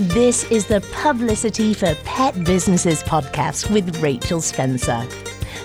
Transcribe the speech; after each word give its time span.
This 0.00 0.44
is 0.52 0.64
the 0.64 0.80
Publicity 0.92 1.74
for 1.74 1.92
Pet 2.04 2.44
Businesses 2.44 3.02
podcast 3.02 3.68
with 3.68 4.00
Rachel 4.00 4.40
Spencer. 4.40 5.04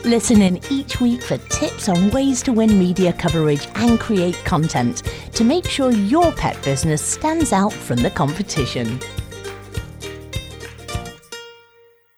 Listen 0.05 0.41
in 0.41 0.59
each 0.71 0.99
week 0.99 1.21
for 1.21 1.37
tips 1.37 1.87
on 1.87 2.09
ways 2.09 2.41
to 2.41 2.51
win 2.51 2.79
media 2.79 3.13
coverage 3.13 3.67
and 3.75 3.99
create 3.99 4.33
content 4.43 5.03
to 5.33 5.43
make 5.43 5.67
sure 5.67 5.91
your 5.91 6.31
pet 6.31 6.59
business 6.63 6.99
stands 6.99 7.53
out 7.53 7.71
from 7.71 7.97
the 7.97 8.09
competition. 8.09 8.99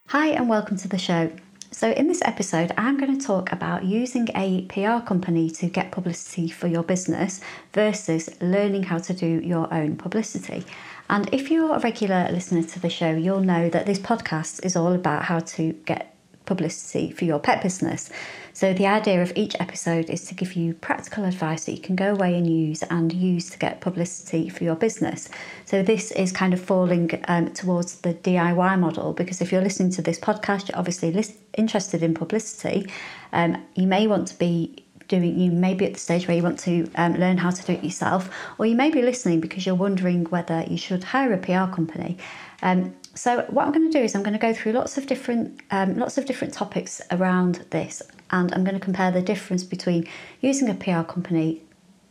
Hi, 0.08 0.28
and 0.28 0.48
welcome 0.48 0.78
to 0.78 0.88
the 0.88 0.98
show. 0.98 1.30
So, 1.72 1.92
in 1.92 2.08
this 2.08 2.22
episode, 2.24 2.72
I'm 2.78 2.98
going 2.98 3.20
to 3.20 3.26
talk 3.26 3.52
about 3.52 3.84
using 3.84 4.30
a 4.34 4.62
PR 4.68 5.06
company 5.06 5.50
to 5.50 5.68
get 5.68 5.92
publicity 5.92 6.48
for 6.48 6.68
your 6.68 6.84
business 6.84 7.42
versus 7.74 8.30
learning 8.40 8.84
how 8.84 9.00
to 9.00 9.14
do 9.14 9.42
your 9.44 9.72
own 9.74 9.98
publicity. 9.98 10.64
And 11.10 11.30
if 11.32 11.52
you're 11.52 11.76
a 11.76 11.80
regular 11.80 12.30
listener 12.32 12.64
to 12.64 12.80
the 12.80 12.90
show, 12.90 13.12
you'll 13.12 13.42
know 13.42 13.70
that 13.70 13.86
this 13.86 14.00
podcast 14.00 14.66
is 14.66 14.76
all 14.76 14.94
about 14.94 15.26
how 15.26 15.40
to 15.40 15.74
get 15.86 16.16
publicity 16.46 17.12
for 17.12 17.26
your 17.26 17.40
pet 17.40 17.62
business. 17.62 18.10
So, 18.54 18.74
the 18.74 18.88
idea 18.88 19.22
of 19.22 19.34
each 19.36 19.56
episode 19.60 20.10
is 20.10 20.26
to 20.28 20.34
give 20.34 20.54
you 20.54 20.74
practical 20.76 21.26
advice 21.26 21.66
that 21.66 21.74
you 21.74 21.82
can 21.82 21.96
go 21.96 22.12
away 22.14 22.36
and 22.36 22.48
use 22.48 22.84
and 22.84 23.12
use 23.12 23.50
to 23.50 23.60
get 23.60 23.82
publicity 23.82 24.48
for 24.48 24.64
your 24.64 24.76
business. 24.76 25.30
So, 25.66 25.84
this 25.84 26.12
is 26.12 26.32
kind 26.32 26.54
of 26.54 26.62
falling 26.62 27.22
um, 27.28 27.54
towards 27.54 27.96
the 27.96 28.14
DIY 28.14 28.80
model 28.80 29.14
because 29.14 29.42
if 29.42 29.52
you're 29.52 29.62
listening 29.62 29.92
to 29.92 30.02
this 30.02 30.20
podcast, 30.20 30.70
you're 30.70 30.78
obviously 30.78 31.12
list- 31.12 31.36
interested 31.58 32.02
in 32.02 32.14
publicity. 32.14 32.90
Um, 33.34 33.62
you 33.76 33.88
may 33.88 34.08
want 34.08 34.28
to 34.30 34.38
be 34.38 34.85
doing 35.08 35.40
you 35.40 35.52
may 35.52 35.74
be 35.74 35.86
at 35.86 35.94
the 35.94 36.00
stage 36.00 36.28
where 36.28 36.36
you 36.36 36.44
want 36.44 36.60
to 36.60 36.90
um, 36.96 37.14
learn 37.16 37.38
how 37.38 37.50
to 37.50 37.64
do 37.64 37.74
it 37.74 37.84
yourself 37.84 38.30
or 38.58 38.66
you 38.66 38.76
may 38.76 38.90
be 38.90 39.02
listening 39.02 39.40
because 39.40 39.66
you're 39.66 39.76
wondering 39.76 40.26
whether 40.26 40.64
you 40.68 40.78
should 40.78 41.04
hire 41.04 41.34
a 41.34 41.38
pr 41.38 41.74
company. 41.74 42.18
Um, 42.62 42.96
so 43.16 43.46
what 43.50 43.66
i'm 43.66 43.72
going 43.72 43.90
to 43.90 43.98
do 43.98 44.04
is 44.04 44.14
i'm 44.14 44.24
going 44.24 44.34
to 44.34 44.40
go 44.40 44.54
through 44.54 44.74
lots 44.74 44.98
of 44.98 45.08
different 45.08 45.62
um, 45.72 45.98
lots 45.98 46.18
of 46.18 46.26
different 46.26 46.54
topics 46.54 47.02
around 47.12 47.66
this 47.70 48.02
and 48.32 48.54
i'm 48.54 48.64
going 48.64 48.76
to 48.76 48.80
compare 48.80 49.10
the 49.10 49.22
difference 49.22 49.64
between 49.64 50.08
using 50.42 50.70
a 50.70 50.74
pr 50.74 51.02
company 51.04 51.62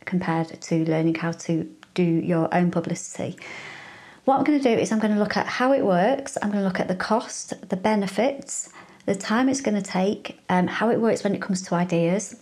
compared 0.05 0.59
to 0.61 0.83
learning 0.85 1.15
how 1.15 1.31
to 1.31 1.69
do 1.93 2.03
your 2.03 2.53
own 2.53 2.69
publicity. 2.69 3.37
What 4.25 4.37
i'm 4.37 4.43
going 4.43 4.59
to 4.59 4.75
do 4.75 4.81
is 4.81 4.91
i'm 4.91 4.99
going 4.99 5.13
to 5.13 5.19
look 5.19 5.37
at 5.37 5.45
how 5.45 5.71
it 5.71 5.85
works 5.85 6.37
i'm 6.41 6.49
going 6.49 6.63
to 6.63 6.67
look 6.67 6.79
at 6.79 6.87
the 6.87 6.95
cost 6.95 7.53
the 7.69 7.77
benefits 7.77 8.69
the 9.05 9.15
time 9.15 9.49
it's 9.49 9.61
going 9.61 9.81
to 9.81 9.87
take 9.87 10.39
um, 10.49 10.65
how 10.65 10.89
it 10.89 10.99
works 10.99 11.23
when 11.23 11.35
it 11.35 11.41
comes 11.41 11.61
to 11.61 11.75
ideas 11.75 12.35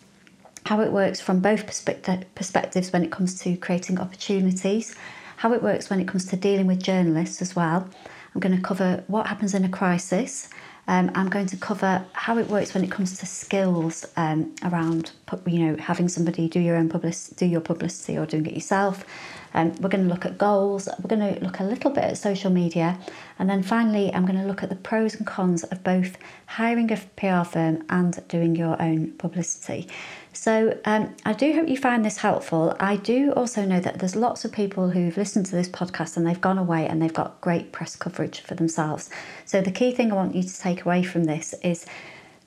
how 0.65 0.81
it 0.81 0.91
works 0.91 1.19
from 1.19 1.39
both 1.39 1.65
perspectives 1.65 2.93
when 2.93 3.03
it 3.03 3.11
comes 3.11 3.39
to 3.41 3.57
creating 3.57 3.99
opportunities, 3.99 4.95
how 5.37 5.53
it 5.53 5.61
works 5.61 5.89
when 5.89 5.99
it 5.99 6.07
comes 6.07 6.25
to 6.25 6.35
dealing 6.35 6.67
with 6.67 6.81
journalists 6.81 7.41
as 7.41 7.55
well. 7.55 7.87
I'm 8.33 8.41
going 8.41 8.55
to 8.55 8.61
cover 8.61 9.03
what 9.07 9.27
happens 9.27 9.53
in 9.53 9.65
a 9.65 9.69
crisis. 9.69 10.49
Um, 10.87 11.11
I'm 11.15 11.29
going 11.29 11.45
to 11.47 11.57
cover 11.57 12.05
how 12.11 12.37
it 12.37 12.47
works 12.47 12.73
when 12.73 12.83
it 12.83 12.91
comes 12.91 13.17
to 13.19 13.25
skills 13.25 14.05
um, 14.17 14.53
around, 14.63 15.11
you 15.45 15.59
know, 15.59 15.77
having 15.77 16.09
somebody 16.09 16.49
do 16.49 16.59
your 16.59 16.75
own 16.75 16.89
public, 16.89 17.15
do 17.35 17.45
your 17.45 17.61
publicity 17.61 18.17
or 18.17 18.25
doing 18.25 18.45
it 18.47 18.53
yourself. 18.53 19.05
Um, 19.53 19.73
we're 19.79 19.89
going 19.89 20.03
to 20.03 20.09
look 20.09 20.25
at 20.25 20.37
goals. 20.37 20.89
We're 21.01 21.15
going 21.15 21.35
to 21.35 21.41
look 21.43 21.59
a 21.59 21.63
little 21.63 21.91
bit 21.91 22.03
at 22.03 22.17
social 22.17 22.49
media, 22.49 22.99
and 23.39 23.49
then 23.49 23.63
finally, 23.63 24.13
I'm 24.13 24.25
going 24.25 24.39
to 24.39 24.45
look 24.45 24.63
at 24.63 24.69
the 24.69 24.75
pros 24.75 25.15
and 25.15 25.27
cons 25.27 25.63
of 25.63 25.83
both 25.83 26.17
hiring 26.47 26.91
a 26.91 26.97
PR 27.15 27.47
firm 27.47 27.83
and 27.89 28.27
doing 28.27 28.55
your 28.55 28.81
own 28.81 29.11
publicity. 29.11 29.87
So 30.33 30.77
um, 30.85 31.15
I 31.25 31.33
do 31.33 31.53
hope 31.53 31.69
you 31.69 31.77
find 31.77 32.03
this 32.03 32.17
helpful. 32.17 32.75
I 32.79 32.97
do 32.97 33.31
also 33.33 33.65
know 33.65 33.79
that 33.79 33.99
there's 33.99 34.15
lots 34.15 34.43
of 34.43 34.51
people 34.51 34.89
who've 34.89 35.15
listened 35.15 35.45
to 35.47 35.51
this 35.51 35.69
podcast 35.69 36.17
and 36.17 36.25
they've 36.25 36.41
gone 36.41 36.57
away 36.57 36.87
and 36.87 37.01
they've 37.01 37.13
got 37.13 37.39
great 37.39 37.71
press 37.71 37.95
coverage 37.95 38.41
for 38.41 38.55
themselves. 38.55 39.09
So 39.45 39.61
the 39.61 39.71
key 39.71 39.91
thing 39.93 40.11
I 40.11 40.15
want 40.15 40.35
you 40.35 40.43
to 40.43 40.59
take 40.59 40.85
away 40.85 41.03
from 41.03 41.25
this 41.25 41.53
is 41.63 41.85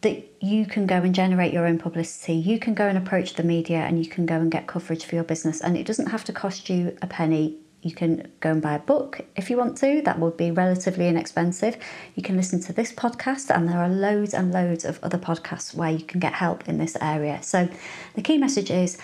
that 0.01 0.25
you 0.41 0.67
can 0.67 0.87
go 0.87 0.97
and 0.97 1.15
generate 1.15 1.53
your 1.53 1.67
own 1.67 1.78
publicity. 1.78 2.34
You 2.34 2.59
can 2.59 2.75
go 2.75 2.87
and 2.87 2.99
approach 2.99 3.34
the 3.34 3.43
media 3.44 3.78
and 3.78 3.99
you 4.03 4.11
can 4.11 4.27
go 4.27 4.34
and 4.34 4.50
get 4.50 4.66
coverage 4.66 5.05
for 5.05 5.15
your 5.15 5.25
business. 5.25 5.61
And 5.61 5.77
it 5.77 5.87
doesn't 5.87 6.06
have 6.06 6.25
to 6.25 6.32
cost 6.32 6.69
you 6.69 6.97
a 7.00 7.06
penny. 7.06 7.56
You 7.87 7.95
can 7.95 8.31
go 8.41 8.51
and 8.51 8.61
buy 8.61 8.75
a 8.75 8.81
book 8.81 9.21
if 9.37 9.49
you 9.49 9.57
want 9.57 9.77
to, 9.79 10.03
that 10.03 10.19
would 10.19 10.37
be 10.37 10.51
relatively 10.51 11.07
inexpensive. 11.07 11.77
You 12.17 12.23
can 12.23 12.37
listen 12.37 12.61
to 12.63 12.73
this 12.73 12.93
podcast, 12.93 13.55
and 13.55 13.69
there 13.69 13.79
are 13.79 13.89
loads 13.89 14.35
and 14.35 14.53
loads 14.53 14.85
of 14.85 14.99
other 15.03 15.19
podcasts 15.19 15.75
where 15.75 15.91
you 15.91 16.05
can 16.05 16.19
get 16.19 16.33
help 16.33 16.69
in 16.69 16.79
this 16.79 16.97
area. 17.01 17.43
So, 17.43 17.69
the 18.15 18.23
key 18.23 18.39
message 18.39 18.71
is 18.71 18.99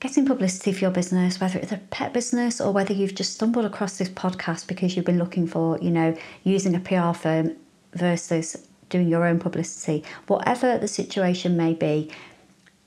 getting 0.00 0.26
publicity 0.26 0.72
for 0.72 0.80
your 0.80 0.90
business, 0.90 1.40
whether 1.40 1.58
it's 1.58 1.72
a 1.72 1.78
pet 1.90 2.12
business 2.12 2.60
or 2.60 2.72
whether 2.72 2.92
you've 2.92 3.14
just 3.14 3.34
stumbled 3.34 3.64
across 3.64 3.98
this 3.98 4.08
podcast 4.08 4.66
because 4.66 4.96
you've 4.96 5.06
been 5.06 5.18
looking 5.18 5.46
for, 5.46 5.78
you 5.80 5.90
know, 5.90 6.16
using 6.42 6.74
a 6.74 6.80
PR 6.80 7.12
firm 7.16 7.56
versus 7.94 8.66
doing 8.88 9.08
your 9.08 9.24
own 9.24 9.38
publicity. 9.38 10.04
Whatever 10.26 10.78
the 10.78 10.88
situation 10.88 11.56
may 11.56 11.74
be, 11.74 12.10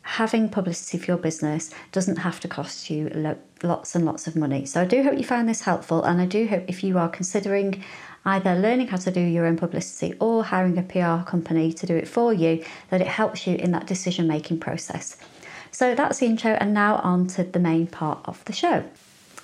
having 0.02 0.50
publicity 0.50 0.98
for 0.98 1.06
your 1.06 1.18
business 1.18 1.72
doesn't 1.92 2.18
have 2.18 2.40
to 2.40 2.48
cost 2.48 2.90
you 2.90 3.10
lo- 3.14 3.38
lots 3.64 3.96
and 3.96 4.06
lots 4.06 4.28
of 4.28 4.36
money. 4.36 4.66
So 4.66 4.82
I 4.82 4.86
do 4.86 5.04
hope 5.04 5.18
you 5.18 5.24
found 5.24 5.50
this 5.50 5.62
helpful, 5.62 6.04
and 6.04 6.22
I 6.22 6.26
do 6.26 6.48
hope 6.48 6.64
if 6.68 6.84
you 6.84 6.98
are 6.98 7.10
considering 7.10 7.84
either 8.26 8.56
learning 8.56 8.88
how 8.88 8.98
to 8.98 9.12
do 9.12 9.22
your 9.22 9.46
own 9.46 9.58
publicity 9.58 10.16
or 10.20 10.44
hiring 10.44 10.78
a 10.78 10.84
PR 10.84 11.28
company 11.30 11.72
to 11.74 11.86
do 11.86 11.96
it 11.96 12.08
for 12.08 12.34
you, 12.34 12.64
that 12.90 13.02
it 13.02 13.08
helps 13.08 13.48
you 13.48 13.56
in 13.56 13.72
that 13.72 13.88
decision 13.88 14.28
making 14.28 14.60
process. 14.60 15.18
So 15.72 15.96
that's 15.96 16.20
the 16.20 16.26
intro, 16.26 16.52
and 16.52 16.74
now 16.74 16.98
on 16.98 17.28
to 17.28 17.44
the 17.44 17.60
main 17.60 17.88
part 17.88 18.20
of 18.26 18.44
the 18.46 18.54
show. 18.54 18.84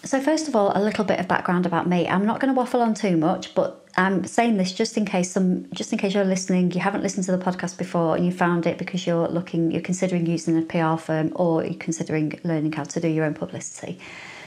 So, 0.03 0.22
first 0.22 0.47
of 0.47 0.56
all, 0.56 0.72
a 0.76 0.82
little 0.82 1.03
bit 1.03 1.20
of 1.20 1.28
background 1.28 1.66
about 1.66 1.88
me. 1.88 2.08
I'm 2.08 2.26
not 2.26 2.40
going 2.40 2.53
to 2.53 2.58
waffle 2.58 2.82
on 2.82 2.94
too 2.94 3.18
much, 3.18 3.56
but 3.56 3.84
I'm 3.98 4.26
saying 4.26 4.58
this 4.58 4.74
just 4.74 4.98
in 4.98 5.06
case 5.06 5.32
some, 5.32 5.72
just 5.72 5.94
in 5.94 6.00
case 6.00 6.14
you're 6.14 6.26
listening, 6.26 6.72
you 6.72 6.82
haven't 6.82 7.02
listened 7.02 7.26
to 7.26 7.32
the 7.32 7.44
podcast 7.44 7.78
before, 7.78 8.16
and 8.16 8.26
you 8.26 8.32
found 8.32 8.66
it 8.68 8.78
because 8.78 9.08
you're 9.08 9.28
looking, 9.28 9.72
you're 9.72 9.82
considering 9.82 10.26
using 10.26 10.58
a 10.58 10.62
PR 10.64 11.02
firm, 11.02 11.32
or 11.36 11.64
you're 11.64 11.76
considering 11.76 12.38
learning 12.44 12.74
how 12.74 12.84
to 12.84 13.00
do 13.00 13.08
your 13.08 13.24
own 13.26 13.34
publicity. 13.34 14.00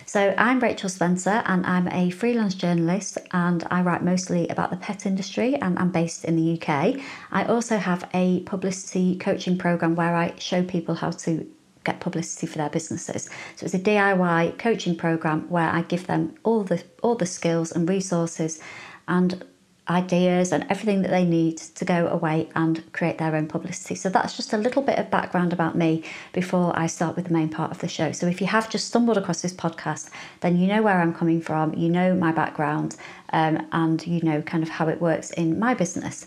So 0.05 0.35
I'm 0.37 0.61
Rachel 0.61 0.89
Spencer, 0.89 1.43
and 1.47 1.65
I'm 1.67 1.89
a 1.89 2.11
freelance 2.11 2.55
journalist, 2.55 3.19
and 3.33 3.67
I 3.71 3.81
write 3.83 4.03
mostly 4.03 4.49
about 4.49 4.71
the 4.71 4.77
pet 4.77 5.07
industry, 5.07 5.55
and 5.55 5.79
I'm 5.79 5.93
based 5.93 6.25
in 6.27 6.37
the 6.37 6.61
UK. 6.61 7.01
I 7.31 7.45
also 7.45 7.79
have 7.79 8.09
a 8.13 8.41
publicity 8.41 9.17
coaching 9.17 9.57
program 9.57 9.95
where 9.95 10.15
I 10.15 10.35
show 10.39 10.63
people 10.63 10.95
how 10.95 11.11
to 11.11 11.47
get 11.85 12.01
publicity 12.01 12.47
for 12.47 12.59
their 12.59 12.69
businesses. 12.69 13.31
So 13.57 13.65
it's 13.65 13.75
a 13.75 13.79
DIY 13.79 14.59
coaching 14.59 14.97
program 14.97 15.49
where 15.49 15.71
I 15.71 15.83
give 15.83 16.07
them 16.07 16.35
all 16.43 16.65
the 16.65 16.83
all 17.03 17.15
the 17.15 17.27
skills 17.27 17.73
and 17.73 17.89
resources 17.89 18.61
and 19.09 19.45
ideas 19.89 20.53
and 20.53 20.67
everything 20.69 21.03
that 21.03 21.11
they 21.11 21.25
need 21.25 21.57
to 21.57 21.85
go 21.85 22.09
away 22.09 22.49
and 22.55 22.93
create 22.93 23.19
their 23.19 23.35
own 23.35 23.47
publicity. 23.47 23.95
So 23.95 24.11
that's 24.11 24.37
just 24.37 24.53
a 24.53 24.59
little 24.59 24.83
bit 24.83 24.99
of 24.99 25.11
background 25.11 25.53
about 25.53 25.77
me 25.77 26.05
before 26.33 26.79
I 26.79 26.87
start 26.87 27.17
with 27.17 27.27
the 27.27 27.33
main 27.33 27.49
part 27.49 27.71
of 27.71 27.79
the 27.79 27.89
show. 27.89 28.13
So 28.13 28.27
if 28.27 28.41
you 28.41 28.47
have 28.49 28.69
just 28.69 28.87
stumbled 28.89 29.17
across 29.17 29.41
this 29.41 29.55
podcast, 29.55 30.11
then 30.41 30.59
you 30.59 30.67
know 30.67 30.83
where 30.83 31.01
I'm 31.01 31.15
coming 31.15 31.41
from, 31.41 31.75
you 31.75 31.89
know 31.89 32.15
my 32.15 32.33
background, 32.33 32.97
um, 33.33 33.67
and 33.73 34.07
you 34.07 34.21
know 34.23 34.43
kind 34.43 34.63
of 34.63 34.69
how 34.69 34.89
it 34.89 35.01
works 35.01 35.31
in 35.33 35.59
my 35.59 35.75
business. 35.75 36.27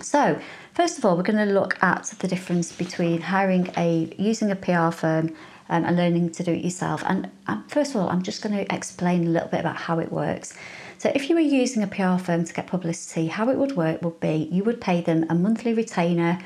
So, 0.00 0.40
first 0.72 0.98
of 0.98 1.04
all, 1.04 1.16
we're 1.16 1.22
going 1.22 1.46
to 1.46 1.52
look 1.52 1.80
at 1.82 2.04
the 2.18 2.26
difference 2.26 2.72
between 2.72 3.20
hiring 3.20 3.70
a 3.76 4.12
using 4.18 4.50
a 4.50 4.56
PR 4.56 4.90
firm 4.90 5.34
um, 5.68 5.84
and 5.84 5.96
learning 5.96 6.30
to 6.32 6.42
do 6.42 6.52
it 6.52 6.64
yourself. 6.64 7.02
And 7.06 7.30
um, 7.46 7.64
first 7.68 7.94
of 7.94 8.00
all, 8.00 8.08
I'm 8.08 8.22
just 8.22 8.42
going 8.42 8.56
to 8.56 8.74
explain 8.74 9.26
a 9.26 9.30
little 9.30 9.48
bit 9.48 9.60
about 9.60 9.76
how 9.76 10.00
it 10.00 10.10
works. 10.10 10.56
So, 10.98 11.10
if 11.14 11.28
you 11.28 11.34
were 11.34 11.40
using 11.40 11.82
a 11.82 11.86
PR 11.86 12.16
firm 12.16 12.44
to 12.44 12.52
get 12.52 12.66
publicity, 12.66 13.26
how 13.26 13.50
it 13.50 13.56
would 13.56 13.76
work 13.76 14.02
would 14.02 14.20
be 14.20 14.48
you 14.50 14.64
would 14.64 14.80
pay 14.80 15.00
them 15.00 15.26
a 15.28 15.34
monthly 15.34 15.74
retainer 15.74 16.38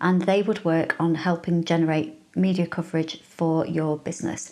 and 0.00 0.22
they 0.22 0.42
would 0.42 0.64
work 0.64 0.94
on 1.00 1.14
helping 1.14 1.64
generate 1.64 2.18
media 2.36 2.66
coverage 2.66 3.22
for 3.22 3.66
your 3.66 3.96
business. 3.98 4.50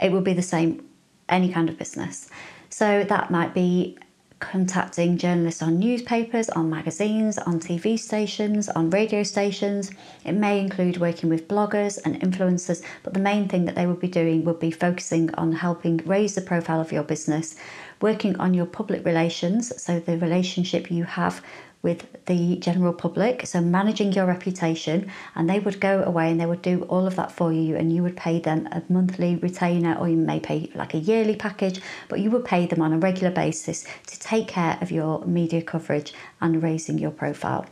It 0.00 0.12
would 0.12 0.24
be 0.24 0.34
the 0.34 0.42
same 0.42 0.84
any 1.28 1.50
kind 1.50 1.68
of 1.68 1.78
business. 1.78 2.28
So, 2.70 3.04
that 3.04 3.30
might 3.30 3.54
be 3.54 3.98
contacting 4.40 5.18
journalists 5.18 5.62
on 5.62 5.78
newspapers, 5.78 6.48
on 6.50 6.70
magazines, 6.70 7.38
on 7.38 7.60
TV 7.60 7.98
stations, 7.98 8.68
on 8.68 8.90
radio 8.90 9.22
stations. 9.22 9.90
It 10.24 10.32
may 10.32 10.60
include 10.60 10.98
working 10.98 11.28
with 11.28 11.48
bloggers 11.48 11.98
and 12.04 12.20
influencers, 12.20 12.82
but 13.02 13.14
the 13.14 13.20
main 13.20 13.48
thing 13.48 13.64
that 13.64 13.74
they 13.74 13.86
would 13.86 14.00
be 14.00 14.08
doing 14.08 14.44
would 14.44 14.60
be 14.60 14.70
focusing 14.70 15.34
on 15.34 15.52
helping 15.52 15.98
raise 15.98 16.34
the 16.34 16.40
profile 16.40 16.80
of 16.80 16.92
your 16.92 17.02
business, 17.02 17.56
working 18.00 18.36
on 18.36 18.54
your 18.54 18.66
public 18.66 19.04
relations, 19.04 19.72
so 19.82 20.00
the 20.00 20.18
relationship 20.18 20.90
you 20.90 21.04
have 21.04 21.42
with 21.82 22.24
the 22.26 22.56
general 22.56 22.92
public, 22.92 23.46
so 23.46 23.60
managing 23.60 24.12
your 24.12 24.26
reputation, 24.26 25.10
and 25.34 25.48
they 25.48 25.60
would 25.60 25.80
go 25.80 26.02
away 26.02 26.30
and 26.30 26.40
they 26.40 26.46
would 26.46 26.62
do 26.62 26.82
all 26.82 27.06
of 27.06 27.16
that 27.16 27.30
for 27.30 27.52
you, 27.52 27.76
and 27.76 27.92
you 27.92 28.02
would 28.02 28.16
pay 28.16 28.40
them 28.40 28.66
a 28.72 28.82
monthly 28.88 29.36
retainer, 29.36 29.94
or 29.94 30.08
you 30.08 30.16
may 30.16 30.40
pay 30.40 30.70
like 30.74 30.94
a 30.94 30.98
yearly 30.98 31.36
package, 31.36 31.80
but 32.08 32.20
you 32.20 32.30
would 32.30 32.44
pay 32.44 32.66
them 32.66 32.82
on 32.82 32.92
a 32.92 32.98
regular 32.98 33.30
basis 33.30 33.86
to 34.06 34.18
take 34.18 34.48
care 34.48 34.76
of 34.80 34.90
your 34.90 35.24
media 35.24 35.62
coverage 35.62 36.12
and 36.40 36.62
raising 36.62 36.98
your 36.98 37.12
profile. 37.12 37.64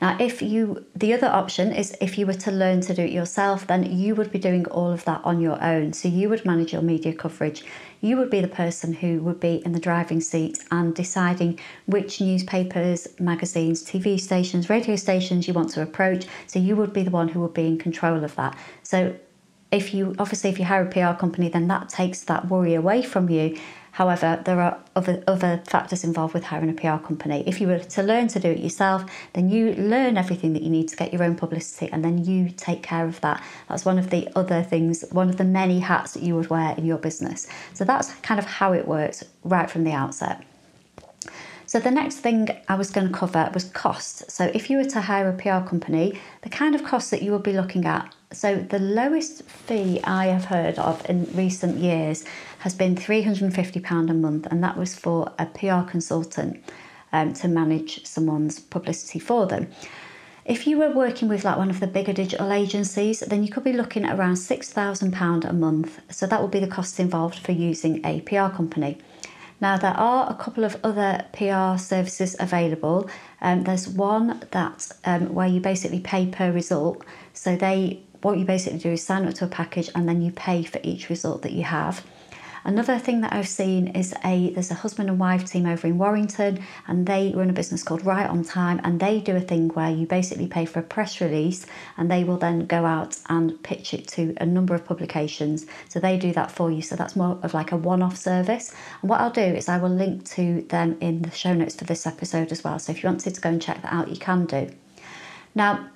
Now, 0.00 0.16
if 0.20 0.40
you, 0.40 0.86
the 0.94 1.12
other 1.14 1.26
option 1.26 1.72
is 1.72 1.96
if 2.00 2.18
you 2.18 2.26
were 2.26 2.34
to 2.34 2.52
learn 2.52 2.80
to 2.82 2.94
do 2.94 3.02
it 3.02 3.10
yourself, 3.10 3.66
then 3.66 3.98
you 3.98 4.14
would 4.14 4.30
be 4.30 4.38
doing 4.38 4.64
all 4.66 4.92
of 4.92 5.04
that 5.06 5.20
on 5.24 5.40
your 5.40 5.60
own. 5.62 5.92
So 5.92 6.08
you 6.08 6.28
would 6.28 6.44
manage 6.44 6.72
your 6.72 6.82
media 6.82 7.12
coverage. 7.12 7.64
You 8.00 8.16
would 8.16 8.30
be 8.30 8.40
the 8.40 8.48
person 8.48 8.92
who 8.92 9.20
would 9.22 9.40
be 9.40 9.62
in 9.64 9.72
the 9.72 9.80
driving 9.80 10.20
seat 10.20 10.58
and 10.70 10.94
deciding 10.94 11.58
which 11.86 12.20
newspapers, 12.20 13.08
magazines, 13.18 13.84
TV 13.84 14.20
stations, 14.20 14.70
radio 14.70 14.96
stations 14.96 15.48
you 15.48 15.54
want 15.54 15.70
to 15.70 15.82
approach. 15.82 16.26
So 16.46 16.58
you 16.58 16.76
would 16.76 16.92
be 16.92 17.02
the 17.02 17.10
one 17.10 17.28
who 17.28 17.40
would 17.40 17.54
be 17.54 17.66
in 17.66 17.78
control 17.78 18.22
of 18.22 18.34
that. 18.36 18.56
So 18.82 19.16
if 19.70 19.92
you 19.92 20.14
obviously 20.18 20.50
if 20.50 20.58
you 20.58 20.64
hire 20.64 20.82
a 20.82 20.90
PR 20.90 21.18
company, 21.18 21.48
then 21.48 21.68
that 21.68 21.88
takes 21.88 22.22
that 22.24 22.48
worry 22.48 22.74
away 22.74 23.02
from 23.02 23.28
you 23.28 23.58
However, 23.98 24.40
there 24.44 24.60
are 24.60 24.78
other, 24.94 25.24
other 25.26 25.60
factors 25.66 26.04
involved 26.04 26.32
with 26.32 26.44
hiring 26.44 26.70
a 26.70 26.72
PR 26.72 27.04
company. 27.04 27.42
If 27.48 27.60
you 27.60 27.66
were 27.66 27.80
to 27.80 28.02
learn 28.04 28.28
to 28.28 28.38
do 28.38 28.48
it 28.48 28.58
yourself, 28.58 29.04
then 29.32 29.48
you 29.48 29.74
learn 29.74 30.16
everything 30.16 30.52
that 30.52 30.62
you 30.62 30.70
need 30.70 30.86
to 30.90 30.96
get 30.96 31.12
your 31.12 31.24
own 31.24 31.34
publicity 31.34 31.90
and 31.90 32.04
then 32.04 32.24
you 32.24 32.48
take 32.50 32.84
care 32.84 33.06
of 33.06 33.20
that. 33.22 33.42
That's 33.68 33.84
one 33.84 33.98
of 33.98 34.10
the 34.10 34.28
other 34.36 34.62
things, 34.62 35.04
one 35.10 35.28
of 35.28 35.36
the 35.36 35.42
many 35.42 35.80
hats 35.80 36.12
that 36.12 36.22
you 36.22 36.36
would 36.36 36.48
wear 36.48 36.76
in 36.78 36.86
your 36.86 36.98
business. 36.98 37.48
So 37.74 37.84
that's 37.84 38.14
kind 38.20 38.38
of 38.38 38.46
how 38.46 38.72
it 38.72 38.86
works 38.86 39.24
right 39.42 39.68
from 39.68 39.82
the 39.82 39.90
outset. 39.90 40.44
So 41.68 41.78
the 41.78 41.90
next 41.90 42.20
thing 42.20 42.48
I 42.66 42.76
was 42.76 42.90
going 42.90 43.08
to 43.08 43.12
cover 43.12 43.50
was 43.52 43.64
cost. 43.64 44.30
So 44.30 44.50
if 44.54 44.70
you 44.70 44.78
were 44.78 44.86
to 44.86 45.02
hire 45.02 45.28
a 45.28 45.34
PR 45.34 45.68
company, 45.68 46.18
the 46.40 46.48
kind 46.48 46.74
of 46.74 46.82
costs 46.82 47.10
that 47.10 47.20
you 47.20 47.30
would 47.32 47.42
be 47.42 47.52
looking 47.52 47.84
at. 47.84 48.10
So 48.32 48.56
the 48.56 48.78
lowest 48.78 49.42
fee 49.42 50.00
I 50.02 50.28
have 50.28 50.46
heard 50.46 50.78
of 50.78 51.04
in 51.10 51.28
recent 51.34 51.76
years 51.76 52.24
has 52.60 52.74
been 52.74 52.96
£350 52.96 54.10
a 54.10 54.14
month, 54.14 54.46
and 54.50 54.64
that 54.64 54.78
was 54.78 54.94
for 54.94 55.30
a 55.38 55.44
PR 55.44 55.86
consultant 55.86 56.64
um, 57.12 57.34
to 57.34 57.48
manage 57.48 58.02
someone's 58.06 58.58
publicity 58.58 59.18
for 59.18 59.46
them. 59.46 59.68
If 60.46 60.66
you 60.66 60.78
were 60.78 60.90
working 60.90 61.28
with 61.28 61.44
like 61.44 61.58
one 61.58 61.68
of 61.68 61.80
the 61.80 61.86
bigger 61.86 62.14
digital 62.14 62.50
agencies, 62.50 63.20
then 63.20 63.42
you 63.42 63.50
could 63.50 63.64
be 63.64 63.74
looking 63.74 64.06
at 64.06 64.18
around 64.18 64.36
£6,000 64.36 65.44
a 65.44 65.52
month. 65.52 66.00
So 66.10 66.26
that 66.26 66.40
would 66.40 66.50
be 66.50 66.60
the 66.60 66.66
cost 66.66 66.98
involved 66.98 67.38
for 67.38 67.52
using 67.52 68.02
a 68.06 68.22
PR 68.22 68.48
company. 68.56 68.96
Now, 69.60 69.76
there 69.76 69.96
are 69.96 70.30
a 70.30 70.34
couple 70.34 70.64
of 70.64 70.76
other 70.84 71.24
PR 71.32 71.78
services 71.78 72.36
available. 72.38 73.10
Um, 73.40 73.64
there's 73.64 73.88
one 73.88 74.42
that 74.52 74.92
um, 75.04 75.34
where 75.34 75.48
you 75.48 75.60
basically 75.60 76.00
pay 76.00 76.26
per 76.26 76.52
result. 76.52 77.04
So 77.32 77.56
they 77.56 78.02
what 78.22 78.38
you 78.38 78.44
basically 78.44 78.78
do 78.78 78.90
is 78.90 79.04
sign 79.04 79.26
up 79.26 79.34
to 79.34 79.44
a 79.44 79.48
package 79.48 79.90
and 79.94 80.08
then 80.08 80.20
you 80.20 80.32
pay 80.32 80.64
for 80.64 80.80
each 80.82 81.08
result 81.08 81.42
that 81.42 81.52
you 81.52 81.62
have. 81.62 82.04
Another 82.64 82.98
thing 82.98 83.20
that 83.22 83.32
I've 83.32 83.48
seen 83.48 83.88
is 83.88 84.14
a 84.24 84.50
there's 84.50 84.70
a 84.70 84.74
husband 84.74 85.08
and 85.08 85.18
wife 85.18 85.44
team 85.44 85.66
over 85.66 85.86
in 85.86 85.98
Warrington 85.98 86.64
and 86.86 87.06
they 87.06 87.32
run 87.34 87.50
a 87.50 87.52
business 87.52 87.82
called 87.82 88.04
Right 88.04 88.28
on 88.28 88.44
Time 88.44 88.80
and 88.84 89.00
they 89.00 89.20
do 89.20 89.36
a 89.36 89.40
thing 89.40 89.68
where 89.70 89.90
you 89.90 90.06
basically 90.06 90.46
pay 90.46 90.64
for 90.64 90.80
a 90.80 90.82
press 90.82 91.20
release 91.20 91.66
and 91.96 92.10
they 92.10 92.24
will 92.24 92.36
then 92.36 92.66
go 92.66 92.84
out 92.84 93.18
and 93.28 93.62
pitch 93.62 93.94
it 93.94 94.08
to 94.08 94.34
a 94.40 94.46
number 94.46 94.74
of 94.74 94.84
publications. 94.84 95.66
So 95.88 96.00
they 96.00 96.16
do 96.16 96.32
that 96.32 96.50
for 96.50 96.70
you. 96.70 96.82
So 96.82 96.96
that's 96.96 97.16
more 97.16 97.38
of 97.42 97.54
like 97.54 97.72
a 97.72 97.76
one-off 97.76 98.16
service. 98.16 98.74
And 99.00 99.10
what 99.10 99.20
I'll 99.20 99.30
do 99.30 99.40
is 99.40 99.68
I 99.68 99.78
will 99.78 99.88
link 99.88 100.24
to 100.30 100.62
them 100.62 100.96
in 101.00 101.22
the 101.22 101.30
show 101.30 101.54
notes 101.54 101.76
for 101.76 101.84
this 101.84 102.06
episode 102.06 102.52
as 102.52 102.64
well. 102.64 102.78
So 102.78 102.92
if 102.92 103.02
you 103.02 103.08
wanted 103.08 103.34
to 103.34 103.40
go 103.40 103.48
and 103.48 103.62
check 103.62 103.82
that 103.82 103.92
out, 103.92 104.08
you 104.08 104.16
can 104.16 104.46
do. 104.46 104.70
Now, 105.54 105.88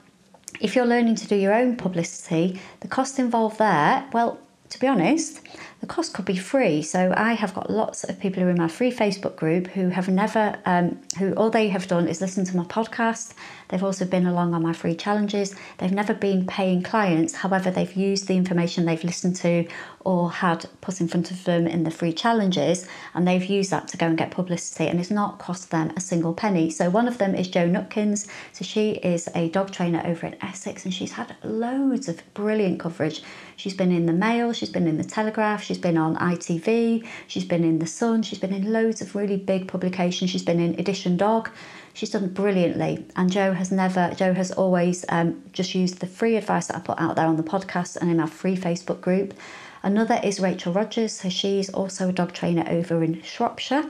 if 0.61 0.75
you're 0.77 0.87
learning 0.87 1.17
to 1.17 1.27
do 1.27 1.37
your 1.37 1.55
own 1.55 1.77
publicity, 1.77 2.61
the 2.81 2.89
cost 2.89 3.19
involved 3.19 3.59
there, 3.59 4.07
well, 4.13 4.39
to 4.73 4.79
be 4.81 4.87
honest, 4.87 5.41
the 5.81 5.87
cost 5.87 6.15
could 6.15 6.25
be 6.25 6.37
free. 6.37 6.81
So 6.81 7.13
I 7.15 7.35
have 7.35 7.55
got 7.55 7.71
lots 7.71 8.05
of 8.05 8.19
people 8.19 8.41
who 8.41 8.49
are 8.49 8.51
in 8.51 8.59
my 8.59 8.69
free 8.69 8.91
Facebook 8.91 9.37
group 9.37 9.67
who 9.67 9.91
have 9.91 10.09
never, 10.09 10.59
um, 10.65 10.99
who 11.19 11.35
all 11.35 11.51
they 11.51 11.69
have 11.69 11.87
done 11.87 12.09
is 12.09 12.21
listen 12.23 12.45
to 12.47 12.57
my 12.57 12.65
podcast. 12.65 13.35
They've 13.73 13.83
also 13.83 14.05
been 14.05 14.27
along 14.27 14.53
on 14.53 14.63
my 14.63 14.75
free 14.75 14.95
challenges. 14.95 15.55
They've 15.79 15.91
never 15.91 16.13
been 16.13 16.47
paying 16.47 16.83
clients. 16.83 17.37
However, 17.37 17.71
they've 17.71 17.97
used 17.97 18.29
the 18.29 18.37
information 18.37 18.85
they've 18.85 19.03
listened 19.03 19.37
to 19.37 19.67
or 20.05 20.31
had 20.31 20.67
put 20.83 21.01
in 21.01 21.09
front 21.09 21.31
of 21.31 21.43
them 21.45 21.67
in 21.67 21.85
the 21.85 21.91
free 21.91 22.13
challenges, 22.13 22.87
and 23.15 23.27
they've 23.27 23.45
used 23.45 23.71
that 23.71 23.89
to 23.89 23.97
go 23.97 24.07
and 24.07 24.19
get 24.19 24.31
publicity, 24.31 24.89
and 24.89 25.01
it's 25.01 25.11
not 25.11 25.39
cost 25.39 25.71
them 25.71 25.91
a 25.97 26.01
single 26.01 26.35
penny. 26.35 26.69
So 26.71 26.91
one 26.91 27.09
of 27.09 27.17
them 27.19 27.35
is 27.35 27.49
Jo 27.49 27.67
Nutkins. 27.69 28.29
So 28.53 28.65
she 28.65 28.91
is 28.91 29.29
a 29.35 29.49
dog 29.49 29.71
trainer 29.71 30.03
over 30.05 30.27
in 30.27 30.37
Essex, 30.43 30.85
and 30.85 30.93
she's 30.93 31.13
had 31.13 31.35
loads 31.43 32.09
of 32.09 32.23
brilliant 32.35 32.79
coverage. 32.79 33.23
She's 33.57 33.75
been 33.75 33.93
in 33.93 34.07
the 34.07 34.13
Mail, 34.13 34.53
she's 34.53 34.71
been 34.71 34.87
in 34.87 34.99
the 34.99 35.05
Telegraph, 35.05 35.63
she's 35.63 35.79
been 35.79 35.97
on 35.97 36.17
ITV, 36.17 37.07
she's 37.27 37.45
been 37.45 37.65
in 37.65 37.79
the 37.79 37.87
Sun, 37.87 38.23
she's 38.23 38.39
been 38.39 38.53
in 38.53 38.73
loads 38.73 39.01
of 39.01 39.15
really 39.15 39.37
big 39.37 39.69
publications. 39.69 40.31
She's 40.31 40.43
been 40.43 40.61
in 40.61 40.79
Edition 40.79 41.17
Dog. 41.17 41.51
She's 41.95 42.11
done 42.11 42.29
brilliantly, 42.29 43.07
and 43.17 43.31
Jo 43.31 43.53
has 43.53 43.71
never. 43.71 44.13
Jo 44.17 44.33
has 44.33 44.51
always 44.51 45.05
um, 45.09 45.43
just 45.53 45.75
used 45.75 45.99
the 46.01 46.07
free 46.07 46.37
advice 46.37 46.69
that 46.69 46.77
I 46.77 46.81
put 46.81 46.99
out 46.99 47.17
there 47.17 47.27
on 47.27 47.37
the 47.37 47.43
podcast 47.43 47.97
and 47.97 48.11
in 48.11 48.19
our 48.19 48.27
free 48.27 48.57
Facebook 48.57 49.01
group. 49.01 49.35
Another 49.83 50.19
is 50.23 50.41
Rachel 50.41 50.73
Rogers. 50.73 51.13
So 51.13 51.29
she's 51.29 51.69
also 51.71 52.09
a 52.09 52.13
dog 52.13 52.33
trainer 52.33 52.65
over 52.69 53.03
in 53.03 53.21
Shropshire, 53.23 53.85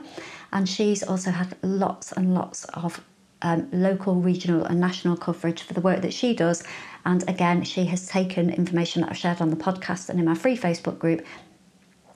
and 0.51 0.67
she's 0.67 1.01
also 1.01 1.31
had 1.31 1.55
lots 1.61 2.11
and 2.11 2.33
lots 2.33 2.65
of 2.73 3.01
um, 3.41 3.69
local, 3.71 4.15
regional, 4.15 4.65
and 4.65 4.79
national 4.79 5.17
coverage 5.17 5.61
for 5.63 5.73
the 5.73 5.81
work 5.81 6.01
that 6.01 6.13
she 6.13 6.33
does. 6.33 6.63
And 7.05 7.27
again, 7.29 7.63
she 7.63 7.85
has 7.85 8.07
taken 8.07 8.49
information 8.49 9.01
that 9.01 9.11
I've 9.11 9.17
shared 9.17 9.41
on 9.41 9.49
the 9.49 9.55
podcast 9.55 10.09
and 10.09 10.19
in 10.19 10.25
my 10.25 10.35
free 10.35 10.57
Facebook 10.57 10.99
group, 10.99 11.25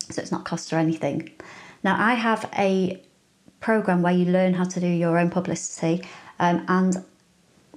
so 0.10 0.22
it's 0.22 0.32
not 0.32 0.46
cost 0.46 0.70
her 0.72 0.78
anything. 0.78 1.32
Now, 1.84 1.96
I 2.00 2.16
have 2.16 2.50
a 2.58 3.04
program 3.60 4.02
where 4.02 4.14
you 4.14 4.26
learn 4.26 4.54
how 4.54 4.64
to 4.66 4.80
do 4.80 4.88
your 4.88 5.18
own 5.18 5.30
publicity, 5.30 6.04
um, 6.40 6.64
and 6.68 7.04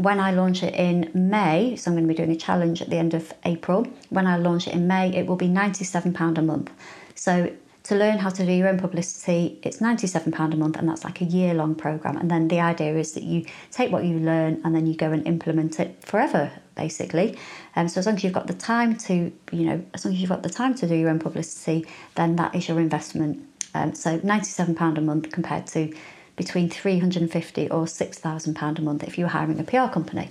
when 0.00 0.18
I 0.18 0.30
launch 0.30 0.62
it 0.62 0.74
in 0.74 1.10
May, 1.12 1.76
so 1.76 1.90
I'm 1.90 1.94
going 1.94 2.04
to 2.04 2.08
be 2.08 2.16
doing 2.16 2.30
a 2.30 2.36
challenge 2.36 2.80
at 2.80 2.88
the 2.88 2.96
end 2.96 3.12
of 3.12 3.34
April. 3.44 3.86
When 4.08 4.26
I 4.26 4.38
launch 4.38 4.66
it 4.66 4.72
in 4.72 4.86
May, 4.86 5.14
it 5.14 5.26
will 5.26 5.36
be 5.36 5.48
£97 5.48 6.38
a 6.38 6.42
month. 6.42 6.70
So 7.14 7.52
to 7.82 7.94
learn 7.96 8.18
how 8.18 8.30
to 8.30 8.46
do 8.46 8.52
your 8.52 8.68
own 8.68 8.78
publicity, 8.78 9.58
it's 9.62 9.78
£97 9.78 10.54
a 10.54 10.56
month, 10.56 10.76
and 10.76 10.88
that's 10.88 11.04
like 11.04 11.20
a 11.20 11.24
year 11.24 11.52
long 11.52 11.74
program. 11.74 12.16
And 12.16 12.30
then 12.30 12.48
the 12.48 12.60
idea 12.60 12.96
is 12.96 13.12
that 13.12 13.24
you 13.24 13.44
take 13.70 13.92
what 13.92 14.04
you 14.04 14.18
learn 14.18 14.62
and 14.64 14.74
then 14.74 14.86
you 14.86 14.94
go 14.94 15.12
and 15.12 15.26
implement 15.26 15.78
it 15.78 16.02
forever, 16.02 16.50
basically. 16.76 17.36
Um, 17.76 17.88
so 17.88 18.00
as 18.00 18.06
long 18.06 18.16
as 18.16 18.24
you've 18.24 18.32
got 18.32 18.46
the 18.46 18.54
time 18.54 18.96
to, 18.98 19.30
you 19.52 19.64
know, 19.64 19.84
as 19.92 20.06
long 20.06 20.14
as 20.14 20.20
you've 20.20 20.30
got 20.30 20.42
the 20.42 20.50
time 20.50 20.74
to 20.76 20.86
do 20.86 20.94
your 20.94 21.10
own 21.10 21.18
publicity, 21.18 21.86
then 22.14 22.36
that 22.36 22.54
is 22.54 22.68
your 22.68 22.80
investment. 22.80 23.46
Um, 23.74 23.94
so 23.94 24.18
£97 24.18 24.98
a 24.98 25.00
month 25.00 25.30
compared 25.30 25.66
to 25.68 25.94
between 26.36 26.70
350 26.70 27.70
or 27.70 27.86
6,000 27.86 28.54
pound 28.54 28.78
a 28.78 28.82
month 28.82 29.04
if 29.04 29.18
you 29.18 29.24
were 29.24 29.30
hiring 29.30 29.60
a 29.60 29.64
PR 29.64 29.92
company. 29.92 30.30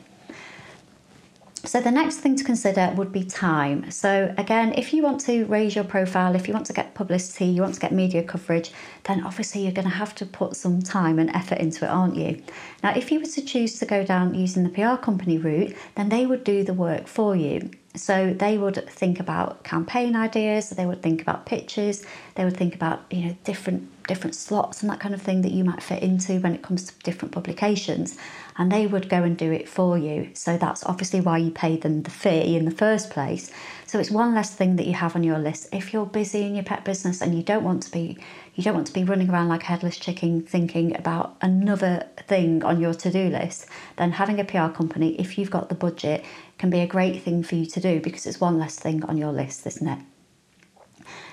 So 1.66 1.82
the 1.82 1.92
next 1.92 2.18
thing 2.18 2.36
to 2.38 2.44
consider 2.44 2.94
would 2.96 3.12
be 3.12 3.24
time. 3.24 3.92
So 3.92 4.34
again, 4.38 4.74
if 4.78 4.94
you 4.94 5.04
want 5.04 5.20
to 5.22 5.46
raise 5.46 5.76
your 5.76 5.84
profile, 5.84 6.36
if 6.36 6.48
you 6.48 6.54
want 6.54 6.66
to 6.68 6.74
get 6.74 6.96
publicity, 6.96 7.46
you 7.46 7.62
want 7.62 7.74
to 7.74 7.80
get 7.80 7.92
media 7.92 8.24
coverage, 8.24 8.72
then 9.04 9.24
obviously 9.24 9.64
you're 9.64 9.74
going 9.74 9.88
to 9.88 9.94
have 9.94 10.16
to 10.16 10.26
put 10.26 10.56
some 10.56 10.82
time 10.82 11.20
and 11.20 11.30
effort 11.32 11.58
into 11.58 11.86
it, 11.86 11.90
aren't 11.90 12.16
you? 12.16 12.42
Now, 12.82 12.96
if 12.96 13.12
you 13.12 13.20
were 13.20 13.26
to 13.26 13.42
choose 13.42 13.78
to 13.80 13.86
go 13.86 14.06
down 14.06 14.36
using 14.36 14.64
the 14.64 14.70
PR 14.70 14.96
company 14.96 15.38
route, 15.38 15.76
then 15.96 16.10
they 16.10 16.26
would 16.26 16.44
do 16.44 16.64
the 16.64 16.74
work 16.74 17.08
for 17.08 17.36
you. 17.36 17.70
So 17.96 18.34
they 18.34 18.58
would 18.58 18.90
think 18.90 19.20
about 19.20 19.64
campaign 19.64 20.16
ideas, 20.16 20.70
they 20.70 20.86
would 20.86 21.02
think 21.02 21.22
about 21.22 21.46
pitches, 21.46 22.06
they 22.36 22.46
would 22.46 22.56
think 22.56 22.74
about 22.74 23.02
you 23.12 23.26
know 23.26 23.38
different 23.44 23.99
different 24.10 24.36
slots 24.36 24.82
and 24.82 24.90
that 24.90 25.00
kind 25.00 25.14
of 25.14 25.22
thing 25.22 25.44
that 25.44 25.52
you 25.52 25.64
might 25.64 25.84
fit 25.84 26.02
into 26.02 26.40
when 26.40 26.56
it 26.56 26.64
comes 26.64 26.84
to 26.84 27.04
different 27.04 27.32
publications, 27.32 28.18
and 28.58 28.72
they 28.72 28.88
would 28.88 29.08
go 29.08 29.24
and 29.24 29.38
do 29.38 29.52
it 29.52 29.70
for 29.70 29.98
you. 29.98 30.32
So 30.34 30.58
that's 30.58 30.84
obviously 30.86 31.22
why 31.22 31.38
you 31.38 31.52
pay 31.52 31.78
them 31.78 32.02
the 32.02 32.10
fee 32.10 32.58
in 32.58 32.66
the 32.66 32.72
first 32.72 33.12
place. 33.12 33.52
So 33.86 34.00
it's 34.00 34.10
one 34.10 34.34
less 34.34 34.54
thing 34.54 34.76
that 34.78 34.88
you 34.88 34.94
have 34.94 35.16
on 35.16 35.24
your 35.24 35.38
list. 35.38 35.70
If 35.72 35.94
you're 35.94 36.08
busy 36.08 36.42
in 36.42 36.56
your 36.56 36.64
pet 36.64 36.84
business 36.84 37.22
and 37.22 37.36
you 37.36 37.44
don't 37.44 37.64
want 37.64 37.84
to 37.84 37.92
be 37.92 38.18
you 38.56 38.64
don't 38.64 38.74
want 38.74 38.88
to 38.88 38.94
be 38.94 39.06
running 39.06 39.30
around 39.30 39.48
like 39.48 39.64
a 39.64 39.68
headless 39.68 39.98
chicken 39.98 40.42
thinking 40.42 40.98
about 40.98 41.38
another 41.42 42.06
thing 42.28 42.62
on 42.66 42.82
your 42.82 42.94
to-do 42.94 43.30
list, 43.30 43.68
then 43.96 44.12
having 44.12 44.38
a 44.38 44.44
PR 44.44 44.68
company, 44.68 45.16
if 45.18 45.38
you've 45.38 45.50
got 45.50 45.70
the 45.70 45.76
budget, 45.76 46.26
can 46.58 46.70
be 46.70 46.82
a 46.82 46.88
great 46.88 47.24
thing 47.24 47.42
for 47.42 47.56
you 47.56 47.66
to 47.68 47.80
do 47.80 48.02
because 48.02 48.26
it's 48.26 48.42
one 48.42 48.60
less 48.60 48.78
thing 48.78 49.02
on 49.06 49.16
your 49.18 49.32
list, 49.32 49.66
isn't 49.66 49.88
it? 49.88 50.00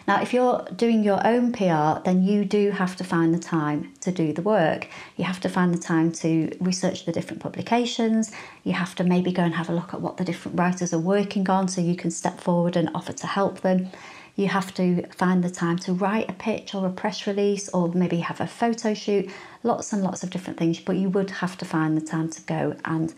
Now, 0.07 0.23
if 0.23 0.33
you're 0.33 0.65
doing 0.77 1.03
your 1.03 1.25
own 1.27 1.53
PR, 1.53 2.01
then 2.05 2.23
you 2.23 2.45
do 2.45 2.71
have 2.71 2.95
to 2.97 3.05
find 3.05 3.35
the 3.35 3.41
time 3.41 3.93
to 4.03 4.13
do 4.13 4.33
the 4.33 4.43
work. 4.43 4.89
You 5.17 5.25
have 5.25 5.41
to 5.41 5.49
find 5.49 5.75
the 5.75 5.79
time 5.79 6.13
to 6.13 6.57
research 6.61 7.07
the 7.07 7.13
different 7.13 7.43
publications. 7.43 8.31
You 8.63 8.73
have 8.75 8.95
to 8.97 9.05
maybe 9.05 9.33
go 9.33 9.43
and 9.43 9.55
have 9.55 9.69
a 9.69 9.73
look 9.73 9.93
at 9.93 10.01
what 10.01 10.17
the 10.17 10.25
different 10.25 10.59
writers 10.59 10.93
are 10.93 11.01
working 11.01 11.51
on 11.51 11.67
so 11.67 11.81
you 11.81 11.97
can 11.97 12.13
step 12.13 12.41
forward 12.41 12.77
and 12.77 12.89
offer 12.95 13.13
to 13.15 13.27
help 13.27 13.63
them. 13.63 13.89
You 14.37 14.47
have 14.49 14.73
to 14.75 15.05
find 15.09 15.43
the 15.43 15.51
time 15.51 15.79
to 15.81 15.93
write 15.93 16.31
a 16.31 16.35
pitch 16.35 16.75
or 16.75 16.87
a 16.87 16.91
press 16.91 17.27
release 17.27 17.69
or 17.71 17.89
maybe 17.89 18.19
have 18.19 18.41
a 18.41 18.47
photo 18.47 18.95
shoot, 18.95 19.29
lots 19.65 19.93
and 19.93 20.05
lots 20.05 20.23
of 20.23 20.31
different 20.31 20.59
things, 20.59 20.79
but 20.79 20.97
you 20.97 21.09
would 21.09 21.31
have 21.31 21.59
to 21.59 21.65
find 21.65 21.97
the 21.97 22.07
time 22.07 22.29
to 22.29 22.43
go 22.43 22.77
and 22.85 23.13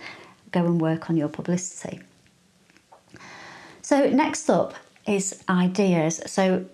go 0.52 0.64
and 0.64 0.80
work 0.80 1.10
on 1.10 1.16
your 1.18 1.28
publicity. 1.28 2.00
So, 3.82 4.08
next 4.08 4.48
up 4.48 4.74
is 5.08 5.42
ideas. 5.48 6.20
So, 6.26 6.66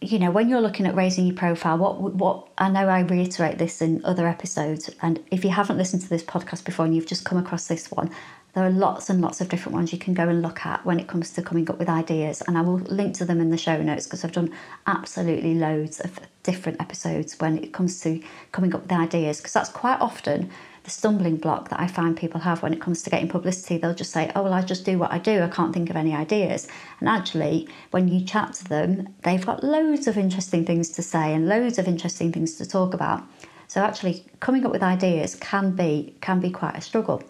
you 0.00 0.18
know, 0.18 0.30
when 0.30 0.48
you're 0.48 0.60
looking 0.60 0.86
at 0.86 0.94
raising 0.94 1.26
your 1.26 1.36
profile, 1.36 1.78
what 1.78 2.14
what 2.14 2.48
I 2.58 2.68
know 2.68 2.88
I 2.88 3.00
reiterate 3.00 3.58
this 3.58 3.80
in 3.80 4.04
other 4.04 4.28
episodes, 4.28 4.90
and 5.00 5.22
if 5.30 5.44
you 5.44 5.50
haven't 5.50 5.78
listened 5.78 6.02
to 6.02 6.08
this 6.08 6.22
podcast 6.22 6.64
before 6.64 6.84
and 6.84 6.94
you've 6.94 7.06
just 7.06 7.24
come 7.24 7.38
across 7.38 7.68
this 7.68 7.90
one, 7.90 8.10
there 8.52 8.64
are 8.64 8.70
lots 8.70 9.08
and 9.08 9.20
lots 9.20 9.40
of 9.40 9.48
different 9.48 9.74
ones 9.74 9.92
you 9.92 9.98
can 9.98 10.12
go 10.14 10.28
and 10.28 10.42
look 10.42 10.66
at 10.66 10.84
when 10.84 11.00
it 11.00 11.08
comes 11.08 11.30
to 11.32 11.42
coming 11.42 11.68
up 11.70 11.78
with 11.78 11.88
ideas, 11.88 12.42
and 12.46 12.58
I 12.58 12.60
will 12.60 12.78
link 12.78 13.14
to 13.14 13.24
them 13.24 13.40
in 13.40 13.50
the 13.50 13.56
show 13.56 13.80
notes 13.82 14.04
because 14.06 14.24
I've 14.24 14.32
done 14.32 14.52
absolutely 14.86 15.54
loads 15.54 16.00
of 16.00 16.20
different 16.42 16.80
episodes 16.80 17.40
when 17.40 17.58
it 17.58 17.72
comes 17.72 18.00
to 18.00 18.22
coming 18.52 18.74
up 18.74 18.82
with 18.82 18.92
ideas 18.92 19.38
because 19.38 19.54
that's 19.54 19.70
quite 19.70 20.00
often 20.00 20.50
the 20.84 20.90
stumbling 20.90 21.36
block 21.36 21.70
that 21.70 21.80
I 21.80 21.86
find 21.86 22.16
people 22.16 22.40
have 22.40 22.62
when 22.62 22.74
it 22.74 22.80
comes 22.80 23.02
to 23.02 23.10
getting 23.10 23.28
publicity. 23.28 23.78
They'll 23.78 23.94
just 23.94 24.12
say, 24.12 24.30
Oh, 24.34 24.42
well, 24.42 24.52
I 24.52 24.62
just 24.62 24.84
do 24.84 24.98
what 24.98 25.10
I 25.10 25.18
do. 25.18 25.42
I 25.42 25.48
can't 25.48 25.72
think 25.72 25.90
of 25.90 25.96
any 25.96 26.14
ideas. 26.14 26.68
And 27.00 27.08
actually, 27.08 27.68
when 27.90 28.06
you 28.08 28.24
chat 28.24 28.52
to 28.54 28.64
them, 28.64 29.08
they've 29.22 29.44
got 29.44 29.64
loads 29.64 30.06
of 30.06 30.18
interesting 30.18 30.64
things 30.64 30.90
to 30.90 31.02
say 31.02 31.34
and 31.34 31.48
loads 31.48 31.78
of 31.78 31.88
interesting 31.88 32.32
things 32.32 32.56
to 32.56 32.66
talk 32.66 32.92
about. 32.92 33.22
So 33.66 33.80
actually 33.82 34.24
coming 34.40 34.64
up 34.66 34.72
with 34.72 34.82
ideas 34.82 35.34
can 35.36 35.72
be 35.72 36.14
can 36.20 36.38
be 36.38 36.50
quite 36.50 36.76
a 36.76 36.80
struggle. 36.82 37.22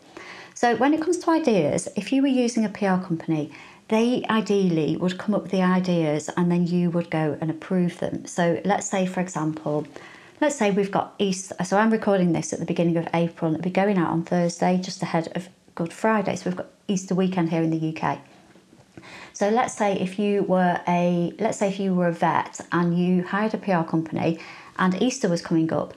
So 0.54 0.76
when 0.76 0.92
it 0.92 1.00
comes 1.00 1.18
to 1.18 1.30
ideas, 1.30 1.88
if 1.96 2.12
you 2.12 2.22
were 2.22 2.28
using 2.28 2.64
a 2.64 2.68
PR 2.68 2.98
company, 3.04 3.52
they 3.88 4.24
ideally 4.30 4.96
would 4.96 5.16
come 5.18 5.34
up 5.34 5.42
with 5.42 5.52
the 5.52 5.62
ideas 5.62 6.28
and 6.36 6.50
then 6.50 6.66
you 6.66 6.90
would 6.90 7.10
go 7.10 7.38
and 7.40 7.50
approve 7.50 7.98
them. 7.98 8.26
So 8.26 8.60
let's 8.64 8.88
say 8.88 9.06
for 9.06 9.20
example, 9.20 9.86
let's 10.40 10.56
say 10.56 10.70
we've 10.70 10.90
got 10.90 11.14
Easter. 11.18 11.54
So 11.64 11.78
I'm 11.78 11.90
recording 11.90 12.32
this 12.32 12.52
at 12.52 12.58
the 12.58 12.64
beginning 12.64 12.96
of 12.96 13.08
April 13.14 13.48
and 13.48 13.58
it'll 13.58 13.64
be 13.64 13.70
going 13.70 13.98
out 13.98 14.10
on 14.10 14.22
Thursday, 14.22 14.78
just 14.78 15.02
ahead 15.02 15.32
of 15.34 15.48
Good 15.74 15.92
Friday. 15.92 16.36
So 16.36 16.50
we've 16.50 16.56
got 16.56 16.70
Easter 16.88 17.14
weekend 17.14 17.50
here 17.50 17.62
in 17.62 17.70
the 17.70 17.96
UK. 17.96 18.18
So 19.32 19.48
let's 19.48 19.74
say 19.74 19.98
if 19.98 20.18
you 20.18 20.44
were 20.44 20.80
a 20.86 21.32
let's 21.38 21.58
say 21.58 21.68
if 21.68 21.80
you 21.80 21.94
were 21.94 22.08
a 22.08 22.12
vet 22.12 22.60
and 22.72 22.98
you 22.98 23.24
hired 23.24 23.52
a 23.54 23.58
PR 23.58 23.82
company 23.82 24.38
and 24.78 25.00
Easter 25.02 25.28
was 25.28 25.42
coming 25.42 25.72
up, 25.72 25.94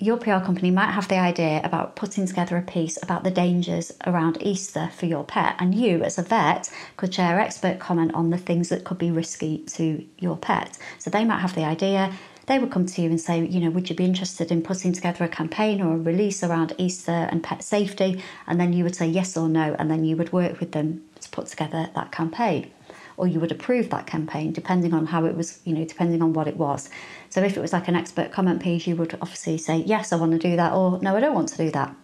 your 0.00 0.16
PR 0.16 0.38
company 0.38 0.70
might 0.70 0.92
have 0.92 1.08
the 1.08 1.18
idea 1.18 1.60
about 1.62 1.94
putting 1.94 2.26
together 2.26 2.56
a 2.56 2.62
piece 2.62 2.98
about 3.02 3.22
the 3.22 3.30
dangers 3.30 3.92
around 4.06 4.38
Easter 4.40 4.90
for 4.96 5.04
your 5.04 5.24
pet, 5.24 5.56
and 5.58 5.74
you, 5.74 6.02
as 6.02 6.16
a 6.16 6.22
vet, 6.22 6.72
could 6.96 7.14
share 7.14 7.38
expert 7.38 7.78
comment 7.78 8.14
on 8.14 8.30
the 8.30 8.38
things 8.38 8.70
that 8.70 8.84
could 8.84 8.96
be 8.96 9.10
risky 9.10 9.58
to 9.58 10.02
your 10.18 10.38
pet. 10.38 10.78
So 10.98 11.10
they 11.10 11.24
might 11.24 11.40
have 11.40 11.54
the 11.54 11.64
idea, 11.64 12.14
they 12.50 12.58
would 12.58 12.72
come 12.72 12.84
to 12.84 13.00
you 13.00 13.08
and 13.08 13.20
say, 13.20 13.46
you 13.46 13.60
know, 13.60 13.70
would 13.70 13.88
you 13.88 13.94
be 13.94 14.04
interested 14.04 14.50
in 14.50 14.60
putting 14.60 14.92
together 14.92 15.24
a 15.24 15.28
campaign 15.28 15.80
or 15.80 15.94
a 15.94 15.98
release 15.98 16.42
around 16.42 16.74
Easter 16.78 17.28
and 17.30 17.44
pet 17.44 17.62
safety? 17.62 18.20
And 18.48 18.60
then 18.60 18.72
you 18.72 18.82
would 18.82 18.96
say 18.96 19.06
yes 19.06 19.36
or 19.36 19.48
no, 19.48 19.76
and 19.78 19.88
then 19.88 20.04
you 20.04 20.16
would 20.16 20.32
work 20.32 20.58
with 20.58 20.72
them 20.72 21.04
to 21.20 21.28
put 21.30 21.46
together 21.46 21.88
that 21.94 22.10
campaign. 22.10 22.72
Or 23.16 23.28
you 23.28 23.38
would 23.38 23.52
approve 23.52 23.90
that 23.90 24.08
campaign 24.08 24.52
depending 24.52 24.92
on 24.92 25.06
how 25.06 25.26
it 25.26 25.36
was, 25.36 25.60
you 25.64 25.74
know, 25.74 25.84
depending 25.84 26.22
on 26.22 26.32
what 26.32 26.48
it 26.48 26.56
was. 26.56 26.90
So 27.28 27.40
if 27.40 27.56
it 27.56 27.60
was 27.60 27.72
like 27.72 27.86
an 27.86 27.94
expert 27.94 28.32
comment 28.32 28.60
piece, 28.60 28.84
you 28.84 28.96
would 28.96 29.16
obviously 29.22 29.56
say, 29.56 29.76
yes, 29.86 30.12
I 30.12 30.16
want 30.16 30.32
to 30.32 30.38
do 30.38 30.56
that, 30.56 30.72
or 30.72 30.98
no, 31.00 31.16
I 31.16 31.20
don't 31.20 31.36
want 31.36 31.50
to 31.50 31.56
do 31.56 31.70
that. 31.70 31.94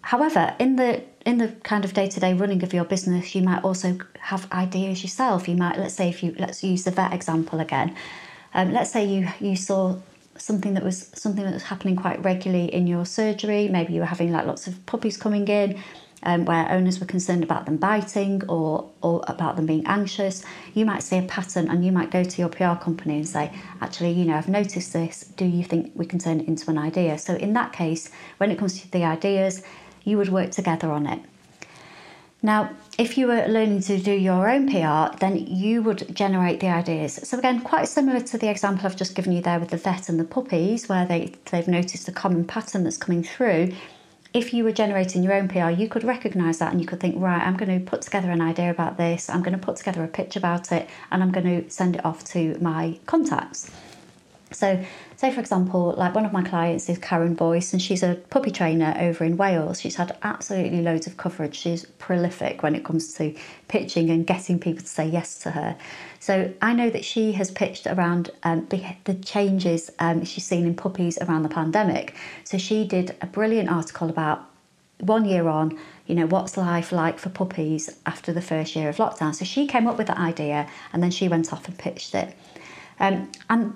However, 0.00 0.56
in 0.58 0.76
the 0.76 1.04
in 1.24 1.38
the 1.38 1.48
kind 1.62 1.84
of 1.84 1.92
day-to-day 1.94 2.34
running 2.34 2.62
of 2.64 2.72
your 2.72 2.84
business, 2.84 3.34
you 3.36 3.42
might 3.42 3.62
also 3.62 3.98
have 4.18 4.50
ideas 4.52 5.02
yourself. 5.04 5.48
You 5.48 5.56
might, 5.56 5.78
let's 5.78 5.94
say, 5.94 6.08
if 6.08 6.24
you 6.24 6.34
let's 6.40 6.64
use 6.64 6.82
the 6.82 6.90
vet 6.90 7.12
example 7.12 7.60
again. 7.60 7.94
Um, 8.54 8.72
let's 8.72 8.90
say 8.90 9.04
you 9.04 9.28
you 9.40 9.56
saw 9.56 9.96
something 10.38 10.74
that 10.74 10.82
was 10.82 11.10
something 11.14 11.44
that 11.44 11.54
was 11.54 11.64
happening 11.64 11.96
quite 11.96 12.22
regularly 12.24 12.72
in 12.72 12.86
your 12.86 13.06
surgery. 13.06 13.68
Maybe 13.68 13.94
you 13.94 14.00
were 14.00 14.06
having 14.06 14.32
like 14.32 14.46
lots 14.46 14.66
of 14.66 14.84
puppies 14.86 15.16
coming 15.16 15.46
in. 15.48 15.78
Um, 16.22 16.44
where 16.44 16.68
owners 16.72 16.98
were 16.98 17.06
concerned 17.06 17.44
about 17.44 17.66
them 17.66 17.76
biting 17.76 18.42
or, 18.48 18.90
or 19.00 19.22
about 19.28 19.54
them 19.54 19.66
being 19.66 19.86
anxious, 19.86 20.42
you 20.74 20.84
might 20.84 21.02
see 21.02 21.18
a 21.18 21.22
pattern 21.22 21.68
and 21.68 21.84
you 21.84 21.92
might 21.92 22.10
go 22.10 22.24
to 22.24 22.38
your 22.40 22.48
PR 22.48 22.74
company 22.82 23.16
and 23.16 23.28
say, 23.28 23.52
actually, 23.80 24.12
you 24.12 24.24
know, 24.24 24.34
I've 24.34 24.48
noticed 24.48 24.92
this. 24.94 25.30
Do 25.36 25.44
you 25.44 25.62
think 25.62 25.92
we 25.94 26.06
can 26.06 26.18
turn 26.18 26.40
it 26.40 26.48
into 26.48 26.68
an 26.70 26.78
idea? 26.78 27.18
So, 27.18 27.34
in 27.34 27.52
that 27.52 27.72
case, 27.72 28.10
when 28.38 28.50
it 28.50 28.58
comes 28.58 28.80
to 28.80 28.90
the 28.90 29.04
ideas, 29.04 29.62
you 30.04 30.16
would 30.16 30.30
work 30.30 30.50
together 30.50 30.90
on 30.90 31.06
it. 31.06 31.20
Now, 32.46 32.70
if 32.96 33.18
you 33.18 33.26
were 33.26 33.44
learning 33.48 33.80
to 33.80 33.98
do 33.98 34.12
your 34.12 34.48
own 34.48 34.70
PR, 34.70 35.16
then 35.18 35.36
you 35.48 35.82
would 35.82 36.14
generate 36.14 36.60
the 36.60 36.68
ideas. 36.68 37.14
So 37.28 37.36
again, 37.36 37.60
quite 37.60 37.88
similar 37.88 38.20
to 38.20 38.38
the 38.38 38.48
example 38.48 38.86
I've 38.86 38.94
just 38.94 39.16
given 39.16 39.32
you 39.32 39.42
there 39.42 39.58
with 39.58 39.70
the 39.70 39.76
vet 39.76 40.08
and 40.08 40.20
the 40.20 40.24
puppies, 40.24 40.88
where 40.88 41.04
they, 41.04 41.32
they've 41.50 41.66
noticed 41.66 42.06
a 42.06 42.12
common 42.12 42.44
pattern 42.44 42.84
that's 42.84 42.98
coming 42.98 43.24
through. 43.24 43.72
If 44.32 44.54
you 44.54 44.62
were 44.62 44.70
generating 44.70 45.24
your 45.24 45.32
own 45.32 45.48
PR, 45.48 45.70
you 45.70 45.88
could 45.88 46.04
recognise 46.04 46.58
that 46.58 46.70
and 46.70 46.80
you 46.80 46.86
could 46.86 47.00
think, 47.00 47.16
right, 47.18 47.44
I'm 47.44 47.56
going 47.56 47.80
to 47.80 47.84
put 47.84 48.02
together 48.02 48.30
an 48.30 48.40
idea 48.40 48.70
about 48.70 48.96
this, 48.96 49.28
I'm 49.28 49.42
going 49.42 49.58
to 49.58 49.66
put 49.66 49.74
together 49.74 50.04
a 50.04 50.08
pitch 50.08 50.36
about 50.36 50.70
it, 50.70 50.88
and 51.10 51.24
I'm 51.24 51.32
going 51.32 51.64
to 51.64 51.68
send 51.68 51.96
it 51.96 52.04
off 52.04 52.22
to 52.26 52.56
my 52.60 52.96
contacts. 53.06 53.72
So, 54.52 54.82
say 55.16 55.32
for 55.32 55.40
example, 55.40 55.94
like 55.98 56.14
one 56.14 56.24
of 56.24 56.32
my 56.32 56.42
clients 56.42 56.88
is 56.88 56.98
Karen 56.98 57.34
Boyce, 57.34 57.72
and 57.72 57.82
she's 57.82 58.04
a 58.04 58.14
puppy 58.30 58.52
trainer 58.52 58.96
over 58.98 59.24
in 59.24 59.36
Wales. 59.36 59.80
She's 59.80 59.96
had 59.96 60.16
absolutely 60.22 60.82
loads 60.82 61.08
of 61.08 61.16
coverage. 61.16 61.56
She's 61.56 61.84
prolific 61.98 62.62
when 62.62 62.76
it 62.76 62.84
comes 62.84 63.12
to 63.14 63.34
pitching 63.66 64.08
and 64.08 64.24
getting 64.24 64.60
people 64.60 64.82
to 64.82 64.88
say 64.88 65.06
yes 65.06 65.38
to 65.40 65.50
her. 65.50 65.76
So, 66.20 66.52
I 66.62 66.74
know 66.74 66.90
that 66.90 67.04
she 67.04 67.32
has 67.32 67.50
pitched 67.50 67.88
around 67.88 68.30
um, 68.44 68.66
the 68.68 69.14
changes 69.24 69.90
um, 69.98 70.24
she's 70.24 70.44
seen 70.44 70.64
in 70.64 70.74
puppies 70.74 71.18
around 71.18 71.42
the 71.42 71.48
pandemic. 71.48 72.14
So, 72.44 72.56
she 72.56 72.86
did 72.86 73.16
a 73.20 73.26
brilliant 73.26 73.68
article 73.68 74.08
about 74.08 74.48
one 75.00 75.24
year 75.24 75.48
on, 75.48 75.76
you 76.06 76.14
know, 76.14 76.26
what's 76.26 76.56
life 76.56 76.92
like 76.92 77.18
for 77.18 77.30
puppies 77.30 77.98
after 78.06 78.32
the 78.32 78.40
first 78.40 78.76
year 78.76 78.88
of 78.88 78.98
lockdown. 78.98 79.34
So, 79.34 79.44
she 79.44 79.66
came 79.66 79.88
up 79.88 79.98
with 79.98 80.06
that 80.06 80.18
idea 80.18 80.68
and 80.92 81.02
then 81.02 81.10
she 81.10 81.26
went 81.26 81.52
off 81.52 81.66
and 81.66 81.76
pitched 81.76 82.14
it. 82.14 82.36
Um, 82.98 83.30
and 83.50 83.74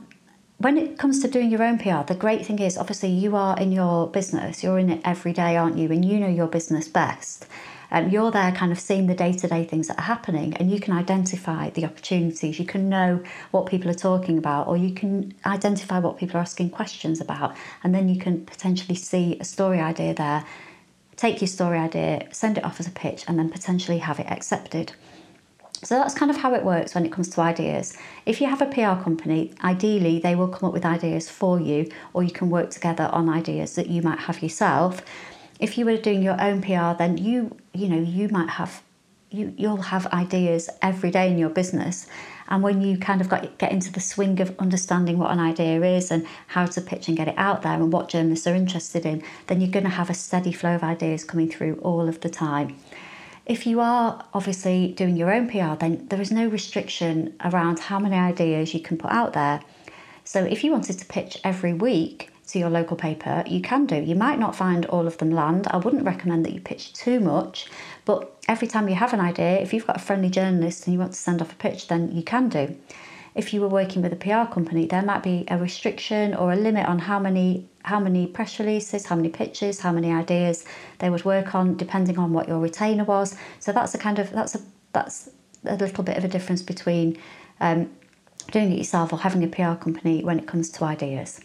when 0.60 0.76
it 0.76 0.98
comes 0.98 1.20
to 1.22 1.28
doing 1.28 1.50
your 1.50 1.62
own 1.62 1.78
PR, 1.78 2.04
the 2.06 2.14
great 2.14 2.44
thing 2.44 2.58
is 2.58 2.76
obviously 2.76 3.08
you 3.08 3.34
are 3.34 3.58
in 3.58 3.72
your 3.72 4.06
business, 4.08 4.62
you're 4.62 4.78
in 4.78 4.90
it 4.90 5.00
every 5.06 5.32
day, 5.32 5.56
aren't 5.56 5.78
you? 5.78 5.90
And 5.90 6.04
you 6.04 6.20
know 6.20 6.28
your 6.28 6.48
business 6.48 6.86
best. 6.86 7.46
Um, 7.90 8.10
you're 8.10 8.30
there 8.30 8.52
kind 8.52 8.70
of 8.70 8.78
seeing 8.78 9.06
the 9.06 9.14
day 9.14 9.32
to 9.32 9.48
day 9.48 9.64
things 9.64 9.88
that 9.88 9.98
are 9.98 10.02
happening, 10.02 10.52
and 10.58 10.70
you 10.70 10.78
can 10.78 10.92
identify 10.92 11.70
the 11.70 11.86
opportunities. 11.86 12.58
You 12.58 12.66
can 12.66 12.90
know 12.90 13.24
what 13.52 13.66
people 13.66 13.90
are 13.90 13.94
talking 13.94 14.36
about, 14.36 14.68
or 14.68 14.76
you 14.76 14.92
can 14.92 15.32
identify 15.46 15.98
what 15.98 16.18
people 16.18 16.36
are 16.36 16.40
asking 16.40 16.70
questions 16.70 17.22
about, 17.22 17.56
and 17.82 17.94
then 17.94 18.10
you 18.10 18.20
can 18.20 18.44
potentially 18.44 18.96
see 18.96 19.38
a 19.40 19.44
story 19.44 19.80
idea 19.80 20.12
there. 20.12 20.44
Take 21.16 21.40
your 21.40 21.48
story 21.48 21.78
idea, 21.78 22.28
send 22.32 22.58
it 22.58 22.64
off 22.64 22.80
as 22.80 22.86
a 22.86 22.92
pitch, 22.92 23.24
and 23.26 23.38
then 23.38 23.48
potentially 23.48 23.98
have 23.98 24.20
it 24.20 24.30
accepted. 24.30 24.92
So 25.82 25.94
that's 25.94 26.14
kind 26.14 26.30
of 26.30 26.36
how 26.36 26.54
it 26.54 26.62
works 26.62 26.94
when 26.94 27.06
it 27.06 27.12
comes 27.12 27.28
to 27.30 27.40
ideas. 27.40 27.96
If 28.26 28.40
you 28.40 28.46
have 28.48 28.60
a 28.60 28.66
PR 28.66 29.02
company, 29.02 29.52
ideally 29.64 30.18
they 30.18 30.34
will 30.34 30.48
come 30.48 30.68
up 30.68 30.74
with 30.74 30.84
ideas 30.84 31.30
for 31.30 31.58
you, 31.58 31.90
or 32.12 32.22
you 32.22 32.30
can 32.30 32.50
work 32.50 32.70
together 32.70 33.08
on 33.12 33.30
ideas 33.30 33.74
that 33.76 33.86
you 33.86 34.02
might 34.02 34.18
have 34.18 34.42
yourself. 34.42 35.00
If 35.58 35.78
you 35.78 35.86
were 35.86 35.96
doing 35.96 36.22
your 36.22 36.40
own 36.40 36.60
PR, 36.60 36.96
then 36.98 37.16
you 37.16 37.56
you 37.72 37.88
know 37.88 38.00
you 38.00 38.28
might 38.28 38.50
have 38.50 38.82
you 39.30 39.54
you'll 39.56 39.82
have 39.82 40.06
ideas 40.08 40.68
every 40.82 41.10
day 41.10 41.30
in 41.30 41.38
your 41.38 41.48
business. 41.48 42.06
And 42.48 42.62
when 42.62 42.82
you 42.82 42.98
kind 42.98 43.20
of 43.20 43.28
got, 43.28 43.58
get 43.58 43.70
into 43.70 43.92
the 43.92 44.00
swing 44.00 44.40
of 44.40 44.58
understanding 44.58 45.18
what 45.18 45.30
an 45.30 45.38
idea 45.38 45.80
is 45.82 46.10
and 46.10 46.26
how 46.48 46.66
to 46.66 46.80
pitch 46.80 47.06
and 47.06 47.16
get 47.16 47.28
it 47.28 47.34
out 47.38 47.62
there 47.62 47.74
and 47.74 47.92
what 47.92 48.08
journalists 48.08 48.46
are 48.46 48.56
interested 48.56 49.06
in, 49.06 49.22
then 49.46 49.60
you're 49.60 49.70
going 49.70 49.84
to 49.84 49.90
have 49.90 50.10
a 50.10 50.14
steady 50.14 50.52
flow 50.52 50.74
of 50.74 50.82
ideas 50.82 51.22
coming 51.22 51.48
through 51.48 51.76
all 51.76 52.08
of 52.08 52.20
the 52.22 52.28
time. 52.28 52.76
If 53.46 53.66
you 53.66 53.80
are 53.80 54.24
obviously 54.34 54.92
doing 54.92 55.16
your 55.16 55.32
own 55.32 55.48
PR, 55.48 55.74
then 55.74 56.06
there 56.08 56.20
is 56.20 56.30
no 56.30 56.46
restriction 56.46 57.34
around 57.44 57.78
how 57.78 57.98
many 57.98 58.16
ideas 58.16 58.74
you 58.74 58.80
can 58.80 58.98
put 58.98 59.10
out 59.10 59.32
there. 59.32 59.60
So 60.24 60.44
if 60.44 60.62
you 60.62 60.70
wanted 60.70 60.98
to 60.98 61.06
pitch 61.06 61.40
every 61.42 61.72
week 61.72 62.30
to 62.48 62.58
your 62.58 62.70
local 62.70 62.96
paper, 62.96 63.42
you 63.46 63.60
can 63.60 63.86
do. 63.86 63.96
You 63.96 64.14
might 64.14 64.38
not 64.38 64.54
find 64.54 64.84
all 64.86 65.06
of 65.06 65.18
them 65.18 65.30
land. 65.30 65.66
I 65.68 65.78
wouldn't 65.78 66.04
recommend 66.04 66.44
that 66.44 66.52
you 66.52 66.60
pitch 66.60 66.92
too 66.92 67.18
much, 67.18 67.66
but 68.04 68.36
every 68.46 68.68
time 68.68 68.88
you 68.88 68.94
have 68.94 69.12
an 69.12 69.20
idea, 69.20 69.58
if 69.60 69.72
you've 69.72 69.86
got 69.86 69.96
a 69.96 70.00
friendly 70.00 70.30
journalist 70.30 70.86
and 70.86 70.94
you 70.94 71.00
want 71.00 71.12
to 71.12 71.18
send 71.18 71.40
off 71.40 71.52
a 71.52 71.56
pitch, 71.56 71.88
then 71.88 72.12
you 72.12 72.22
can 72.22 72.48
do. 72.48 72.76
If 73.34 73.54
you 73.54 73.60
were 73.60 73.68
working 73.68 74.02
with 74.02 74.12
a 74.12 74.16
PR 74.16 74.52
company, 74.52 74.86
there 74.86 75.02
might 75.02 75.22
be 75.22 75.44
a 75.48 75.56
restriction 75.56 76.34
or 76.34 76.52
a 76.52 76.56
limit 76.56 76.86
on 76.86 76.98
how 76.98 77.18
many 77.20 77.68
how 77.84 77.98
many 77.98 78.26
press 78.26 78.58
releases, 78.58 79.06
how 79.06 79.16
many 79.16 79.28
pitches, 79.28 79.80
how 79.80 79.92
many 79.92 80.12
ideas 80.12 80.64
they 80.98 81.10
would 81.10 81.24
work 81.24 81.54
on, 81.54 81.76
depending 81.76 82.18
on 82.18 82.32
what 82.32 82.48
your 82.48 82.58
retainer 82.58 83.04
was. 83.04 83.36
So 83.58 83.72
that's 83.72 83.94
a 83.94 83.98
kind 83.98 84.18
of 84.18 84.30
that's 84.30 84.54
a 84.54 84.60
that's 84.92 85.30
a 85.64 85.76
little 85.76 86.04
bit 86.04 86.16
of 86.16 86.24
a 86.24 86.28
difference 86.28 86.62
between 86.62 87.18
um, 87.60 87.90
doing 88.50 88.72
it 88.72 88.78
yourself 88.78 89.12
or 89.12 89.18
having 89.18 89.42
a 89.44 89.48
PR 89.48 89.74
company 89.74 90.24
when 90.24 90.38
it 90.38 90.46
comes 90.46 90.70
to 90.70 90.84
ideas. 90.84 91.40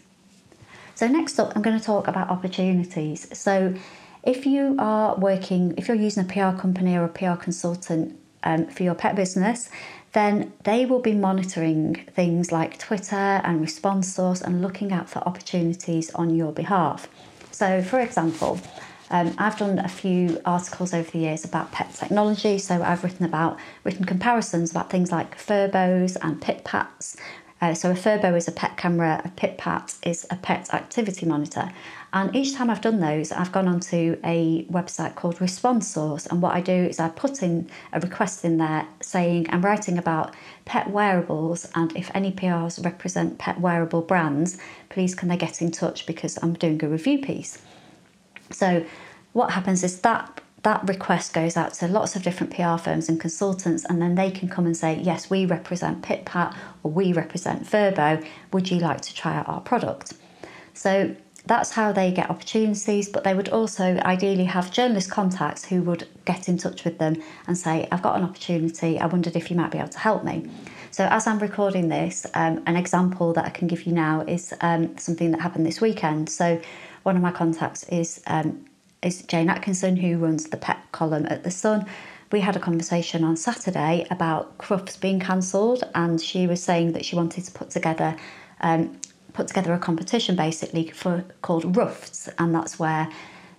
So 0.94 1.06
next 1.06 1.38
up, 1.38 1.52
I'm 1.54 1.62
going 1.62 1.78
to 1.78 1.84
talk 1.84 2.08
about 2.08 2.30
opportunities. 2.30 3.38
So 3.38 3.74
if 4.22 4.46
you 4.46 4.76
are 4.78 5.14
working, 5.16 5.74
if 5.76 5.88
you're 5.88 5.96
using 5.96 6.24
a 6.24 6.26
PR 6.26 6.58
company 6.58 6.96
or 6.96 7.04
a 7.04 7.08
PR 7.08 7.34
consultant 7.34 8.18
um, 8.42 8.66
for 8.66 8.82
your 8.82 8.94
pet 8.94 9.14
business, 9.14 9.68
then 10.18 10.52
they 10.64 10.86
will 10.88 11.04
be 11.10 11.14
monitoring 11.28 11.94
things 12.18 12.50
like 12.50 12.72
Twitter 12.88 13.26
and 13.46 13.60
Response 13.60 14.04
Source 14.16 14.40
and 14.46 14.62
looking 14.62 14.90
out 14.96 15.08
for 15.12 15.20
opportunities 15.30 16.06
on 16.14 16.34
your 16.40 16.52
behalf. 16.62 17.00
So, 17.50 17.66
for 17.90 18.00
example, 18.00 18.52
Um, 19.08 19.28
I've 19.38 19.56
done 19.56 19.78
a 19.78 19.88
few 20.02 20.40
articles 20.44 20.92
over 20.92 21.08
the 21.08 21.20
years 21.26 21.44
about 21.44 21.70
pet 21.70 21.94
technology, 21.94 22.58
so 22.58 22.82
I've 22.82 23.04
written 23.04 23.24
about 23.24 23.56
written 23.84 24.04
comparisons 24.04 24.72
about 24.72 24.90
things 24.90 25.12
like 25.12 25.38
Furbos 25.38 26.16
and 26.24 26.40
PitPats. 26.46 27.16
Uh, 27.62 27.72
so 27.72 27.90
a 27.90 27.94
Furbo 27.94 28.36
is 28.36 28.48
a 28.48 28.52
pet 28.52 28.76
camera, 28.76 29.22
a 29.24 29.28
PitPat 29.40 29.96
is 30.02 30.26
a 30.28 30.36
pet 30.36 30.74
activity 30.74 31.24
monitor. 31.24 31.70
And 32.16 32.34
each 32.34 32.54
time 32.54 32.70
I've 32.70 32.80
done 32.80 33.00
those, 33.00 33.30
I've 33.30 33.52
gone 33.52 33.68
onto 33.68 34.18
a 34.24 34.64
website 34.70 35.16
called 35.16 35.38
Response 35.38 35.86
Source. 35.86 36.24
And 36.24 36.40
what 36.40 36.54
I 36.54 36.62
do 36.62 36.72
is 36.72 36.98
I 36.98 37.10
put 37.10 37.42
in 37.42 37.68
a 37.92 38.00
request 38.00 38.42
in 38.42 38.56
there 38.56 38.88
saying 39.02 39.48
I'm 39.50 39.60
writing 39.60 39.98
about 39.98 40.34
pet 40.64 40.88
wearables, 40.88 41.68
and 41.74 41.94
if 41.94 42.10
any 42.14 42.32
PRs 42.32 42.82
represent 42.82 43.36
pet 43.36 43.60
wearable 43.60 44.00
brands, 44.00 44.56
please 44.88 45.14
can 45.14 45.28
they 45.28 45.36
get 45.36 45.60
in 45.60 45.70
touch 45.70 46.06
because 46.06 46.38
I'm 46.42 46.54
doing 46.54 46.82
a 46.82 46.88
review 46.88 47.18
piece. 47.18 47.58
So 48.50 48.86
what 49.34 49.50
happens 49.50 49.84
is 49.84 50.00
that 50.00 50.40
that 50.62 50.88
request 50.88 51.34
goes 51.34 51.54
out 51.54 51.74
to 51.74 51.86
lots 51.86 52.16
of 52.16 52.22
different 52.22 52.50
PR 52.50 52.78
firms 52.78 53.10
and 53.10 53.20
consultants, 53.20 53.84
and 53.84 54.00
then 54.00 54.14
they 54.14 54.30
can 54.30 54.48
come 54.48 54.64
and 54.64 54.74
say, 54.74 54.98
Yes, 55.02 55.28
we 55.28 55.44
represent 55.44 56.00
PitPat 56.00 56.56
or 56.82 56.90
we 56.90 57.12
represent 57.12 57.64
Furbo. 57.64 58.26
Would 58.54 58.70
you 58.70 58.78
like 58.78 59.02
to 59.02 59.14
try 59.14 59.36
out 59.36 59.46
our 59.50 59.60
product? 59.60 60.14
So 60.72 61.14
that's 61.46 61.70
how 61.70 61.92
they 61.92 62.10
get 62.10 62.28
opportunities, 62.28 63.08
but 63.08 63.22
they 63.24 63.34
would 63.34 63.48
also 63.50 63.96
ideally 63.98 64.44
have 64.44 64.72
journalist 64.72 65.10
contacts 65.10 65.64
who 65.64 65.82
would 65.82 66.08
get 66.24 66.48
in 66.48 66.58
touch 66.58 66.84
with 66.84 66.98
them 66.98 67.22
and 67.46 67.56
say, 67.56 67.86
I've 67.92 68.02
got 68.02 68.16
an 68.16 68.24
opportunity, 68.24 68.98
I 68.98 69.06
wondered 69.06 69.36
if 69.36 69.50
you 69.50 69.56
might 69.56 69.70
be 69.70 69.78
able 69.78 69.88
to 69.90 69.98
help 69.98 70.24
me. 70.24 70.50
So, 70.90 71.04
as 71.04 71.26
I'm 71.26 71.38
recording 71.38 71.88
this, 71.88 72.26
um, 72.34 72.62
an 72.66 72.76
example 72.76 73.32
that 73.34 73.44
I 73.44 73.50
can 73.50 73.68
give 73.68 73.86
you 73.86 73.92
now 73.92 74.22
is 74.22 74.54
um, 74.60 74.96
something 74.98 75.30
that 75.32 75.40
happened 75.40 75.66
this 75.66 75.80
weekend. 75.80 76.30
So, 76.30 76.60
one 77.02 77.16
of 77.16 77.22
my 77.22 77.30
contacts 77.30 77.84
is 77.84 78.22
um, 78.26 78.64
is 79.02 79.22
Jane 79.22 79.48
Atkinson, 79.48 79.96
who 79.96 80.16
runs 80.16 80.46
the 80.46 80.56
pet 80.56 80.78
column 80.92 81.26
at 81.28 81.44
The 81.44 81.50
Sun. 81.50 81.86
We 82.32 82.40
had 82.40 82.56
a 82.56 82.58
conversation 82.58 83.22
on 83.22 83.36
Saturday 83.36 84.06
about 84.10 84.58
Crufts 84.58 84.98
being 84.98 85.20
cancelled, 85.20 85.84
and 85.94 86.20
she 86.20 86.46
was 86.46 86.62
saying 86.62 86.92
that 86.92 87.04
she 87.04 87.14
wanted 87.14 87.44
to 87.44 87.52
put 87.52 87.70
together 87.70 88.16
um, 88.62 88.98
put 89.36 89.48
together 89.48 89.72
a 89.74 89.78
competition 89.78 90.34
basically 90.34 90.90
for 90.90 91.24
called 91.42 91.76
Rufts, 91.76 92.28
and 92.38 92.54
that's 92.54 92.78
where 92.78 93.08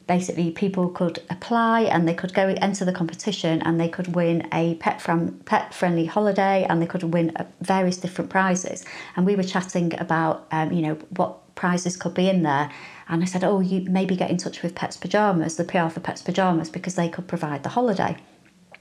basically 0.07 0.51
people 0.51 0.89
could 0.89 1.21
apply 1.29 1.81
and 1.81 2.07
they 2.07 2.13
could 2.13 2.33
go 2.33 2.55
enter 2.61 2.85
the 2.85 2.93
competition 2.93 3.61
and 3.63 3.79
they 3.79 3.89
could 3.89 4.15
win 4.15 4.47
a 4.53 4.75
pet 4.75 5.01
from 5.01 5.33
pet 5.45 5.73
friendly 5.73 6.05
holiday 6.05 6.65
and 6.69 6.81
they 6.81 6.85
could 6.85 7.03
win 7.03 7.35
uh, 7.35 7.45
various 7.61 7.97
different 7.97 8.29
prizes. 8.29 8.85
And 9.15 9.25
we 9.25 9.35
were 9.35 9.43
chatting 9.43 9.93
about 9.99 10.47
um, 10.51 10.71
you 10.71 10.81
know 10.81 10.95
what 11.17 11.55
prizes 11.55 11.97
could 11.97 12.13
be 12.13 12.29
in 12.29 12.43
there. 12.43 12.71
And 13.09 13.21
I 13.21 13.25
said, 13.25 13.43
oh, 13.43 13.59
you 13.59 13.81
maybe 13.89 14.15
get 14.15 14.29
in 14.29 14.37
touch 14.37 14.61
with 14.63 14.75
Pets 14.75 14.97
Pyjamas, 14.97 15.55
the 15.55 15.63
PR 15.63 15.87
for 15.87 16.01
Pets 16.01 16.21
Pyjamas, 16.21 16.69
because 16.69 16.95
they 16.95 17.09
could 17.09 17.27
provide 17.27 17.63
the 17.63 17.69
holiday. 17.69 18.17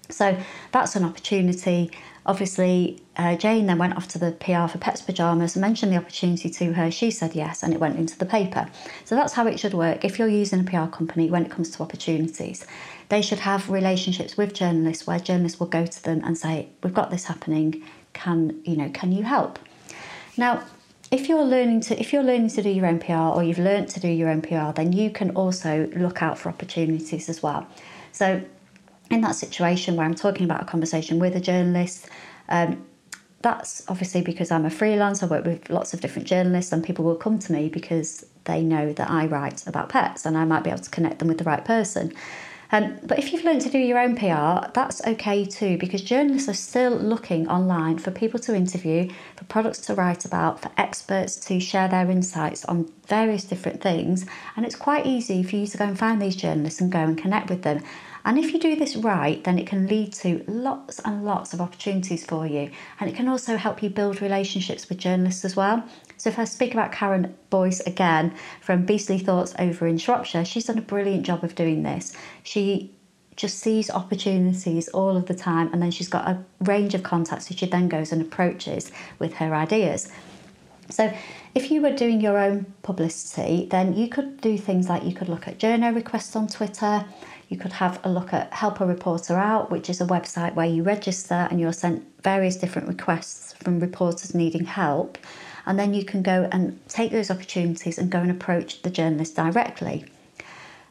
So 0.09 0.37
that's 0.73 0.97
an 0.97 1.05
opportunity. 1.05 1.91
Obviously, 2.27 3.01
uh, 3.17 3.37
Jane 3.37 3.67
then 3.67 3.79
went 3.79 3.97
off 3.97 4.09
to 4.09 4.19
the 4.19 4.33
PR 4.33 4.67
for 4.67 4.79
Pets 4.79 5.01
Pyjamas, 5.03 5.57
mentioned 5.57 5.93
the 5.93 5.97
opportunity 5.97 6.51
to 6.51 6.73
her. 6.73 6.91
She 6.91 7.13
said 7.13 7.35
yes, 7.35 7.63
and 7.63 7.73
it 7.73 7.79
went 7.79 7.99
into 7.99 8.19
the 8.19 8.27
paper. 8.27 8.69
So 9.05 9.15
that's 9.15 9.33
how 9.33 9.47
it 9.47 9.61
should 9.61 9.75
work. 9.75 10.05
If 10.05 10.19
you're 10.19 10.29
using 10.29 10.61
a 10.61 10.65
PR 10.65 10.91
company 10.91 11.31
when 11.31 11.47
it 11.47 11.51
comes 11.53 11.71
to 11.71 11.83
opportunities, 11.85 12.67
they 13.11 13.23
should 13.23 13.39
have 13.39 13.71
relationships 13.71 14.37
with 14.37 14.55
journalists 14.55 15.07
where 15.07 15.21
journalists 15.21 15.61
will 15.61 15.69
go 15.69 15.87
to 15.87 16.03
them 16.03 16.21
and 16.25 16.37
say, 16.37 16.69
"We've 16.83 16.93
got 16.93 17.11
this 17.11 17.27
happening. 17.27 17.83
Can 18.13 18.61
you 18.65 18.77
know? 18.77 18.91
Can 18.91 19.13
you 19.13 19.23
help?" 19.23 19.61
Now, 20.37 20.65
if 21.13 21.29
you're 21.29 21.45
learning 21.45 21.83
to 21.83 22.01
if 22.01 22.13
you're 22.13 22.25
learning 22.25 22.49
to 22.51 22.63
do 22.63 22.71
your 22.71 22.87
own 22.87 22.99
PR 22.99 23.13
or 23.37 23.45
you've 23.45 23.61
learned 23.61 23.89
to 23.91 24.01
do 24.01 24.09
your 24.09 24.29
own 24.29 24.43
PR, 24.43 24.73
then 24.75 24.93
you 24.93 25.11
can 25.11 25.31
also 25.31 25.89
look 25.95 26.23
out 26.23 26.39
for 26.39 26.49
opportunities 26.49 27.29
as 27.29 27.43
well. 27.43 27.67
So 28.11 28.43
in 29.11 29.21
that 29.23 29.37
situation 29.37 29.97
where 29.97 30.07
I'm 30.07 30.15
talking 30.15 30.45
about 30.45 30.63
a 30.63 30.65
conversation 30.65 31.19
with 31.19 31.37
a 31.37 31.41
journalist, 31.41 32.09
um, 32.49 32.85
that's 33.43 33.85
obviously 33.89 34.23
because 34.23 34.51
I'm 34.51 34.65
a 34.65 34.71
freelance. 34.71 35.23
I 35.23 35.27
work 35.27 35.45
with 35.45 35.71
lots 35.71 35.95
of 35.95 36.01
different 36.01 36.27
journalists, 36.27 36.73
and 36.73 36.83
people 36.83 37.05
will 37.05 37.17
come 37.17 37.39
to 37.39 37.53
me 37.53 37.69
because 37.69 38.27
they 38.45 38.63
know 38.63 38.93
that 38.93 39.11
I 39.11 39.27
write 39.27 39.67
about 39.67 39.89
pets, 39.89 40.27
and 40.27 40.37
I 40.37 40.45
might 40.45 40.65
be 40.65 40.71
able 40.71 40.83
to 40.83 40.91
connect 40.91 41.19
them 41.19 41.29
with 41.29 41.39
the 41.39 41.45
right 41.45 41.65
person. 41.65 42.13
Um, 42.73 42.99
but 43.05 43.19
if 43.19 43.33
you've 43.33 43.45
learned 43.45 43.61
to 43.63 43.71
do 43.71 43.79
your 43.79 43.99
own 43.99 44.17
PR, 44.17 44.69
that's 44.75 45.05
okay 45.07 45.45
too, 45.45 45.79
because 45.79 46.03
journalists 46.03 46.49
are 46.49 46.55
still 46.55 46.97
looking 46.97 47.49
online 47.49 47.99
for 47.99 48.11
people 48.11 48.41
to 48.41 48.57
interview, 48.57 49.09
for 49.37 49.45
products 49.45 49.79
to 49.83 49.95
write 49.95 50.25
about, 50.25 50.61
for 50.61 50.71
experts 50.77 51.37
to 51.47 51.61
share 51.61 51.89
their 51.89 52.11
insights 52.11 52.65
on 52.65 52.91
various 53.07 53.45
different 53.45 53.81
things. 53.81 54.27
And 54.57 54.67
it's 54.67 54.75
quite 54.75 55.07
easy 55.07 55.43
for 55.43 55.57
you 55.57 55.67
to 55.69 55.79
go 55.79 55.85
and 55.85 55.99
find 55.99 56.21
these 56.21 56.37
journalists 56.37 56.81
and 56.81 56.91
go 56.91 56.99
and 56.99 57.17
connect 57.17 57.51
with 57.51 57.63
them. 57.63 57.85
And 58.27 58.41
if 58.41 58.53
you 58.53 58.59
do 58.59 58.75
this 58.75 58.97
right, 58.97 59.43
then 59.45 59.57
it 59.57 59.69
can 59.69 59.87
lead 59.87 60.13
to 60.15 60.45
lots 60.49 60.99
and 60.99 61.25
lots 61.25 61.55
of 61.55 61.61
opportunities 61.61 62.27
for 62.27 62.45
you. 62.45 62.73
And 62.99 63.09
it 63.09 63.15
can 63.15 63.29
also 63.29 63.57
help 63.57 63.85
you 63.85 63.89
build 63.89 64.21
relationships 64.21 64.89
with 64.89 64.99
journalists 64.99 65.45
as 65.45 65.55
well. 65.55 65.85
So 66.17 66.29
if 66.29 66.37
I 66.37 66.43
speak 66.43 66.75
about 66.75 66.91
Karen 66.91 67.37
Boyce 67.51 67.79
again 67.81 68.35
from 68.61 68.85
Beastly 68.85 69.21
Thoughts 69.21 69.55
over 69.61 69.87
in 69.87 69.97
Shropshire, 69.97 70.45
she's 70.45 70.65
done 70.65 70.77
a 70.77 70.83
brilliant 70.83 71.25
job 71.25 71.45
of 71.45 71.55
doing 71.55 71.85
this. 71.85 72.15
She 72.43 72.93
just 73.37 73.61
sees 73.61 73.91
opportunities 73.91 74.89
all 74.89 75.17
of 75.17 75.27
the 75.27 75.35
time 75.35 75.73
and 75.73 75.81
then 75.81 75.93
she's 75.93 76.09
got 76.09 76.27
a 76.27 76.43
range 76.61 76.95
of 76.95 77.05
contacts 77.05 77.47
that 77.47 77.59
she 77.59 77.67
then 77.67 77.89
goes 77.89 78.11
and 78.11 78.21
approaches 78.21 78.91
with 79.21 79.35
her 79.35 79.55
ideas. 79.55 80.11
So 80.91 81.13
if 81.55 81.71
you 81.71 81.83
were 81.83 81.93
doing 81.93 82.21
your 82.21 82.39
own 82.39 82.73
publicity, 82.83 83.67
then 83.71 83.97
you 83.97 84.09
could 84.09 84.41
do 84.41 84.57
things 84.57 84.89
like 84.89 85.05
you 85.05 85.13
could 85.13 85.29
look 85.29 85.47
at 85.49 85.59
journal 85.59 85.93
requests 85.93 86.37
on 86.37 86.49
Twitter, 86.49 87.05
you 87.49 87.57
could 87.57 87.73
have 87.73 88.01
a 88.05 88.11
look 88.11 88.33
at 88.33 88.53
Help 88.53 88.81
a 88.81 88.87
Reporter 88.87 89.35
Out, 89.35 89.71
which 89.71 89.89
is 89.89 90.01
a 90.01 90.07
website 90.07 90.55
where 90.55 90.67
you 90.67 90.83
register 90.83 91.47
and 91.51 91.61
you're 91.61 91.73
sent 91.73 92.05
various 92.23 92.57
different 92.57 92.89
requests 92.89 93.53
from 93.63 93.79
reporters 93.79 94.35
needing 94.35 94.65
help. 94.65 95.17
And 95.65 95.79
then 95.79 95.95
you 95.95 96.05
can 96.05 96.23
go 96.23 96.49
and 96.51 96.79
take 96.89 97.13
those 97.13 97.31
opportunities 97.31 97.99
and 97.99 98.11
go 98.11 98.19
and 98.19 98.31
approach 98.31 98.83
the 98.83 98.91
journalist 98.91 99.37
directly. 99.37 100.05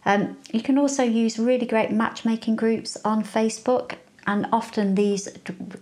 Um, 0.05 0.37
you 0.51 0.61
can 0.61 0.77
also 0.77 1.03
use 1.03 1.39
really 1.39 1.65
great 1.65 1.91
matchmaking 1.91 2.55
groups 2.55 2.97
on 3.03 3.23
Facebook, 3.23 3.95
and 4.27 4.47
often 4.51 4.95
these 4.95 5.27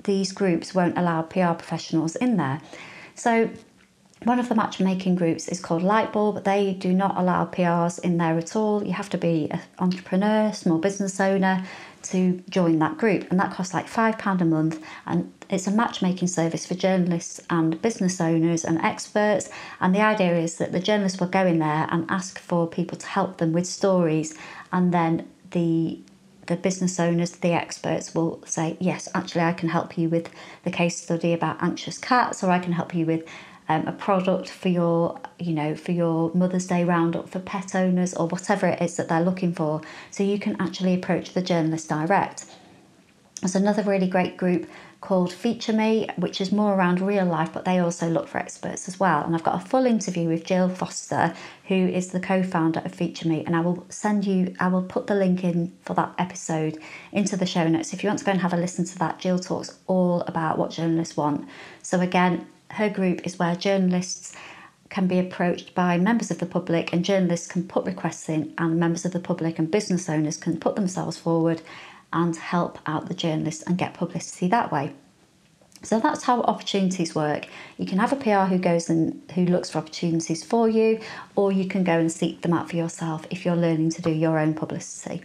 these 0.04 0.32
groups 0.32 0.74
won't 0.74 0.98
allow 0.98 1.24
PR 1.24 1.54
professionals 1.54 2.16
in 2.16 2.38
there. 2.38 2.62
So 3.16 3.50
one 4.26 4.40
of 4.40 4.50
the 4.50 4.56
matchmaking 4.56 5.16
groups 5.16 5.48
is 5.48 5.60
called 5.60 5.82
Lightbulb. 5.82 6.44
They 6.44 6.74
do 6.74 6.94
not 6.94 7.18
allow 7.18 7.46
PRs 7.46 8.00
in 8.00 8.18
there 8.18 8.38
at 8.38 8.56
all. 8.56 8.84
You 8.84 8.94
have 8.94 9.10
to 9.10 9.18
be 9.18 9.50
an 9.52 9.62
entrepreneur, 9.80 10.52
small 10.54 10.78
business 10.78 11.20
owner 11.20 11.66
to 12.04 12.44
join 12.50 12.80
that 12.80 12.98
group, 12.98 13.30
and 13.30 13.40
that 13.40 13.54
costs 13.54 13.74
like 13.74 13.88
£5 13.88 14.42
a 14.42 14.46
month. 14.46 14.84
And 15.06 15.34
it's 15.50 15.68
a 15.68 15.72
matchmaking 15.72 16.28
service 16.28 16.66
for 16.66 16.74
journalists 16.74 17.42
and 17.50 17.82
business 17.82 18.20
owners 18.22 18.64
and 18.64 18.80
experts. 18.80 19.50
And 19.80 19.94
the 19.94 20.02
idea 20.02 20.36
is 20.38 20.56
that 20.58 20.72
the 20.72 20.80
journalists 20.80 21.20
will 21.20 21.28
go 21.28 21.46
in 21.46 21.60
there 21.60 21.88
and 21.90 22.10
ask 22.10 22.40
for 22.40 22.68
people 22.68 22.98
to 22.98 23.08
help 23.08 23.38
them 23.38 23.54
with 23.54 23.68
stories, 23.68 24.38
and 24.72 24.94
then 24.94 25.28
the 25.52 26.00
the 26.48 26.58
business 26.58 27.00
owners, 27.00 27.32
the 27.32 27.54
experts 27.54 28.14
will 28.14 28.44
say, 28.46 28.76
Yes, 28.80 29.08
actually, 29.16 29.44
I 29.44 29.54
can 29.54 29.70
help 29.70 29.98
you 29.98 30.10
with 30.10 30.30
the 30.66 30.72
case 30.72 31.02
study 31.02 31.32
about 31.32 31.64
anxious 31.64 31.98
cats, 31.98 32.44
or 32.44 32.52
I 32.52 32.60
can 32.60 32.74
help 32.74 32.94
you 32.94 33.06
with 33.06 33.26
um, 33.70 33.88
a 33.88 33.92
product 33.92 34.50
for 34.50 34.70
your 34.70 35.20
you 35.40 35.54
know 35.54 35.76
for 35.76 35.92
your 35.92 36.34
mother's 36.34 36.68
day 36.68 36.84
roundup 36.84 37.30
for 37.30 37.40
pet 37.40 37.76
owners 37.76 38.14
or 38.14 38.28
whatever 38.28 38.68
it 38.68 38.82
is 38.82 38.98
that 38.98 39.10
they're 39.10 39.22
looking 39.22 39.54
for 39.54 39.82
so 40.12 40.24
you 40.24 40.40
can 40.40 40.60
actually 40.60 40.94
approach 40.94 41.34
the 41.34 41.42
journalist 41.42 41.90
direct 41.90 42.46
there's 43.42 43.56
another 43.56 43.84
really 43.84 44.08
great 44.08 44.38
group 44.38 44.70
called 45.04 45.34
Feature 45.34 45.74
Me, 45.74 46.08
which 46.16 46.40
is 46.40 46.54
more 46.54 46.74
around 46.76 47.02
real 47.02 47.26
life, 47.26 47.52
but 47.52 47.66
they 47.66 47.78
also 47.80 48.08
look 48.08 48.30
for 48.30 48.38
experts 48.38 48.88
as 48.88 49.02
well. 49.02 49.22
And 49.22 49.36
I've 49.36 49.44
got 49.44 49.62
a 49.62 49.68
full 49.68 49.86
interview 49.86 50.30
with 50.30 50.46
Jill 50.46 50.70
Foster, 50.70 51.34
who 51.66 51.76
is 51.76 52.12
the 52.12 52.22
co-founder 52.22 52.82
of 52.86 52.96
Feature 52.96 53.28
Me, 53.28 53.44
and 53.46 53.54
I 53.54 53.60
will 53.60 53.86
send 53.90 54.26
you, 54.26 54.56
I 54.62 54.70
will 54.70 54.82
put 54.82 55.08
the 55.08 55.16
link 55.16 55.44
in 55.44 55.74
for 55.82 55.94
that 55.96 56.14
episode 56.18 56.78
into 57.12 57.36
the 57.36 57.46
show 57.46 57.68
notes. 57.68 57.92
If 57.92 58.02
you 58.02 58.08
want 58.08 58.20
to 58.20 58.26
go 58.26 58.32
and 58.32 58.40
have 58.40 58.54
a 58.54 58.58
listen 58.58 58.86
to 58.86 59.00
that, 59.00 59.20
Jill 59.20 59.40
talks 59.40 59.78
all 59.88 60.22
about 60.22 60.58
what 60.58 60.72
journalists 60.72 61.18
want. 61.18 61.50
So 61.82 62.00
again, 62.00 62.48
her 62.74 62.90
group 62.90 63.26
is 63.26 63.40
where 63.40 63.56
journalists 63.56 64.36
can 64.90 65.08
be 65.08 65.18
approached 65.18 65.74
by 65.74 65.98
members 65.98 66.30
of 66.30 66.38
the 66.38 66.46
public 66.46 66.94
and 66.94 67.04
journalists 67.04 67.48
can 67.48 67.68
put 67.68 67.86
requests 67.86 68.30
in 68.30 68.54
and 68.58 68.80
members 68.80 69.06
of 69.06 69.12
the 69.12 69.20
public 69.20 69.58
and 69.58 69.72
business 69.72 70.08
owners 70.10 70.38
can 70.38 70.60
put 70.60 70.76
themselves 70.76 71.18
forward 71.18 71.62
and 72.12 72.36
help 72.36 72.78
out 72.86 73.08
the 73.08 73.14
journalists 73.14 73.64
and 73.64 73.78
get 73.78 73.94
publicity 73.94 74.48
that 74.48 74.72
way. 74.72 74.94
So 75.82 76.00
that's 76.00 76.24
how 76.24 76.42
opportunities 76.42 77.14
work. 77.14 77.48
You 77.78 77.86
can 77.86 77.98
have 77.98 78.14
a 78.14 78.16
PR 78.16 78.54
who 78.54 78.58
goes 78.58 78.90
and 78.90 79.22
who 79.36 79.46
looks 79.46 79.70
for 79.72 79.80
opportunities 79.80 80.44
for 80.44 80.70
you, 80.70 81.00
or 81.36 81.52
you 81.52 81.68
can 81.68 81.84
go 81.84 82.00
and 82.00 82.12
seek 82.12 82.42
them 82.42 82.54
out 82.54 82.70
for 82.70 82.78
yourself 82.78 83.26
if 83.30 83.44
you're 83.44 83.56
learning 83.56 83.90
to 83.92 84.02
do 84.02 84.12
your 84.12 84.40
own 84.40 84.54
publicity. 84.54 85.24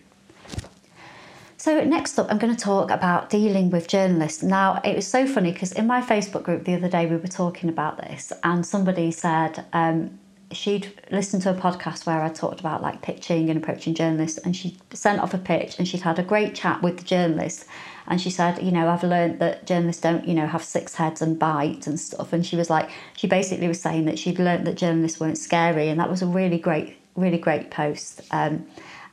So, 1.60 1.82
next 1.82 2.16
up, 2.20 2.28
I'm 2.30 2.38
going 2.38 2.54
to 2.54 2.64
talk 2.64 2.92
about 2.92 3.30
dealing 3.30 3.70
with 3.70 3.88
journalists. 3.88 4.44
Now, 4.44 4.80
it 4.84 4.94
was 4.94 5.08
so 5.08 5.26
funny 5.26 5.50
because 5.50 5.72
in 5.72 5.88
my 5.88 6.00
Facebook 6.00 6.44
group 6.44 6.64
the 6.64 6.74
other 6.74 6.88
day 6.88 7.04
we 7.06 7.16
were 7.16 7.26
talking 7.26 7.68
about 7.68 7.96
this, 7.96 8.32
and 8.44 8.64
somebody 8.64 9.10
said, 9.10 9.66
um, 9.72 10.20
she'd 10.52 10.92
listened 11.10 11.42
to 11.42 11.50
a 11.50 11.54
podcast 11.54 12.06
where 12.06 12.22
I 12.22 12.28
talked 12.28 12.60
about 12.60 12.80
like 12.80 13.02
pitching 13.02 13.50
and 13.50 13.60
approaching 13.60 13.92
journalists, 13.92 14.38
and 14.38 14.54
she 14.54 14.78
sent 14.92 15.20
off 15.20 15.34
a 15.34 15.38
pitch, 15.38 15.80
and 15.80 15.88
she'd 15.88 16.02
had 16.02 16.20
a 16.20 16.22
great 16.22 16.54
chat 16.54 16.80
with 16.80 16.98
the 16.98 17.04
journalist, 17.04 17.66
and 18.06 18.20
she 18.20 18.30
said, 18.30 18.62
you 18.62 18.70
know, 18.70 18.88
I've 18.88 19.02
learned 19.02 19.40
that 19.40 19.66
journalists 19.66 20.00
don't, 20.00 20.28
you 20.28 20.34
know, 20.34 20.46
have 20.46 20.62
six 20.62 20.94
heads 20.94 21.20
and 21.20 21.40
bite 21.40 21.88
and 21.88 21.98
stuff, 21.98 22.32
and 22.32 22.46
she 22.46 22.54
was 22.54 22.70
like, 22.70 22.88
she 23.16 23.26
basically 23.26 23.66
was 23.66 23.80
saying 23.80 24.04
that 24.04 24.16
she'd 24.20 24.38
learned 24.38 24.64
that 24.68 24.76
journalists 24.76 25.18
weren't 25.18 25.38
scary, 25.38 25.88
and 25.88 25.98
that 25.98 26.08
was 26.08 26.22
a 26.22 26.26
really 26.26 26.58
great, 26.58 26.96
really 27.16 27.38
great 27.38 27.72
post. 27.72 28.20
Um, 28.30 28.64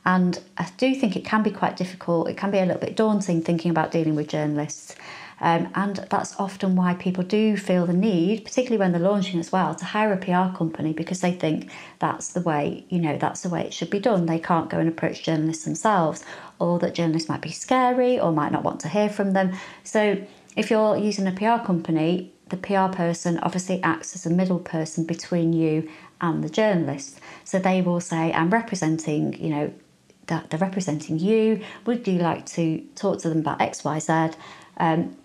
and 0.06 0.40
I 0.56 0.68
do 0.76 0.94
think 0.94 1.16
it 1.16 1.24
can 1.24 1.42
be 1.42 1.50
quite 1.50 1.76
difficult. 1.76 2.28
It 2.28 2.36
can 2.36 2.52
be 2.52 2.58
a 2.58 2.64
little 2.64 2.80
bit 2.80 2.94
daunting 2.94 3.42
thinking 3.42 3.72
about 3.72 3.90
dealing 3.90 4.14
with 4.14 4.28
journalists. 4.28 4.94
Um, 5.40 5.68
and 5.74 5.96
that's 6.08 6.38
often 6.38 6.76
why 6.76 6.94
people 6.94 7.24
do 7.24 7.56
feel 7.56 7.86
the 7.86 7.92
need, 7.92 8.44
particularly 8.44 8.78
when 8.78 8.92
they're 8.92 9.00
launching 9.00 9.38
as 9.38 9.52
well, 9.52 9.74
to 9.74 9.84
hire 9.84 10.12
a 10.12 10.16
PR 10.16 10.56
company 10.56 10.92
because 10.92 11.20
they 11.20 11.32
think 11.32 11.70
that's 11.98 12.32
the 12.32 12.40
way, 12.40 12.86
you 12.88 13.00
know, 13.00 13.18
that's 13.18 13.42
the 13.42 13.50
way 13.50 13.62
it 13.62 13.74
should 13.74 13.90
be 13.90 13.98
done. 13.98 14.26
They 14.26 14.38
can't 14.38 14.70
go 14.70 14.78
and 14.78 14.88
approach 14.88 15.24
journalists 15.24 15.64
themselves, 15.64 16.24
or 16.58 16.78
that 16.78 16.94
journalists 16.94 17.28
might 17.28 17.42
be 17.42 17.50
scary 17.50 18.18
or 18.18 18.32
might 18.32 18.52
not 18.52 18.62
want 18.62 18.80
to 18.80 18.88
hear 18.88 19.10
from 19.10 19.32
them. 19.32 19.52
So 19.82 20.24
if 20.54 20.70
you're 20.70 20.96
using 20.96 21.26
a 21.26 21.32
PR 21.32 21.62
company, 21.66 22.32
the 22.48 22.56
PR 22.56 22.94
person 22.96 23.38
obviously 23.40 23.82
acts 23.82 24.14
as 24.14 24.24
a 24.24 24.30
middle 24.30 24.60
person 24.60 25.04
between 25.04 25.52
you 25.52 25.90
and 26.20 26.44
the 26.44 26.48
journalist. 26.48 27.20
So 27.44 27.58
they 27.58 27.82
will 27.82 28.00
say, 28.00 28.32
I'm 28.32 28.50
representing, 28.50 29.34
you 29.42 29.50
know, 29.50 29.74
that 30.26 30.50
they're 30.50 30.60
representing 30.60 31.18
you. 31.18 31.62
Would 31.84 32.06
you 32.06 32.18
like 32.18 32.46
to 32.46 32.82
talk 32.94 33.20
to 33.20 33.28
them 33.28 33.38
about 33.38 33.60
X, 33.60 33.84
Y, 33.84 33.98
Z? 33.98 34.12
Um, 34.78 35.16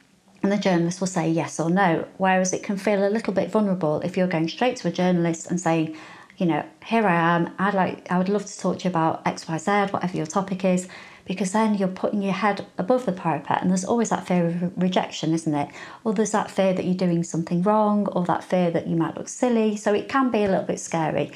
and 0.43 0.51
the 0.51 0.57
journalist 0.57 0.99
will 0.99 1.07
say 1.07 1.29
yes 1.29 1.59
or 1.59 1.69
no. 1.69 2.07
Whereas 2.17 2.53
it 2.53 2.63
can 2.63 2.77
feel 2.77 3.07
a 3.07 3.09
little 3.09 3.33
bit 3.33 3.51
vulnerable 3.51 4.01
if 4.01 4.17
you're 4.17 4.27
going 4.27 4.47
straight 4.47 4.77
to 4.77 4.87
a 4.87 4.91
journalist 4.91 5.49
and 5.49 5.59
saying, 5.59 5.95
you 6.37 6.47
know, 6.47 6.65
here 6.83 7.05
I 7.05 7.35
am. 7.35 7.53
I'd 7.59 7.75
like, 7.75 8.11
I 8.11 8.17
would 8.17 8.29
love 8.29 8.45
to 8.45 8.59
talk 8.59 8.79
to 8.79 8.85
you 8.85 8.89
about 8.89 9.21
X, 9.27 9.47
Y, 9.47 9.57
Z, 9.57 9.71
whatever 9.91 10.17
your 10.17 10.25
topic 10.25 10.65
is, 10.65 10.87
because 11.25 11.51
then 11.51 11.75
you're 11.75 11.87
putting 11.87 12.23
your 12.23 12.33
head 12.33 12.65
above 12.79 13.05
the 13.05 13.11
parapet, 13.11 13.61
and 13.61 13.69
there's 13.69 13.85
always 13.85 14.09
that 14.09 14.25
fear 14.25 14.47
of 14.47 14.81
rejection, 14.81 15.33
isn't 15.33 15.53
it? 15.53 15.69
Or 16.03 16.13
there's 16.13 16.31
that 16.31 16.49
fear 16.49 16.73
that 16.73 16.83
you're 16.83 16.95
doing 16.95 17.23
something 17.23 17.61
wrong, 17.61 18.07
or 18.07 18.25
that 18.25 18.43
fear 18.43 18.71
that 18.71 18.87
you 18.87 18.95
might 18.95 19.15
look 19.15 19.29
silly. 19.29 19.75
So 19.75 19.93
it 19.93 20.09
can 20.09 20.31
be 20.31 20.43
a 20.43 20.47
little 20.47 20.65
bit 20.65 20.79
scary. 20.79 21.31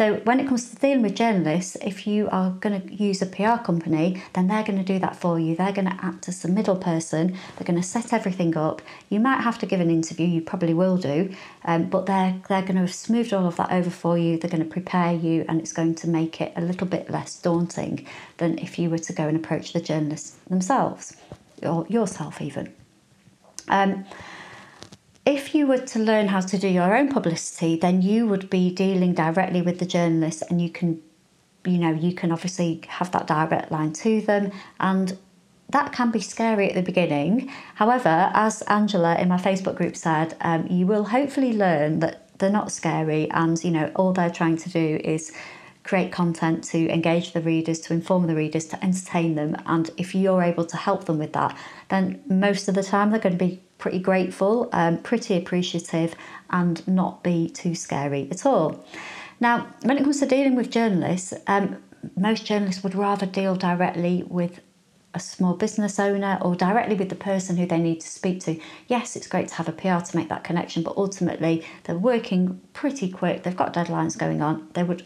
So 0.00 0.14
when 0.24 0.40
it 0.40 0.48
comes 0.48 0.70
to 0.70 0.76
dealing 0.76 1.02
with 1.02 1.14
journalists, 1.14 1.76
if 1.82 2.06
you 2.06 2.26
are 2.32 2.52
going 2.52 2.80
to 2.80 2.94
use 2.94 3.20
a 3.20 3.26
PR 3.26 3.62
company, 3.62 4.22
then 4.32 4.48
they're 4.48 4.62
going 4.62 4.78
to 4.78 4.92
do 4.92 4.98
that 4.98 5.14
for 5.14 5.38
you. 5.38 5.54
They're 5.54 5.74
going 5.74 5.90
to 5.90 5.98
act 6.02 6.26
as 6.26 6.40
the 6.40 6.48
middle 6.48 6.76
person. 6.76 7.36
They're 7.58 7.66
going 7.66 7.78
to 7.78 7.86
set 7.86 8.14
everything 8.14 8.56
up. 8.56 8.80
You 9.10 9.20
might 9.20 9.42
have 9.42 9.58
to 9.58 9.66
give 9.66 9.78
an 9.78 9.90
interview. 9.90 10.26
You 10.26 10.40
probably 10.40 10.72
will 10.72 10.96
do, 10.96 11.34
um, 11.66 11.90
but 11.90 12.06
they're 12.06 12.40
they're 12.48 12.62
going 12.62 12.76
to 12.76 12.80
have 12.80 12.94
smoothed 12.94 13.34
all 13.34 13.46
of 13.46 13.56
that 13.56 13.72
over 13.72 13.90
for 13.90 14.16
you. 14.16 14.38
They're 14.38 14.48
going 14.48 14.64
to 14.64 14.70
prepare 14.70 15.12
you, 15.12 15.44
and 15.50 15.60
it's 15.60 15.74
going 15.74 15.96
to 15.96 16.08
make 16.08 16.40
it 16.40 16.54
a 16.56 16.62
little 16.62 16.86
bit 16.86 17.10
less 17.10 17.38
daunting 17.38 18.06
than 18.38 18.58
if 18.58 18.78
you 18.78 18.88
were 18.88 18.96
to 19.00 19.12
go 19.12 19.28
and 19.28 19.36
approach 19.36 19.74
the 19.74 19.82
journalists 19.82 20.38
themselves, 20.48 21.14
or 21.62 21.86
yourself 21.90 22.40
even. 22.40 22.72
Um, 23.68 24.06
if 25.26 25.54
you 25.54 25.66
were 25.66 25.78
to 25.78 25.98
learn 25.98 26.28
how 26.28 26.40
to 26.40 26.58
do 26.58 26.68
your 26.68 26.96
own 26.96 27.08
publicity, 27.08 27.76
then 27.76 28.02
you 28.02 28.26
would 28.26 28.48
be 28.48 28.70
dealing 28.70 29.14
directly 29.14 29.62
with 29.62 29.78
the 29.78 29.86
journalists 29.86 30.42
and 30.42 30.60
you 30.60 30.70
can, 30.70 31.02
you 31.64 31.78
know, 31.78 31.92
you 31.92 32.14
can 32.14 32.32
obviously 32.32 32.80
have 32.88 33.10
that 33.12 33.26
direct 33.26 33.70
line 33.70 33.92
to 33.92 34.20
them 34.22 34.50
and 34.78 35.18
that 35.68 35.92
can 35.92 36.10
be 36.10 36.20
scary 36.20 36.68
at 36.68 36.74
the 36.74 36.82
beginning. 36.82 37.48
However, 37.74 38.30
as 38.34 38.62
Angela 38.62 39.16
in 39.16 39.28
my 39.28 39.36
Facebook 39.36 39.76
group 39.76 39.94
said, 39.94 40.36
um, 40.40 40.66
you 40.68 40.86
will 40.86 41.04
hopefully 41.04 41.52
learn 41.52 42.00
that 42.00 42.38
they're 42.38 42.50
not 42.50 42.72
scary 42.72 43.30
and, 43.30 43.62
you 43.62 43.70
know, 43.70 43.92
all 43.94 44.12
they're 44.12 44.30
trying 44.30 44.56
to 44.56 44.70
do 44.70 45.00
is 45.04 45.32
create 45.84 46.12
content 46.12 46.64
to 46.64 46.88
engage 46.90 47.32
the 47.32 47.40
readers, 47.40 47.78
to 47.80 47.92
inform 47.92 48.26
the 48.26 48.34
readers, 48.34 48.64
to 48.66 48.84
entertain 48.84 49.34
them. 49.34 49.56
And 49.66 49.90
if 49.96 50.14
you're 50.14 50.42
able 50.42 50.64
to 50.66 50.76
help 50.76 51.04
them 51.04 51.18
with 51.18 51.32
that, 51.34 51.56
then 51.88 52.22
most 52.26 52.68
of 52.68 52.74
the 52.74 52.82
time 52.82 53.10
they're 53.10 53.20
going 53.20 53.38
to 53.38 53.44
be 53.44 53.62
pretty 53.80 53.98
grateful, 53.98 54.68
um, 54.72 54.98
pretty 54.98 55.36
appreciative, 55.36 56.14
and 56.50 56.86
not 56.86 57.24
be 57.24 57.48
too 57.48 57.74
scary 57.74 58.28
at 58.30 58.46
all. 58.46 58.84
Now, 59.40 59.66
when 59.82 59.96
it 59.96 60.02
comes 60.02 60.20
to 60.20 60.26
dealing 60.26 60.54
with 60.54 60.70
journalists, 60.70 61.32
um, 61.46 61.82
most 62.16 62.44
journalists 62.44 62.84
would 62.84 62.94
rather 62.94 63.26
deal 63.26 63.56
directly 63.56 64.24
with 64.28 64.60
a 65.14 65.20
small 65.20 65.54
business 65.54 65.98
owner 65.98 66.38
or 66.40 66.54
directly 66.54 66.94
with 66.94 67.08
the 67.08 67.16
person 67.16 67.56
who 67.56 67.66
they 67.66 67.78
need 67.78 68.00
to 68.00 68.08
speak 68.08 68.40
to. 68.40 68.60
Yes, 68.86 69.16
it's 69.16 69.26
great 69.26 69.48
to 69.48 69.54
have 69.54 69.68
a 69.68 69.72
PR 69.72 69.98
to 69.98 70.16
make 70.16 70.28
that 70.28 70.44
connection, 70.44 70.82
but 70.82 70.96
ultimately 70.96 71.64
they're 71.84 71.98
working 71.98 72.60
pretty 72.74 73.10
quick, 73.10 73.42
they've 73.42 73.56
got 73.56 73.74
deadlines 73.74 74.16
going 74.16 74.40
on. 74.40 74.68
They 74.74 74.84
would, 74.84 75.04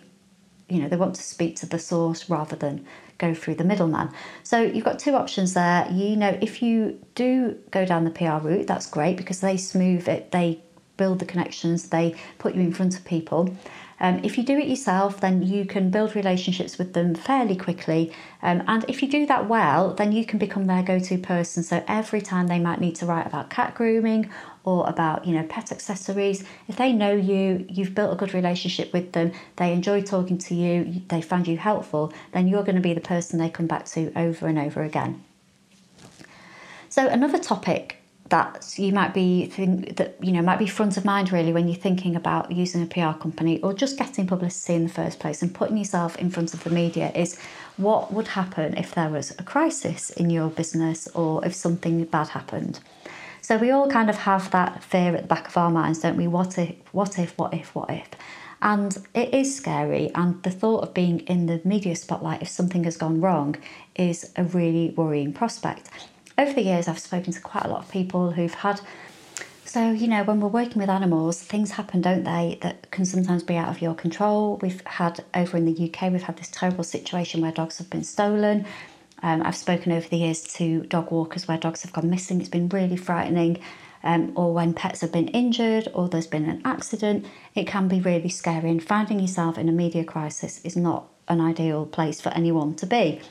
you 0.69 0.83
know, 0.83 0.89
they 0.89 0.97
want 0.97 1.15
to 1.15 1.23
speak 1.23 1.57
to 1.57 1.67
the 1.67 1.79
source 1.79 2.29
rather 2.29 2.57
than 2.57 2.85
go 3.19 3.35
through 3.35 3.57
the 3.57 3.65
middleman. 3.65 4.11
So 4.43 4.63
you've 4.63 4.85
got 4.85 4.99
two 4.99 5.15
options 5.15 5.55
there. 5.55 5.89
You 5.91 6.17
know, 6.17 6.39
if 6.41 6.63
you 6.63 7.01
do 7.15 7.59
go 7.71 7.85
down 7.85 8.05
the 8.05 8.11
PR 8.11 8.47
route, 8.47 8.67
that's 8.67 8.87
great 8.87 9.17
because 9.17 9.41
they 9.41 9.57
smooth 9.57 10.09
it, 10.09 10.31
they 10.31 10.63
build 10.97 11.19
the 11.19 11.25
connections, 11.25 11.89
they 11.89 12.15
put 12.39 12.55
you 12.55 12.61
in 12.61 12.73
front 12.73 12.97
of 12.97 13.05
people. 13.05 13.55
Um, 14.01 14.21
if 14.25 14.37
you 14.37 14.45
do 14.45 14.59
it 14.59 14.67
yourself, 14.67 15.21
then 15.21 15.43
you 15.43 15.65
can 15.65 15.91
build 15.91 16.17
relationships 16.17 16.79
with 16.79 16.95
them 16.95 17.15
fairly 17.15 17.57
quickly. 17.57 18.13
Um, 18.43 18.63
and 18.67 18.85
if 18.89 19.03
you 19.03 19.09
do 19.09 19.25
that 19.27 19.49
well, 19.49 19.95
then 19.95 20.13
you 20.13 20.27
can 20.27 20.39
become 20.39 20.67
their 20.67 20.83
go 20.83 20.99
to 20.99 21.19
person. 21.19 21.63
So 21.63 21.83
every 21.87 22.21
time 22.21 22.49
they 22.49 22.59
might 22.59 22.81
need 22.81 22.97
to 22.97 23.07
write 23.07 23.27
about 23.27 23.51
cat 23.51 23.75
grooming 23.75 24.31
or 24.65 24.89
about 24.89 25.27
you 25.27 25.35
know 25.35 25.45
pet 25.45 25.71
accessories. 25.71 26.45
If 26.69 26.77
they 26.77 26.93
know 26.93 27.13
you 27.13 27.65
you've 27.69 27.95
built 27.95 28.13
a 28.13 28.17
good 28.17 28.35
relationship 28.35 28.93
with 28.93 29.13
them 29.13 29.33
they 29.57 29.73
enjoy 29.73 30.03
talking 30.03 30.39
to 30.39 30.55
you 30.55 31.03
they 31.09 31.21
find 31.21 31.47
you 31.47 31.57
helpful 31.57 32.13
then 32.33 32.49
you're 32.49 32.65
going 32.65 32.77
to 32.77 32.83
be 32.83 32.95
the 32.95 33.01
person 33.01 33.39
they 33.39 33.51
come 33.51 33.67
back 33.67 33.85
to 33.87 34.13
over 34.17 34.47
and 34.49 34.59
over 34.59 34.83
again. 34.83 35.23
So 36.89 37.07
another 37.09 37.39
topic 37.39 37.99
that 38.31 38.79
you 38.79 38.93
might 38.93 39.13
be 39.13 39.47
think 39.47 39.97
that 39.97 40.17
you 40.25 40.33
know 40.33 40.41
might 40.41 40.59
be 40.59 40.67
front 40.67 40.97
of 40.97 41.05
mind 41.05 41.31
really 41.31 41.53
when 41.53 41.69
you're 41.69 41.77
thinking 41.77 42.17
about 42.17 42.51
using 42.51 42.83
a 42.83 42.87
PR 42.87 43.19
company 43.19 43.61
or 43.61 43.75
just 43.75 43.99
getting 43.99 44.27
publicity 44.27 44.75
in 44.75 44.85
the 44.85 44.91
first 44.91 45.19
place 45.19 45.43
and 45.43 45.55
putting 45.55 45.77
yourself 45.77 46.17
in 46.17 46.31
front 46.31 46.55
of 46.55 46.65
the 46.65 46.71
media 46.71 47.13
is 47.15 47.39
what 47.77 48.13
would 48.13 48.29
happen 48.29 48.77
if 48.79 48.95
there 48.95 49.11
was 49.11 49.33
a 49.33 49.43
crisis 49.43 50.11
in 50.11 50.31
your 50.31 50.49
business 50.49 51.07
or 51.09 51.45
if 51.45 51.55
something 51.55 52.03
bad 52.07 52.29
happened 52.29 52.81
so 53.45 53.59
we 53.59 53.71
all 53.71 53.91
kind 53.91 54.09
of 54.09 54.17
have 54.17 54.51
that 54.53 54.83
fear 54.83 55.15
at 55.15 55.21
the 55.21 55.29
back 55.29 55.49
of 55.49 55.57
our 55.59 55.69
minds, 55.69 55.99
don't 55.99 56.17
we? 56.17 56.27
What 56.27 56.57
if, 56.57 56.75
what 56.93 57.19
if, 57.19 57.37
what 57.37 57.53
if, 57.53 57.75
what 57.75 57.91
if? 57.91 58.09
And 58.63 58.97
it 59.13 59.35
is 59.35 59.55
scary, 59.55 60.11
and 60.15 60.43
the 60.45 60.51
thought 60.51 60.83
of 60.83 60.95
being 60.95 61.21
in 61.21 61.45
the 61.45 61.61
media 61.63 61.95
spotlight 61.95 62.41
if 62.41 62.49
something 62.49 62.85
has 62.85 62.97
gone 62.97 63.21
wrong 63.21 63.57
is 63.97 64.33
a 64.37 64.45
really 64.45 64.95
worrying 64.97 65.35
prospect. 65.35 65.91
Over 66.39 66.55
the 66.55 66.63
years, 66.63 66.89
I've 66.89 66.99
spoken 66.99 67.35
to 67.35 67.41
quite 67.43 67.67
a 67.67 67.69
lot 67.69 67.85
of 67.85 67.91
people 67.91 68.31
who've 68.31 68.55
had. 68.55 68.81
So, 69.67 69.91
you 69.91 70.09
know, 70.09 70.25
when 70.25 70.41
we're 70.41 70.49
working 70.49 70.81
with 70.81 70.89
animals, 70.89 71.43
things 71.43 71.73
happen, 71.73 72.01
don't 72.01 72.25
they, 72.25 72.59
that 72.63 72.91
can 72.93 73.05
sometimes 73.05 73.43
be 73.43 73.57
out 73.57 73.69
of 73.69 73.83
your 73.83 73.95
control. 73.95 74.57
We've 74.63 74.81
had 74.87 75.23
over 75.35 75.59
in 75.59 75.67
the 75.67 75.91
UK, 75.91 76.11
we've 76.11 76.23
had 76.23 76.39
this 76.39 76.49
terrible 76.51 76.85
situation 76.85 77.43
where 77.43 77.53
dogs 77.53 77.77
have 77.77 77.91
been 77.91 78.05
stolen. 78.05 78.65
Um, 79.25 79.43
I've 79.43 79.57
spoken 79.57 79.91
over 79.91 80.07
the 80.07 80.19
years 80.19 80.43
to 80.59 80.83
dog 80.83 81.11
walkers 81.11 81.49
where 81.49 81.57
dogs 81.57 81.81
have 81.83 81.95
gone 81.95 82.11
missing. 82.11 82.41
It's 82.41 82.51
been 82.51 82.69
really 82.69 82.99
frightening. 82.99 83.59
Um, 84.03 84.33
or 84.37 84.53
when 84.53 84.75
pets 84.75 85.01
have 85.01 85.13
been 85.13 85.29
injured 85.29 85.89
or 85.95 86.11
there's 86.11 86.27
been 86.27 86.45
an 86.45 86.61
accident, 86.63 87.25
it 87.55 87.67
can 87.67 87.89
be 87.89 88.01
really 88.01 88.29
scary. 88.29 88.69
And 88.69 88.85
finding 88.85 89.19
yourself 89.19 89.57
in 89.57 89.67
a 89.67 89.73
media 89.73 90.05
crisis 90.05 90.61
is 90.63 90.77
not 90.77 91.09
an 91.27 91.41
ideal 91.41 91.87
place 91.87 92.21
for 92.21 92.29
anyone 92.35 92.75
to 92.75 92.87
be. 92.87 93.23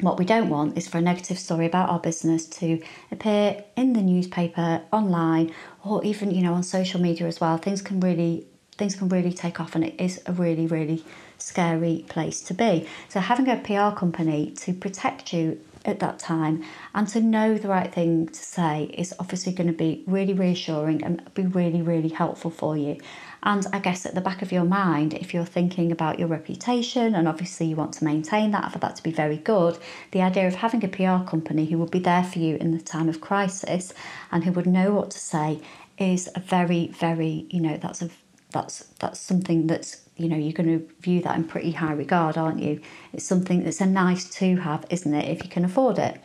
What 0.00 0.18
we 0.18 0.24
don't 0.24 0.48
want 0.48 0.78
is 0.78 0.88
for 0.88 0.96
a 0.96 1.02
negative 1.02 1.38
story 1.38 1.66
about 1.66 1.90
our 1.90 1.98
business 1.98 2.46
to 2.46 2.80
appear 3.12 3.64
in 3.76 3.92
the 3.92 4.00
newspaper, 4.00 4.80
online, 4.92 5.52
or 5.84 6.02
even 6.06 6.30
you 6.30 6.40
know 6.40 6.54
on 6.54 6.62
social 6.62 7.02
media 7.02 7.26
as 7.26 7.38
well. 7.38 7.58
Things 7.58 7.82
can 7.82 8.00
really 8.00 8.46
things 8.78 8.94
can 8.94 9.10
really 9.10 9.32
take 9.32 9.60
off, 9.60 9.74
and 9.74 9.84
it 9.84 10.00
is 10.00 10.22
a 10.24 10.32
really 10.32 10.66
really 10.66 11.04
scary 11.38 12.04
place 12.08 12.40
to 12.42 12.54
be. 12.54 12.86
So, 13.08 13.20
having 13.20 13.48
a 13.48 13.56
PR 13.56 13.96
company 13.96 14.50
to 14.56 14.72
protect 14.72 15.32
you 15.32 15.60
at 15.84 16.00
that 16.00 16.18
time 16.18 16.64
and 16.94 17.08
to 17.08 17.20
know 17.20 17.56
the 17.56 17.68
right 17.68 17.92
thing 17.92 18.26
to 18.28 18.42
say 18.42 18.90
is 18.94 19.14
obviously 19.18 19.52
going 19.52 19.66
to 19.68 19.72
be 19.72 20.04
really 20.06 20.34
reassuring 20.34 21.02
and 21.02 21.22
be 21.34 21.42
really, 21.42 21.82
really 21.82 22.08
helpful 22.08 22.50
for 22.50 22.76
you. 22.76 22.98
And 23.42 23.66
I 23.72 23.78
guess 23.78 24.04
at 24.04 24.14
the 24.14 24.20
back 24.20 24.42
of 24.42 24.50
your 24.50 24.64
mind, 24.64 25.14
if 25.14 25.32
you're 25.32 25.44
thinking 25.44 25.92
about 25.92 26.18
your 26.18 26.28
reputation 26.28 27.14
and 27.14 27.28
obviously 27.28 27.66
you 27.66 27.76
want 27.76 27.92
to 27.94 28.04
maintain 28.04 28.50
that 28.50 28.72
for 28.72 28.78
that 28.80 28.96
to 28.96 29.02
be 29.02 29.12
very 29.12 29.36
good, 29.36 29.78
the 30.10 30.22
idea 30.22 30.46
of 30.46 30.56
having 30.56 30.84
a 30.84 30.88
PR 30.88 31.28
company 31.28 31.66
who 31.66 31.78
would 31.78 31.90
be 31.90 32.00
there 32.00 32.24
for 32.24 32.40
you 32.40 32.56
in 32.56 32.76
the 32.76 32.82
time 32.82 33.08
of 33.08 33.20
crisis 33.20 33.94
and 34.32 34.44
who 34.44 34.52
would 34.52 34.66
know 34.66 34.92
what 34.92 35.10
to 35.12 35.18
say 35.18 35.60
is 35.98 36.28
a 36.34 36.40
very, 36.40 36.88
very, 36.88 37.46
you 37.50 37.60
know, 37.60 37.76
that's 37.76 38.02
a 38.02 38.10
that's 38.50 38.78
that's 39.00 39.20
something 39.20 39.66
that's 39.66 40.02
you 40.16 40.28
know 40.28 40.36
you're 40.36 40.52
going 40.52 40.78
to 40.78 40.88
view 41.00 41.20
that 41.22 41.36
in 41.36 41.44
pretty 41.44 41.72
high 41.72 41.92
regard 41.92 42.36
aren't 42.36 42.60
you 42.60 42.80
it's 43.12 43.24
something 43.24 43.62
that's 43.62 43.80
a 43.80 43.86
nice 43.86 44.28
to 44.28 44.56
have 44.56 44.84
isn't 44.90 45.14
it 45.14 45.28
if 45.28 45.44
you 45.44 45.50
can 45.50 45.64
afford 45.64 45.98
it 45.98 46.20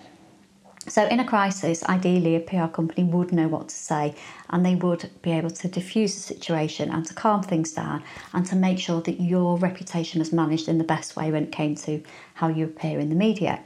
So, 0.87 1.07
in 1.07 1.21
a 1.21 1.25
crisis, 1.25 1.81
ideally, 1.85 2.35
a 2.35 2.41
PR 2.41 2.67
company 2.67 3.05
would 3.05 3.31
know 3.31 3.47
what 3.47 3.69
to 3.69 3.75
say 3.75 4.15
and 4.49 4.65
they 4.65 4.75
would 4.75 5.09
be 5.21 5.31
able 5.31 5.49
to 5.49 5.67
diffuse 5.69 6.13
the 6.13 6.19
situation 6.19 6.89
and 6.89 7.05
to 7.05 7.13
calm 7.13 7.41
things 7.41 7.71
down 7.71 8.03
and 8.33 8.45
to 8.47 8.55
make 8.57 8.79
sure 8.79 9.01
that 9.01 9.21
your 9.21 9.57
reputation 9.57 10.21
is 10.21 10.33
managed 10.33 10.67
in 10.67 10.79
the 10.79 10.83
best 10.83 11.15
way 11.15 11.31
when 11.31 11.43
it 11.43 11.51
came 11.53 11.75
to 11.75 12.03
how 12.33 12.49
you 12.49 12.65
appear 12.65 12.99
in 12.99 13.07
the 13.07 13.15
media. 13.15 13.63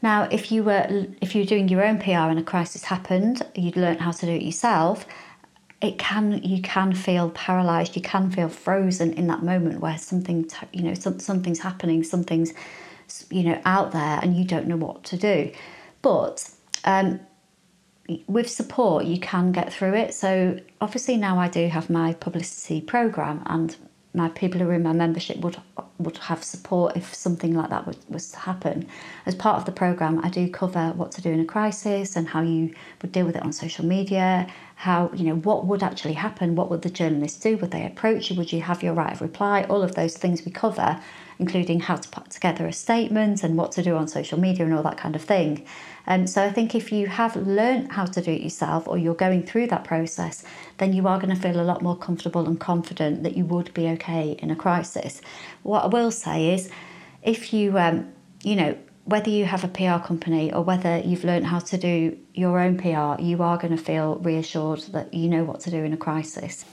Now, 0.00 0.26
if 0.30 0.50
you 0.50 0.64
were 0.64 1.06
if 1.20 1.34
you're 1.34 1.44
doing 1.44 1.68
your 1.68 1.84
own 1.84 1.98
PR 1.98 2.30
and 2.32 2.38
a 2.38 2.42
crisis 2.42 2.84
happened, 2.84 3.42
you'd 3.54 3.76
learn 3.76 3.98
how 3.98 4.12
to 4.12 4.26
do 4.26 4.32
it 4.32 4.42
yourself. 4.42 5.06
It 5.82 5.98
can 5.98 6.42
you 6.44 6.62
can 6.62 6.94
feel 6.94 7.30
paralysed. 7.30 7.96
You 7.96 8.02
can 8.02 8.30
feel 8.30 8.48
frozen 8.48 9.12
in 9.14 9.26
that 9.26 9.42
moment 9.42 9.80
where 9.80 9.98
something 9.98 10.48
you 10.72 10.82
know 10.82 10.94
some, 10.94 11.18
something's 11.18 11.58
happening, 11.58 12.04
something's 12.04 12.54
you 13.30 13.42
know 13.42 13.60
out 13.64 13.90
there, 13.90 14.20
and 14.22 14.36
you 14.36 14.44
don't 14.44 14.68
know 14.68 14.76
what 14.76 15.02
to 15.04 15.16
do. 15.16 15.50
But 16.00 16.48
um, 16.84 17.20
with 18.28 18.48
support, 18.48 19.06
you 19.06 19.18
can 19.18 19.50
get 19.50 19.72
through 19.72 19.94
it. 19.94 20.14
So 20.14 20.58
obviously 20.80 21.16
now 21.16 21.38
I 21.38 21.48
do 21.48 21.66
have 21.66 21.90
my 21.90 22.14
publicity 22.14 22.80
program, 22.80 23.42
and 23.46 23.76
my 24.14 24.28
people 24.28 24.60
who 24.60 24.68
are 24.68 24.74
in 24.74 24.82
my 24.82 24.92
membership 24.92 25.38
would 25.38 25.56
would 25.98 26.18
have 26.18 26.42
support 26.42 26.96
if 26.96 27.14
something 27.14 27.54
like 27.54 27.70
that 27.70 27.86
was, 27.86 27.96
was 28.08 28.30
to 28.32 28.38
happen. 28.38 28.86
As 29.24 29.34
part 29.34 29.56
of 29.56 29.64
the 29.64 29.72
program, 29.72 30.20
I 30.24 30.28
do 30.28 30.50
cover 30.50 30.92
what 30.96 31.12
to 31.12 31.22
do 31.22 31.30
in 31.30 31.40
a 31.40 31.44
crisis 31.44 32.16
and 32.16 32.28
how 32.28 32.42
you 32.42 32.74
would 33.00 33.12
deal 33.12 33.24
with 33.24 33.36
it 33.36 33.42
on 33.42 33.52
social 33.52 33.84
media. 33.84 34.48
How 34.74 35.10
you 35.14 35.24
know 35.24 35.36
what 35.36 35.66
would 35.66 35.82
actually 35.82 36.14
happen? 36.14 36.56
What 36.56 36.70
would 36.70 36.82
the 36.82 36.90
journalists 36.90 37.40
do? 37.40 37.56
Would 37.58 37.70
they 37.70 37.86
approach 37.86 38.30
you? 38.30 38.36
Would 38.36 38.52
you 38.52 38.62
have 38.62 38.82
your 38.82 38.94
right 38.94 39.12
of 39.12 39.22
reply? 39.22 39.62
All 39.64 39.82
of 39.82 39.94
those 39.94 40.16
things 40.16 40.44
we 40.44 40.52
cover, 40.52 41.00
including 41.38 41.80
how 41.80 41.96
to 41.96 42.08
put 42.08 42.30
together 42.30 42.66
a 42.66 42.72
statement 42.72 43.44
and 43.44 43.56
what 43.56 43.72
to 43.72 43.82
do 43.82 43.96
on 43.96 44.08
social 44.08 44.38
media 44.40 44.64
and 44.64 44.74
all 44.74 44.82
that 44.82 44.98
kind 44.98 45.14
of 45.14 45.22
thing. 45.22 45.64
Um, 46.06 46.26
so 46.26 46.44
I 46.44 46.50
think 46.50 46.74
if 46.74 46.92
you 46.92 47.06
have 47.06 47.36
learned 47.36 47.92
how 47.92 48.06
to 48.06 48.20
do 48.20 48.32
it 48.32 48.40
yourself 48.40 48.88
or 48.88 48.98
you're 48.98 49.14
going 49.14 49.44
through 49.44 49.68
that 49.68 49.84
process, 49.84 50.44
then 50.78 50.92
you 50.92 51.06
are 51.06 51.18
going 51.18 51.34
to 51.34 51.40
feel 51.40 51.60
a 51.60 51.62
lot 51.62 51.82
more 51.82 51.96
comfortable 51.96 52.46
and 52.46 52.58
confident 52.58 53.22
that 53.22 53.36
you 53.36 53.44
would 53.46 53.72
be 53.74 53.88
okay 53.88 54.36
in 54.40 54.50
a 54.50 54.56
crisis. 54.56 55.20
What 55.62 55.84
I 55.84 55.86
will 55.86 56.10
say 56.10 56.54
is, 56.54 56.70
if 57.22 57.52
you, 57.52 57.78
um, 57.78 58.12
you 58.42 58.56
know, 58.56 58.76
whether 59.04 59.30
you 59.30 59.44
have 59.44 59.64
a 59.64 59.68
PR 59.68 60.04
company 60.04 60.52
or 60.52 60.62
whether 60.62 60.98
you've 60.98 61.24
learned 61.24 61.46
how 61.46 61.58
to 61.58 61.78
do 61.78 62.16
your 62.34 62.58
own 62.58 62.78
PR, 62.78 63.20
you 63.20 63.42
are 63.42 63.58
going 63.58 63.76
to 63.76 63.82
feel 63.82 64.16
reassured 64.16 64.80
that 64.92 65.12
you 65.12 65.28
know 65.28 65.44
what 65.44 65.60
to 65.60 65.70
do 65.70 65.82
in 65.82 65.92
a 65.92 65.96
crisis. 65.96 66.64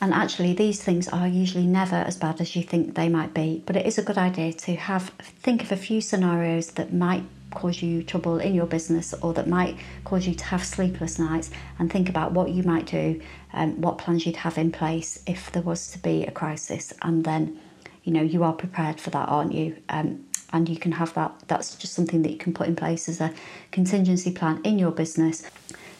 And 0.00 0.12
actually, 0.12 0.52
these 0.52 0.82
things 0.82 1.08
are 1.08 1.28
usually 1.28 1.66
never 1.66 1.94
as 1.94 2.16
bad 2.16 2.40
as 2.40 2.56
you 2.56 2.62
think 2.64 2.96
they 2.96 3.08
might 3.08 3.32
be. 3.34 3.62
But 3.64 3.76
it 3.76 3.86
is 3.86 3.98
a 3.98 4.02
good 4.02 4.18
idea 4.18 4.52
to 4.52 4.74
have 4.74 5.10
think 5.20 5.62
of 5.62 5.70
a 5.70 5.76
few 5.76 6.00
scenarios 6.00 6.72
that 6.72 6.92
might 6.92 7.22
cause 7.54 7.82
you 7.82 8.02
trouble 8.02 8.38
in 8.38 8.54
your 8.54 8.66
business 8.66 9.14
or 9.22 9.32
that 9.34 9.48
might 9.48 9.76
cause 10.04 10.26
you 10.26 10.34
to 10.34 10.44
have 10.44 10.64
sleepless 10.64 11.18
nights 11.18 11.50
and 11.78 11.90
think 11.90 12.08
about 12.08 12.32
what 12.32 12.50
you 12.50 12.62
might 12.62 12.86
do 12.86 13.20
and 13.52 13.74
um, 13.74 13.80
what 13.80 13.98
plans 13.98 14.26
you'd 14.26 14.36
have 14.36 14.58
in 14.58 14.72
place 14.72 15.22
if 15.26 15.52
there 15.52 15.62
was 15.62 15.90
to 15.90 15.98
be 15.98 16.24
a 16.24 16.30
crisis 16.30 16.92
and 17.02 17.24
then 17.24 17.58
you 18.04 18.12
know 18.12 18.22
you 18.22 18.42
are 18.42 18.52
prepared 18.52 19.00
for 19.00 19.10
that 19.10 19.28
aren't 19.28 19.52
you? 19.52 19.76
Um, 19.88 20.24
and 20.52 20.68
you 20.68 20.76
can 20.76 20.92
have 20.92 21.14
that 21.14 21.32
that's 21.48 21.74
just 21.76 21.94
something 21.94 22.22
that 22.22 22.30
you 22.30 22.38
can 22.38 22.52
put 22.52 22.68
in 22.68 22.76
place 22.76 23.08
as 23.08 23.20
a 23.20 23.32
contingency 23.70 24.30
plan 24.30 24.60
in 24.64 24.78
your 24.78 24.90
business 24.90 25.48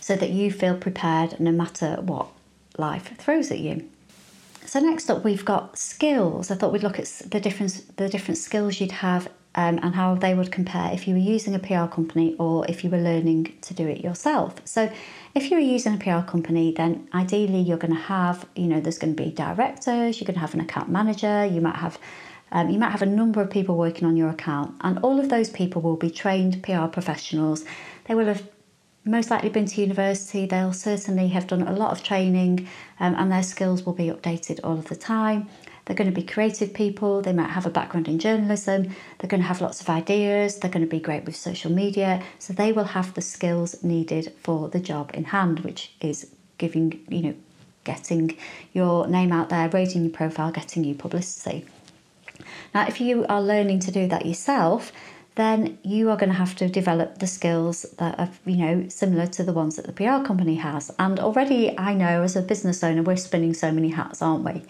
so 0.00 0.16
that 0.16 0.30
you 0.30 0.50
feel 0.50 0.76
prepared 0.76 1.38
no 1.40 1.50
matter 1.52 1.96
what 2.02 2.28
life 2.76 3.16
throws 3.18 3.50
at 3.50 3.58
you. 3.58 3.88
So 4.66 4.80
next 4.80 5.10
up 5.10 5.24
we've 5.24 5.44
got 5.44 5.78
skills. 5.78 6.50
I 6.50 6.54
thought 6.54 6.72
we'd 6.72 6.82
look 6.82 6.98
at 6.98 7.06
the 7.26 7.40
difference 7.40 7.80
the 7.96 8.08
different 8.08 8.38
skills 8.38 8.80
you'd 8.80 8.92
have 8.92 9.28
um, 9.54 9.78
and 9.82 9.94
how 9.94 10.14
they 10.14 10.34
would 10.34 10.50
compare 10.50 10.90
if 10.92 11.06
you 11.06 11.14
were 11.14 11.20
using 11.20 11.54
a 11.54 11.58
PR 11.58 11.86
company 11.86 12.34
or 12.38 12.66
if 12.68 12.82
you 12.82 12.90
were 12.90 12.98
learning 12.98 13.56
to 13.62 13.74
do 13.74 13.86
it 13.86 14.02
yourself. 14.02 14.56
So, 14.64 14.90
if 15.34 15.50
you 15.50 15.56
were 15.56 15.62
using 15.62 15.94
a 15.94 15.98
PR 15.98 16.26
company, 16.28 16.72
then 16.72 17.08
ideally 17.14 17.60
you're 17.60 17.78
going 17.78 17.94
to 17.94 18.00
have, 18.00 18.46
you 18.54 18.66
know, 18.66 18.80
there's 18.80 18.98
going 18.98 19.16
to 19.16 19.22
be 19.22 19.30
directors, 19.30 20.20
you're 20.20 20.26
going 20.26 20.34
to 20.34 20.40
have 20.40 20.54
an 20.54 20.60
account 20.60 20.90
manager, 20.90 21.46
you 21.46 21.60
might 21.60 21.76
have. 21.76 21.98
Um, 22.54 22.68
you 22.68 22.78
might 22.78 22.90
have 22.90 23.00
a 23.00 23.06
number 23.06 23.40
of 23.40 23.48
people 23.48 23.78
working 23.78 24.06
on 24.06 24.14
your 24.14 24.28
account, 24.28 24.74
and 24.82 24.98
all 24.98 25.18
of 25.18 25.30
those 25.30 25.48
people 25.48 25.80
will 25.80 25.96
be 25.96 26.10
trained 26.10 26.62
PR 26.62 26.84
professionals. 26.84 27.64
They 28.04 28.14
will 28.14 28.26
have 28.26 28.46
most 29.04 29.30
likely 29.30 29.48
been 29.48 29.66
to 29.66 29.80
university, 29.80 30.46
they'll 30.46 30.72
certainly 30.72 31.28
have 31.28 31.46
done 31.46 31.62
a 31.62 31.72
lot 31.72 31.92
of 31.92 32.02
training, 32.02 32.68
um, 33.00 33.14
and 33.16 33.32
their 33.32 33.42
skills 33.42 33.84
will 33.84 33.94
be 33.94 34.06
updated 34.08 34.60
all 34.62 34.78
of 34.78 34.88
the 34.88 34.96
time. 34.96 35.48
They're 35.84 35.96
going 35.96 36.10
to 36.10 36.14
be 36.14 36.22
creative 36.26 36.72
people, 36.72 37.22
they 37.22 37.32
might 37.32 37.50
have 37.50 37.66
a 37.66 37.70
background 37.70 38.08
in 38.08 38.18
journalism, 38.18 38.94
they're 39.18 39.28
going 39.28 39.42
to 39.42 39.48
have 39.48 39.60
lots 39.60 39.80
of 39.80 39.88
ideas, 39.90 40.58
they're 40.58 40.70
going 40.70 40.84
to 40.84 40.90
be 40.90 41.00
great 41.00 41.24
with 41.24 41.34
social 41.34 41.72
media, 41.72 42.22
so 42.38 42.52
they 42.52 42.72
will 42.72 42.84
have 42.84 43.14
the 43.14 43.20
skills 43.20 43.82
needed 43.82 44.32
for 44.42 44.68
the 44.68 44.80
job 44.80 45.10
in 45.14 45.24
hand, 45.24 45.60
which 45.60 45.92
is 46.00 46.30
giving, 46.58 47.00
you 47.08 47.22
know, 47.22 47.34
getting 47.84 48.36
your 48.72 49.08
name 49.08 49.32
out 49.32 49.48
there, 49.48 49.68
raising 49.70 50.02
your 50.02 50.12
profile, 50.12 50.52
getting 50.52 50.84
you 50.84 50.94
publicity. 50.94 51.64
Now, 52.74 52.86
if 52.86 53.00
you 53.00 53.26
are 53.28 53.42
learning 53.42 53.80
to 53.80 53.90
do 53.90 54.06
that 54.08 54.24
yourself, 54.24 54.92
then 55.34 55.78
you 55.82 56.10
are 56.10 56.16
going 56.16 56.28
to 56.28 56.36
have 56.36 56.54
to 56.56 56.68
develop 56.68 57.18
the 57.18 57.26
skills 57.26 57.82
that 57.98 58.18
are, 58.18 58.30
you 58.44 58.56
know, 58.56 58.88
similar 58.88 59.26
to 59.26 59.42
the 59.42 59.52
ones 59.52 59.76
that 59.76 59.86
the 59.86 59.92
PR 59.92 60.24
company 60.24 60.56
has. 60.56 60.90
And 60.98 61.18
already 61.18 61.76
I 61.78 61.94
know 61.94 62.22
as 62.22 62.36
a 62.36 62.42
business 62.42 62.84
owner, 62.84 63.02
we're 63.02 63.16
spinning 63.16 63.54
so 63.54 63.72
many 63.72 63.88
hats, 63.88 64.20
aren't 64.20 64.44
we? 64.44 64.62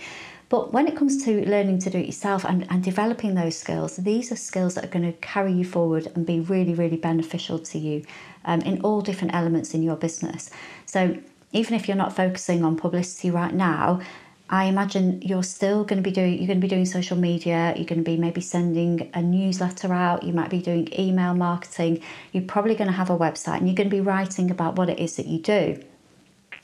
But 0.53 0.71
when 0.71 0.87
it 0.87 0.95
comes 0.95 1.25
to 1.25 1.49
learning 1.49 1.79
to 1.79 1.89
do 1.89 1.97
it 1.97 2.05
yourself 2.05 2.45
and, 2.45 2.67
and 2.71 2.85
developing 2.85 3.35
those 3.35 3.57
skills, 3.57 3.97
these 3.97 4.31
are 4.31 4.37
skills 4.37 4.75
that 4.75 4.85
are 4.85 4.89
going 4.89 5.11
to 5.11 5.19
carry 5.21 5.51
you 5.51 5.65
forward 5.65 6.13
and 6.15 6.27
be 6.27 6.41
really, 6.41 6.75
really 6.75 6.99
beneficial 6.99 7.59
to 7.59 7.79
you 7.79 8.05
um, 8.45 8.61
in 8.61 8.79
all 8.83 9.01
different 9.01 9.35
elements 9.35 9.73
in 9.73 9.83
your 9.83 9.97
business. 9.97 10.51
So 10.85 11.17
even 11.53 11.73
if 11.73 11.89
you're 11.89 11.97
not 11.97 12.15
focusing 12.15 12.67
on 12.67 12.77
publicity 12.77 13.31
right 13.31 13.55
now, 13.55 14.03
I 14.51 14.65
imagine 14.65 15.23
you're 15.23 15.43
still 15.43 15.85
going 15.85 16.03
to 16.03 16.07
be 16.07 16.15
doing 16.15 16.37
you're 16.37 16.49
going 16.49 16.61
to 16.61 16.67
be 16.67 16.69
doing 16.69 16.85
social 16.85 17.17
media, 17.17 17.73
you're 17.75 17.87
going 17.87 18.05
to 18.05 18.11
be 18.11 18.19
maybe 18.19 18.43
sending 18.43 19.11
a 19.15 19.23
newsletter 19.23 19.95
out, 19.95 20.23
you 20.23 20.35
might 20.35 20.51
be 20.51 20.61
doing 20.61 20.87
email 20.99 21.33
marketing, 21.33 22.03
you're 22.33 22.45
probably 22.45 22.75
going 22.75 22.91
to 22.91 22.97
have 22.97 23.09
a 23.09 23.17
website 23.17 23.57
and 23.57 23.69
you're 23.69 23.75
going 23.75 23.89
to 23.89 23.97
be 23.97 24.03
writing 24.03 24.51
about 24.51 24.77
what 24.77 24.91
it 24.91 24.99
is 24.99 25.17
that 25.17 25.27
you 25.27 25.39
do. 25.39 25.83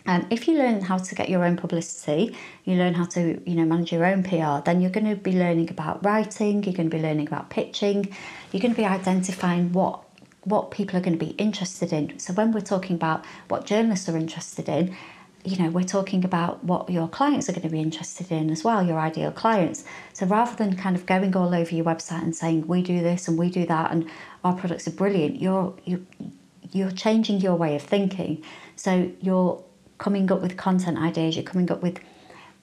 Um, 0.08 0.26
if 0.30 0.48
you 0.48 0.56
learn 0.56 0.80
how 0.80 0.96
to 0.96 1.14
get 1.14 1.28
your 1.28 1.44
own 1.44 1.58
publicity, 1.58 2.34
you 2.64 2.76
learn 2.76 2.94
how 2.94 3.04
to 3.04 3.40
you 3.48 3.54
know 3.54 3.66
manage 3.66 3.92
your 3.92 4.06
own 4.06 4.22
PR, 4.22 4.64
then 4.64 4.80
you're 4.80 4.90
going 4.90 5.06
to 5.06 5.16
be 5.16 5.32
learning 5.32 5.68
about 5.70 6.02
writing, 6.02 6.64
you're 6.64 6.74
going 6.74 6.88
to 6.88 6.96
be 6.96 7.02
learning 7.02 7.26
about 7.26 7.50
pitching, 7.50 8.08
you're 8.50 8.62
going 8.62 8.74
to 8.74 8.80
be 8.80 8.86
identifying 8.86 9.70
what 9.72 10.02
what 10.44 10.70
people 10.70 10.96
are 10.96 11.02
going 11.02 11.18
to 11.18 11.24
be 11.24 11.32
interested 11.32 11.92
in. 11.92 12.18
So 12.18 12.32
when 12.32 12.52
we're 12.52 12.62
talking 12.62 12.96
about 12.96 13.26
what 13.48 13.66
journalists 13.66 14.08
are 14.08 14.16
interested 14.16 14.66
in, 14.66 14.96
you 15.44 15.58
know, 15.58 15.68
we're 15.68 15.84
talking 15.84 16.24
about 16.24 16.64
what 16.64 16.88
your 16.88 17.06
clients 17.06 17.50
are 17.50 17.52
going 17.52 17.62
to 17.62 17.68
be 17.68 17.80
interested 17.80 18.32
in 18.32 18.48
as 18.48 18.64
well, 18.64 18.82
your 18.82 18.98
ideal 18.98 19.30
clients. 19.30 19.84
So 20.14 20.24
rather 20.24 20.56
than 20.56 20.74
kind 20.74 20.96
of 20.96 21.04
going 21.04 21.36
all 21.36 21.54
over 21.54 21.74
your 21.74 21.84
website 21.84 22.22
and 22.22 22.34
saying 22.34 22.66
we 22.66 22.80
do 22.80 23.02
this 23.02 23.28
and 23.28 23.36
we 23.36 23.50
do 23.50 23.66
that 23.66 23.90
and 23.90 24.08
our 24.42 24.54
products 24.54 24.88
are 24.88 24.92
brilliant, 24.92 25.38
you're 25.38 25.74
you 25.84 26.06
you're 26.72 26.92
changing 26.92 27.40
your 27.42 27.56
way 27.56 27.76
of 27.76 27.82
thinking. 27.82 28.42
So 28.76 29.10
you're 29.20 29.62
coming 29.98 30.30
up 30.32 30.40
with 30.40 30.56
content 30.56 30.98
ideas, 30.98 31.36
you're 31.36 31.44
coming 31.44 31.70
up 31.70 31.82
with 31.82 32.00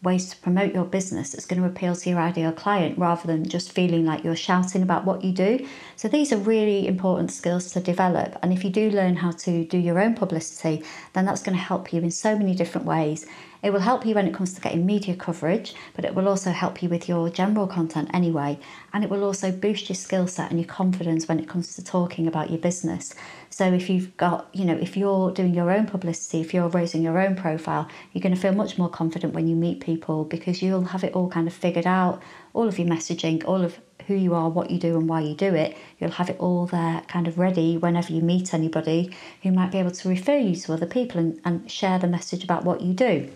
ways 0.06 0.30
to 0.30 0.38
promote 0.38 0.74
your 0.74 0.86
business 0.86 1.32
that's 1.32 1.46
going 1.46 1.62
to 1.62 1.68
appeal 1.68 1.96
to 1.96 2.10
your 2.10 2.20
ideal 2.20 2.52
client 2.52 2.98
rather 2.98 3.26
than 3.26 3.48
just 3.48 3.72
feeling 3.72 4.06
like 4.06 4.24
you're 4.24 4.36
shouting 4.36 4.84
about 4.84 5.04
what 5.04 5.24
you 5.24 5.32
do. 5.32 5.68
So, 5.96 6.08
these 6.08 6.32
are 6.32 6.38
really 6.38 6.88
important 6.88 7.32
skills 7.32 7.72
to 7.72 7.80
develop. 7.80 8.38
And 8.42 8.54
if 8.54 8.64
you 8.64 8.70
do 8.70 8.90
learn 8.92 9.16
how 9.18 9.32
to 9.32 9.66
do 9.66 9.78
your 9.78 10.00
own 10.00 10.14
publicity, 10.14 10.84
then 11.14 11.26
that's 11.26 11.42
going 11.42 11.58
to 11.58 11.64
help 11.64 11.92
you 11.92 12.02
in 12.02 12.12
so 12.12 12.38
many 12.38 12.54
different 12.54 12.86
ways. 12.86 13.26
It 13.64 13.74
will 13.74 13.80
help 13.80 14.06
you 14.06 14.14
when 14.14 14.28
it 14.28 14.34
comes 14.34 14.54
to 14.54 14.62
getting 14.62 14.86
media 14.86 15.16
coverage, 15.16 15.74
but 15.96 16.06
it 16.06 16.14
will 16.14 16.28
also 16.28 16.52
help 16.52 16.84
you 16.84 16.90
with 16.90 17.10
your 17.10 17.30
general 17.32 17.66
content 17.66 18.12
anyway. 18.14 18.60
And 18.94 19.04
it 19.04 19.10
will 19.10 19.24
also 19.24 19.52
boost 19.52 19.90
your 19.90 19.96
skill 19.96 20.28
set 20.28 20.52
and 20.52 20.60
your 20.60 20.68
confidence 20.68 21.28
when 21.28 21.40
it 21.40 21.50
comes 21.50 21.76
to 21.76 21.84
talking 21.84 22.28
about 22.28 22.52
your 22.52 22.60
business. 22.60 23.16
So 23.56 23.72
if 23.72 23.90
you've 23.90 24.18
got, 24.18 24.50
you 24.52 24.66
know, 24.66 24.76
if 24.76 24.98
you're 24.98 25.32
doing 25.32 25.54
your 25.54 25.72
own 25.72 25.86
publicity, 25.86 26.42
if 26.42 26.54
you're 26.54 26.68
raising 26.68 27.02
your 27.02 27.18
own 27.18 27.38
profile, 27.38 27.88
you're 28.12 28.22
going 28.22 28.36
to 28.36 28.42
feel 28.42 28.52
much 28.52 28.78
more 28.78 28.90
confident 28.90 29.34
when 29.34 29.48
you 29.48 29.56
meet 29.56 29.80
people 29.80 30.26
because 30.26 30.62
you'll 30.62 30.84
have 30.84 31.06
it 31.06 31.14
all 31.14 31.30
kind 31.30 31.48
of 31.48 31.54
figured 31.54 31.88
out, 31.88 32.22
all 32.52 32.68
of 32.68 32.78
your 32.78 32.90
messaging, 32.90 33.46
all 33.46 33.64
of 33.64 33.80
who 34.08 34.14
you 34.14 34.34
are, 34.34 34.50
what 34.50 34.72
you 34.72 34.78
do, 34.78 34.98
and 34.98 35.08
why 35.08 35.22
you 35.22 35.36
do 35.36 35.56
it. 35.56 35.78
You'll 35.98 36.12
have 36.12 36.30
it 36.30 36.38
all 36.38 36.66
there 36.66 37.04
kind 37.08 37.30
of 37.30 37.40
ready 37.40 37.78
whenever 37.78 38.12
you 38.12 38.22
meet 38.22 38.54
anybody 38.54 39.16
who 39.42 39.54
might 39.54 39.72
be 39.72 39.78
able 39.78 39.92
to 39.92 40.10
refer 40.10 40.38
you 40.38 40.58
to 40.58 40.74
other 40.74 40.86
people 40.86 41.22
and, 41.22 41.40
and 41.46 41.72
share 41.72 41.98
the 41.98 42.08
message 42.08 42.44
about 42.44 42.66
what 42.66 42.82
you 42.82 42.94
do. 42.94 43.32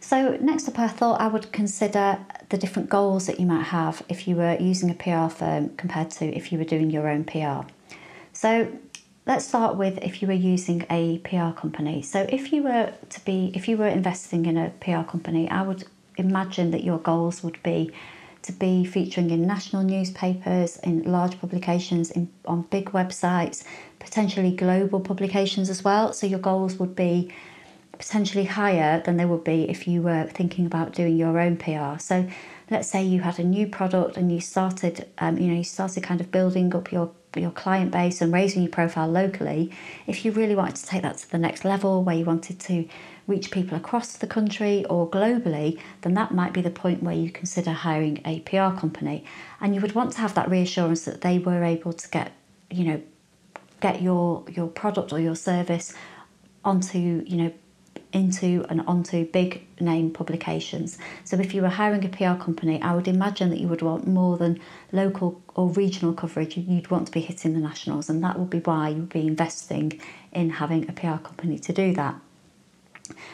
So, 0.00 0.38
next 0.40 0.66
up, 0.66 0.78
I 0.78 0.88
thought 0.88 1.20
I 1.20 1.26
would 1.26 1.52
consider 1.52 2.20
the 2.48 2.56
different 2.56 2.88
goals 2.88 3.26
that 3.26 3.38
you 3.38 3.44
might 3.44 3.64
have 3.64 4.02
if 4.08 4.26
you 4.26 4.36
were 4.36 4.56
using 4.58 4.88
a 4.90 4.94
PR 4.94 5.28
firm 5.28 5.76
compared 5.76 6.10
to 6.12 6.24
if 6.24 6.52
you 6.52 6.56
were 6.56 6.64
doing 6.64 6.88
your 6.88 7.06
own 7.06 7.24
PR. 7.24 7.70
So, 8.40 8.70
let's 9.26 9.44
start 9.44 9.74
with 9.74 9.98
if 9.98 10.22
you 10.22 10.28
were 10.28 10.42
using 10.54 10.86
a 10.90 11.18
PR 11.24 11.50
company. 11.60 12.02
So, 12.02 12.24
if 12.28 12.52
you 12.52 12.62
were 12.62 12.92
to 13.08 13.24
be, 13.24 13.50
if 13.52 13.66
you 13.66 13.76
were 13.76 13.88
investing 13.88 14.46
in 14.46 14.56
a 14.56 14.70
PR 14.78 15.02
company, 15.02 15.50
I 15.50 15.62
would 15.62 15.82
imagine 16.16 16.70
that 16.70 16.84
your 16.84 16.98
goals 16.98 17.42
would 17.42 17.60
be 17.64 17.90
to 18.42 18.52
be 18.52 18.84
featuring 18.84 19.32
in 19.32 19.44
national 19.44 19.82
newspapers, 19.82 20.76
in 20.84 21.02
large 21.02 21.40
publications, 21.40 22.12
in, 22.12 22.30
on 22.44 22.62
big 22.70 22.92
websites, 22.92 23.64
potentially 23.98 24.54
global 24.54 25.00
publications 25.00 25.68
as 25.68 25.82
well. 25.82 26.12
So 26.12 26.28
your 26.28 26.38
goals 26.38 26.76
would 26.76 26.94
be 26.94 27.34
potentially 27.98 28.44
higher 28.44 29.02
than 29.04 29.16
they 29.16 29.24
would 29.24 29.42
be 29.42 29.68
if 29.68 29.88
you 29.88 30.00
were 30.00 30.26
thinking 30.26 30.64
about 30.64 30.92
doing 30.92 31.16
your 31.16 31.40
own 31.40 31.56
PR. 31.56 31.98
So 31.98 32.28
let's 32.70 32.86
say 32.86 33.02
you 33.02 33.20
had 33.20 33.40
a 33.40 33.44
new 33.44 33.66
product 33.66 34.16
and 34.16 34.30
you 34.30 34.40
started, 34.40 35.08
um, 35.18 35.38
you 35.38 35.48
know, 35.48 35.56
you 35.56 35.64
started 35.64 36.04
kind 36.04 36.20
of 36.20 36.30
building 36.30 36.72
up 36.72 36.92
your 36.92 37.10
your 37.38 37.50
client 37.50 37.90
base 37.90 38.20
and 38.20 38.32
raising 38.32 38.62
your 38.62 38.70
profile 38.70 39.08
locally. 39.08 39.70
If 40.06 40.24
you 40.24 40.32
really 40.32 40.54
wanted 40.54 40.76
to 40.76 40.86
take 40.86 41.02
that 41.02 41.18
to 41.18 41.30
the 41.30 41.38
next 41.38 41.64
level, 41.64 42.02
where 42.02 42.16
you 42.16 42.24
wanted 42.24 42.58
to 42.60 42.88
reach 43.26 43.50
people 43.50 43.76
across 43.76 44.16
the 44.16 44.26
country 44.26 44.84
or 44.86 45.08
globally, 45.08 45.78
then 46.00 46.14
that 46.14 46.32
might 46.32 46.52
be 46.52 46.62
the 46.62 46.70
point 46.70 47.02
where 47.02 47.14
you 47.14 47.30
consider 47.30 47.72
hiring 47.72 48.20
a 48.24 48.40
PR 48.40 48.76
company. 48.78 49.24
And 49.60 49.74
you 49.74 49.80
would 49.80 49.94
want 49.94 50.12
to 50.12 50.18
have 50.18 50.34
that 50.34 50.50
reassurance 50.50 51.04
that 51.04 51.20
they 51.20 51.38
were 51.38 51.62
able 51.62 51.92
to 51.92 52.08
get, 52.08 52.32
you 52.70 52.84
know, 52.84 53.02
get 53.80 54.02
your 54.02 54.44
your 54.50 54.66
product 54.66 55.12
or 55.12 55.20
your 55.20 55.36
service 55.36 55.94
onto, 56.64 56.98
you 56.98 57.36
know, 57.36 57.52
into 58.12 58.64
and 58.68 58.80
onto 58.86 59.26
big 59.26 59.66
name 59.80 60.10
publications. 60.10 60.98
So 61.24 61.38
if 61.38 61.54
you 61.54 61.62
were 61.62 61.68
hiring 61.68 62.04
a 62.04 62.08
PR 62.08 62.42
company, 62.42 62.80
I 62.80 62.94
would 62.94 63.08
imagine 63.08 63.50
that 63.50 63.60
you 63.60 63.68
would 63.68 63.82
want 63.82 64.06
more 64.06 64.36
than 64.36 64.60
local 64.92 65.42
or 65.54 65.68
regional 65.68 66.12
coverage. 66.12 66.56
You'd 66.56 66.90
want 66.90 67.06
to 67.06 67.12
be 67.12 67.20
hitting 67.20 67.54
the 67.54 67.60
nationals, 67.60 68.08
and 68.08 68.22
that 68.24 68.38
would 68.38 68.50
be 68.50 68.60
why 68.60 68.88
you'd 68.88 69.10
be 69.10 69.26
investing 69.26 70.00
in 70.32 70.50
having 70.50 70.88
a 70.88 70.92
PR 70.92 71.22
company 71.22 71.58
to 71.58 71.72
do 71.72 71.92
that. 71.94 72.14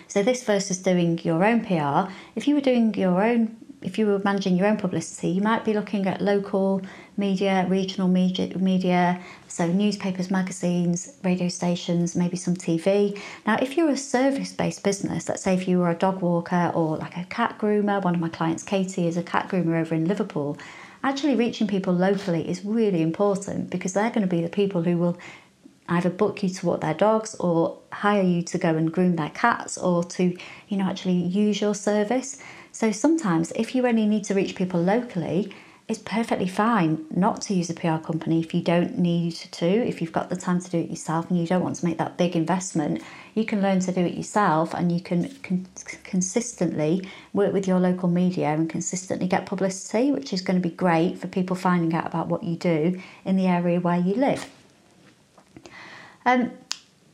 So 0.08 0.22
this 0.22 0.44
versus 0.44 0.78
doing 0.78 1.18
your 1.22 1.44
own 1.44 1.64
PR, 1.64 2.12
if 2.36 2.46
you 2.46 2.54
were 2.54 2.60
doing 2.60 2.94
your 2.94 3.22
own 3.22 3.56
if 3.84 3.98
you 3.98 4.06
were 4.06 4.18
managing 4.24 4.56
your 4.56 4.66
own 4.66 4.78
publicity, 4.78 5.28
you 5.28 5.42
might 5.42 5.62
be 5.62 5.74
looking 5.74 6.06
at 6.06 6.22
local 6.22 6.80
media, 7.16 7.66
regional 7.68 8.08
media, 8.08 8.56
media, 8.58 9.20
so 9.48 9.66
newspapers, 9.66 10.30
magazines, 10.30 11.16
radio 11.22 11.48
stations, 11.48 12.16
maybe 12.16 12.36
some 12.36 12.54
TV. 12.54 13.18
Now, 13.46 13.56
if 13.60 13.76
you're 13.76 13.90
a 13.90 13.96
service 13.96 14.52
based 14.52 14.82
business, 14.82 15.28
let's 15.28 15.42
say 15.42 15.54
if 15.54 15.68
you 15.68 15.78
were 15.78 15.90
a 15.90 15.94
dog 15.94 16.20
walker 16.22 16.72
or 16.74 16.96
like 16.96 17.16
a 17.16 17.24
cat 17.24 17.58
groomer, 17.58 18.02
one 18.02 18.14
of 18.14 18.20
my 18.20 18.28
clients, 18.28 18.62
Katie, 18.62 19.06
is 19.06 19.16
a 19.16 19.22
cat 19.22 19.48
groomer 19.48 19.80
over 19.80 19.94
in 19.94 20.06
Liverpool, 20.06 20.58
actually 21.02 21.36
reaching 21.36 21.66
people 21.66 21.92
locally 21.92 22.48
is 22.48 22.64
really 22.64 23.02
important 23.02 23.70
because 23.70 23.92
they're 23.92 24.10
going 24.10 24.22
to 24.22 24.26
be 24.26 24.42
the 24.42 24.48
people 24.48 24.82
who 24.82 24.96
will 24.96 25.18
either 25.88 26.08
book 26.08 26.42
you 26.42 26.48
to 26.48 26.66
walk 26.66 26.80
their 26.80 26.94
dogs 26.94 27.34
or 27.36 27.78
hire 27.92 28.22
you 28.22 28.42
to 28.42 28.56
go 28.56 28.70
and 28.74 28.90
groom 28.90 29.16
their 29.16 29.28
cats 29.30 29.76
or 29.76 30.02
to 30.02 30.34
you 30.68 30.76
know 30.78 30.86
actually 30.86 31.12
use 31.12 31.60
your 31.60 31.74
service 31.74 32.42
so 32.74 32.90
sometimes, 32.90 33.52
if 33.54 33.72
you 33.76 33.86
only 33.86 34.04
need 34.04 34.24
to 34.24 34.34
reach 34.34 34.56
people 34.56 34.82
locally, 34.82 35.54
it's 35.86 35.98
perfectly 35.98 36.48
fine 36.48 37.04
not 37.14 37.42
to 37.42 37.54
use 37.54 37.68
a 37.68 37.74
PR 37.74 37.96
company 37.96 38.40
if 38.40 38.54
you 38.54 38.62
don't 38.62 38.98
need 38.98 39.34
to. 39.34 39.66
If 39.66 40.00
you've 40.00 40.12
got 40.12 40.30
the 40.30 40.36
time 40.36 40.58
to 40.60 40.70
do 40.70 40.78
it 40.78 40.88
yourself 40.88 41.28
and 41.28 41.38
you 41.38 41.46
don't 41.46 41.62
want 41.62 41.76
to 41.76 41.84
make 41.84 41.98
that 41.98 42.16
big 42.16 42.34
investment, 42.34 43.02
you 43.34 43.44
can 43.44 43.60
learn 43.60 43.80
to 43.80 43.92
do 43.92 44.00
it 44.00 44.14
yourself 44.14 44.72
and 44.72 44.90
you 44.90 45.00
can 45.00 45.28
con- 45.42 45.66
consistently 46.02 47.06
work 47.34 47.52
with 47.52 47.68
your 47.68 47.78
local 47.80 48.08
media 48.08 48.46
and 48.46 48.70
consistently 48.70 49.26
get 49.26 49.44
publicity, 49.44 50.10
which 50.10 50.32
is 50.32 50.40
going 50.40 50.60
to 50.60 50.66
be 50.66 50.74
great 50.74 51.18
for 51.18 51.26
people 51.26 51.54
finding 51.54 51.92
out 51.94 52.06
about 52.06 52.28
what 52.28 52.42
you 52.42 52.56
do 52.56 52.98
in 53.26 53.36
the 53.36 53.46
area 53.46 53.78
where 53.78 53.98
you 53.98 54.14
live. 54.14 54.48
Um, 56.24 56.50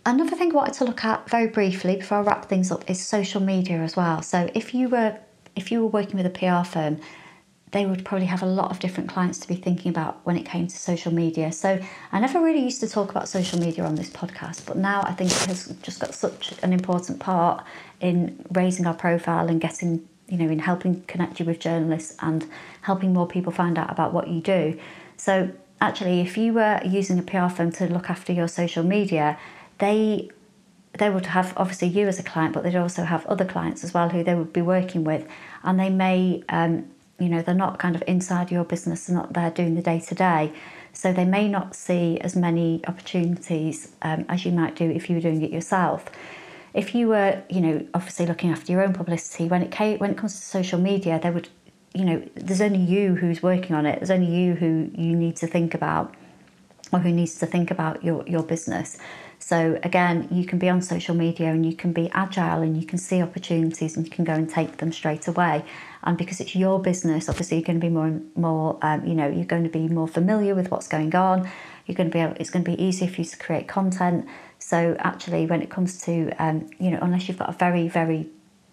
another 0.06 0.36
thing 0.36 0.52
I 0.52 0.54
wanted 0.54 0.74
to 0.74 0.84
look 0.84 1.04
at 1.04 1.28
very 1.28 1.48
briefly 1.48 1.96
before 1.96 2.18
I 2.18 2.20
wrap 2.20 2.44
things 2.44 2.70
up 2.70 2.88
is 2.88 3.04
social 3.04 3.40
media 3.40 3.78
as 3.78 3.96
well. 3.96 4.22
So 4.22 4.48
if 4.54 4.74
you 4.74 4.88
were 4.88 5.18
if 5.56 5.72
you 5.72 5.80
were 5.80 5.88
working 5.88 6.16
with 6.16 6.26
a 6.26 6.30
PR 6.30 6.64
firm, 6.64 7.00
they 7.72 7.86
would 7.86 8.04
probably 8.04 8.26
have 8.26 8.42
a 8.42 8.46
lot 8.46 8.70
of 8.70 8.80
different 8.80 9.08
clients 9.08 9.38
to 9.38 9.48
be 9.48 9.54
thinking 9.54 9.90
about 9.90 10.20
when 10.24 10.36
it 10.36 10.44
came 10.44 10.66
to 10.66 10.76
social 10.76 11.12
media. 11.12 11.52
So 11.52 11.78
I 12.10 12.20
never 12.20 12.40
really 12.40 12.60
used 12.60 12.80
to 12.80 12.88
talk 12.88 13.10
about 13.10 13.28
social 13.28 13.60
media 13.60 13.84
on 13.84 13.94
this 13.94 14.10
podcast, 14.10 14.66
but 14.66 14.76
now 14.76 15.02
I 15.02 15.12
think 15.12 15.30
it 15.30 15.44
has 15.44 15.66
just 15.82 16.00
got 16.00 16.14
such 16.14 16.52
an 16.62 16.72
important 16.72 17.20
part 17.20 17.64
in 18.00 18.44
raising 18.52 18.86
our 18.86 18.94
profile 18.94 19.48
and 19.48 19.60
getting, 19.60 20.08
you 20.28 20.38
know, 20.38 20.48
in 20.48 20.58
helping 20.58 21.02
connect 21.02 21.38
you 21.38 21.46
with 21.46 21.60
journalists 21.60 22.16
and 22.20 22.48
helping 22.82 23.12
more 23.12 23.26
people 23.26 23.52
find 23.52 23.78
out 23.78 23.90
about 23.90 24.12
what 24.12 24.26
you 24.26 24.40
do. 24.40 24.78
So 25.16 25.50
actually, 25.80 26.20
if 26.20 26.36
you 26.36 26.52
were 26.52 26.80
using 26.84 27.18
a 27.18 27.22
PR 27.22 27.48
firm 27.48 27.70
to 27.72 27.86
look 27.86 28.10
after 28.10 28.32
your 28.32 28.48
social 28.48 28.82
media, 28.82 29.38
they 29.78 30.30
they 30.98 31.08
would 31.08 31.26
have 31.26 31.52
obviously 31.56 31.86
you 31.86 32.08
as 32.08 32.18
a 32.18 32.22
client, 32.22 32.52
but 32.52 32.64
they'd 32.64 32.74
also 32.74 33.04
have 33.04 33.24
other 33.26 33.44
clients 33.44 33.84
as 33.84 33.94
well 33.94 34.08
who 34.08 34.24
they 34.24 34.34
would 34.34 34.52
be 34.52 34.62
working 34.62 35.04
with, 35.04 35.26
and 35.62 35.78
they 35.78 35.88
may, 35.88 36.42
um, 36.48 36.90
you 37.20 37.28
know, 37.28 37.42
they're 37.42 37.54
not 37.54 37.78
kind 37.78 37.94
of 37.94 38.02
inside 38.06 38.50
your 38.50 38.64
business, 38.64 39.06
they're 39.06 39.16
not 39.16 39.32
there 39.32 39.50
doing 39.50 39.74
the 39.74 39.82
day 39.82 40.00
to 40.00 40.14
day, 40.14 40.52
so 40.92 41.12
they 41.12 41.24
may 41.24 41.48
not 41.48 41.74
see 41.74 42.18
as 42.20 42.34
many 42.34 42.80
opportunities 42.86 43.92
um, 44.02 44.24
as 44.28 44.44
you 44.44 44.52
might 44.52 44.74
do 44.74 44.90
if 44.90 45.08
you 45.08 45.16
were 45.16 45.22
doing 45.22 45.42
it 45.42 45.50
yourself. 45.50 46.06
If 46.72 46.94
you 46.94 47.08
were, 47.08 47.42
you 47.48 47.60
know, 47.60 47.86
obviously 47.94 48.26
looking 48.26 48.50
after 48.50 48.72
your 48.72 48.82
own 48.82 48.92
publicity, 48.92 49.46
when 49.46 49.62
it 49.62 49.70
came, 49.70 49.98
when 49.98 50.10
it 50.10 50.16
comes 50.16 50.34
to 50.34 50.42
social 50.44 50.78
media, 50.78 51.18
there 51.20 51.32
would, 51.32 51.48
you 51.94 52.04
know, 52.04 52.22
there's 52.34 52.60
only 52.60 52.78
you 52.78 53.16
who's 53.16 53.42
working 53.42 53.74
on 53.74 53.86
it. 53.86 53.98
There's 53.98 54.10
only 54.10 54.32
you 54.32 54.54
who 54.54 54.90
you 54.94 55.16
need 55.16 55.36
to 55.36 55.46
think 55.46 55.74
about, 55.74 56.14
or 56.92 57.00
who 57.00 57.12
needs 57.12 57.38
to 57.40 57.46
think 57.46 57.70
about 57.70 58.04
your 58.04 58.24
your 58.26 58.42
business. 58.42 58.98
So 59.40 59.80
again, 59.82 60.28
you 60.30 60.44
can 60.44 60.58
be 60.58 60.68
on 60.68 60.82
social 60.82 61.14
media 61.14 61.48
and 61.48 61.64
you 61.64 61.74
can 61.74 61.92
be 61.92 62.10
agile 62.12 62.60
and 62.60 62.80
you 62.80 62.86
can 62.86 62.98
see 62.98 63.22
opportunities 63.22 63.96
and 63.96 64.04
you 64.06 64.10
can 64.10 64.24
go 64.24 64.34
and 64.34 64.48
take 64.48 64.76
them 64.76 64.92
straight 64.92 65.26
away. 65.26 65.64
And 66.02 66.16
because 66.16 66.40
it's 66.40 66.56
your 66.56 66.80
business, 66.80 67.28
obviously 67.28 67.58
you're 67.58 67.66
going 67.66 67.80
to 67.80 67.86
be 67.86 67.92
more 67.92 68.20
more 68.34 68.78
um, 68.82 69.04
you 69.06 69.14
know 69.14 69.28
you're 69.28 69.44
going 69.44 69.64
to 69.64 69.70
be 69.70 69.88
more 69.88 70.08
familiar 70.08 70.54
with 70.54 70.70
what's 70.70 70.88
going 70.88 71.14
on. 71.14 71.48
You're 71.86 71.96
going 71.96 72.10
to 72.10 72.12
be 72.12 72.20
able, 72.20 72.36
it's 72.38 72.50
going 72.50 72.64
to 72.64 72.70
be 72.70 72.82
easier 72.82 73.08
for 73.08 73.20
you 73.20 73.24
to 73.26 73.36
create 73.36 73.68
content. 73.68 74.26
So 74.58 74.96
actually, 75.00 75.46
when 75.46 75.62
it 75.62 75.70
comes 75.70 76.00
to 76.02 76.30
um, 76.38 76.68
you 76.78 76.90
know 76.90 76.98
unless 77.02 77.28
you've 77.28 77.38
got 77.38 77.50
a 77.50 77.52
very 77.52 77.88
very 77.88 78.28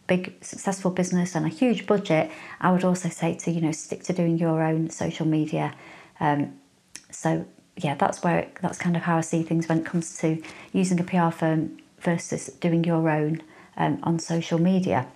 big 0.08 0.34
successful 0.42 0.90
business 0.90 1.36
and 1.36 1.46
a 1.46 1.50
huge 1.50 1.86
budget, 1.86 2.32
I 2.62 2.72
would 2.72 2.86
also 2.86 3.10
say 3.10 3.36
to 3.36 3.52
you 3.52 3.62
know 3.62 3.72
stick 3.72 4.04
to 4.04 4.13
doing 4.13 4.38
your 4.38 4.63
own 4.63 4.90
social 4.90 5.26
media. 5.26 5.74
Um, 6.20 6.54
so 7.12 7.46
yeah, 7.76 7.96
that's 7.96 8.24
where 8.24 8.40
it, 8.40 8.58
that's 8.62 8.78
kind 8.78 8.96
of 8.96 9.04
how 9.04 9.18
I 9.18 9.22
see 9.22 9.44
things 9.44 9.68
when 9.68 9.80
it 9.80 9.86
comes 9.86 10.18
to 10.20 10.42
using 10.72 11.00
a 11.00 11.04
PR 11.04 11.30
firm 11.30 11.78
versus 12.00 12.48
doing 12.60 12.84
your 12.84 13.10
own 13.10 13.42
um, 13.76 14.00
on 14.04 14.20
social 14.20 14.60
media. 14.60 15.08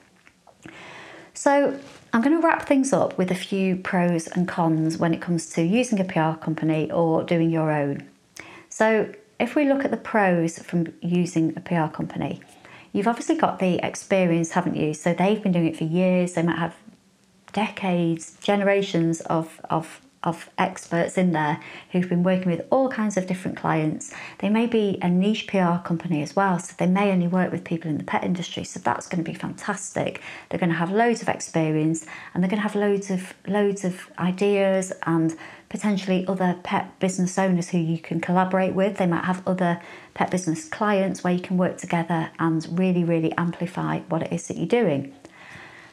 So 1.34 1.80
I'm 2.14 2.22
going 2.22 2.36
to 2.40 2.46
wrap 2.46 2.68
things 2.68 2.92
up 2.92 3.18
with 3.18 3.32
a 3.32 3.36
few 3.36 3.78
pros 3.78 4.28
and 4.28 4.46
cons 4.46 4.98
when 4.98 5.14
it 5.14 5.22
comes 5.22 5.50
to 5.52 5.64
using 5.64 6.00
a 6.00 6.04
PR 6.04 6.38
company 6.44 6.92
or 6.92 7.24
doing 7.24 7.50
your 7.50 7.72
own. 7.72 8.10
So 8.68 9.14
if 9.40 9.56
we 9.56 9.66
look 9.66 9.86
at 9.86 9.92
the 9.92 9.98
pros 9.98 10.60
from 10.60 10.94
using 11.02 11.54
a 11.56 11.62
PR 11.62 11.88
company, 11.88 12.42
you've 12.92 13.08
obviously 13.08 13.38
got 13.38 13.60
the 13.60 13.80
experience, 13.86 14.52
haven't 14.52 14.76
you? 14.76 14.94
So 14.94 15.14
they've 15.14 15.42
been 15.42 15.54
doing 15.54 15.68
it 15.68 15.78
for 15.78 15.86
years. 15.86 16.34
They 16.34 16.44
might 16.44 16.60
have 16.60 16.76
decades, 17.54 18.38
generations 18.42 19.22
of 19.22 19.62
of 19.70 20.02
of 20.24 20.50
experts 20.58 21.18
in 21.18 21.32
there 21.32 21.60
who've 21.92 22.08
been 22.08 22.24
working 22.24 22.52
with 22.52 22.66
all 22.70 22.90
kinds 22.90 23.18
of 23.18 23.26
different 23.26 23.58
clients. 23.58 24.14
They 24.38 24.50
may 24.50 24.68
be 24.68 25.00
a 25.02 25.10
niche 25.10 25.48
PR 25.48 25.78
company 25.84 26.22
as 26.22 26.36
well, 26.36 26.60
so 26.60 26.76
they 26.78 26.88
may 26.88 27.12
only 27.12 27.28
work 27.28 27.52
with 27.52 27.64
people 27.64 27.90
in 27.90 27.98
the 27.98 28.04
pet 28.04 28.24
industry. 28.24 28.64
So 28.64 28.80
that's 28.80 29.08
going 29.08 29.24
to 29.24 29.30
be 29.30 29.38
fantastic. 29.38 30.22
They're 30.50 30.60
going 30.60 30.70
to 30.72 30.76
have 30.76 30.92
loads 30.92 31.22
of 31.22 31.30
experience 31.30 32.06
and 32.34 32.44
they're 32.44 32.50
going 32.50 32.62
to 32.62 32.68
have 32.68 32.76
loads 32.76 33.10
of 33.10 33.34
loads 33.48 33.84
of 33.84 34.10
ideas 34.20 34.94
and 35.04 35.36
potentially 35.70 36.26
other 36.28 36.58
pet 36.64 37.00
business 37.00 37.40
owners 37.40 37.70
who 37.70 37.78
you 37.78 37.98
can 37.98 38.20
collaborate 38.20 38.74
with. 38.74 38.98
They 38.98 39.08
might 39.08 39.26
have 39.26 39.46
other 39.48 39.82
pet 40.14 40.30
business 40.30 40.68
clients 40.68 41.24
where 41.24 41.34
you 41.34 41.40
can 41.40 41.58
work 41.58 41.78
together 41.78 42.30
and 42.38 42.68
really, 42.78 43.04
really 43.04 43.32
amplify 43.34 44.00
what 44.02 44.22
it 44.22 44.34
is 44.34 44.48
that 44.48 44.58
you're 44.58 44.68
doing 44.68 45.16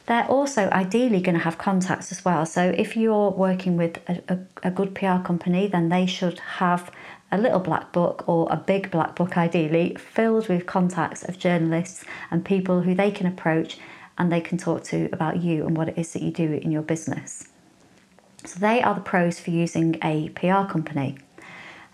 they're 0.09 0.25
also 0.25 0.69
ideally 0.71 1.21
going 1.21 1.37
to 1.37 1.43
have 1.43 1.59
contacts 1.59 2.11
as 2.11 2.25
well. 2.25 2.43
So 2.43 2.73
if 2.75 2.97
you're 2.97 3.29
working 3.29 3.77
with 3.77 3.99
a, 4.09 4.19
a, 4.27 4.39
a, 4.69 4.71
good 4.71 4.95
PR 4.95 5.19
company, 5.23 5.67
then 5.67 5.89
they 5.89 6.07
should 6.07 6.39
have 6.39 6.89
a 7.31 7.37
little 7.37 7.59
black 7.59 7.91
book 7.91 8.27
or 8.27 8.47
a 8.51 8.57
big 8.57 8.89
black 8.89 9.15
book, 9.15 9.37
ideally, 9.37 9.95
filled 9.99 10.49
with 10.49 10.65
contacts 10.65 11.23
of 11.23 11.37
journalists 11.37 12.03
and 12.31 12.43
people 12.43 12.81
who 12.81 12.95
they 12.95 13.11
can 13.11 13.27
approach 13.27 13.77
and 14.17 14.31
they 14.31 14.41
can 14.41 14.57
talk 14.57 14.83
to 14.85 15.09
about 15.13 15.43
you 15.43 15.67
and 15.67 15.77
what 15.77 15.89
it 15.89 15.97
is 15.99 16.11
that 16.13 16.23
you 16.23 16.31
do 16.31 16.53
in 16.53 16.71
your 16.71 16.81
business. 16.81 17.47
So 18.45 18.57
they 18.57 18.81
are 18.81 18.95
the 18.95 19.01
pros 19.01 19.39
for 19.39 19.51
using 19.51 19.99
a 20.03 20.29
PR 20.29 20.63
company. 20.63 21.19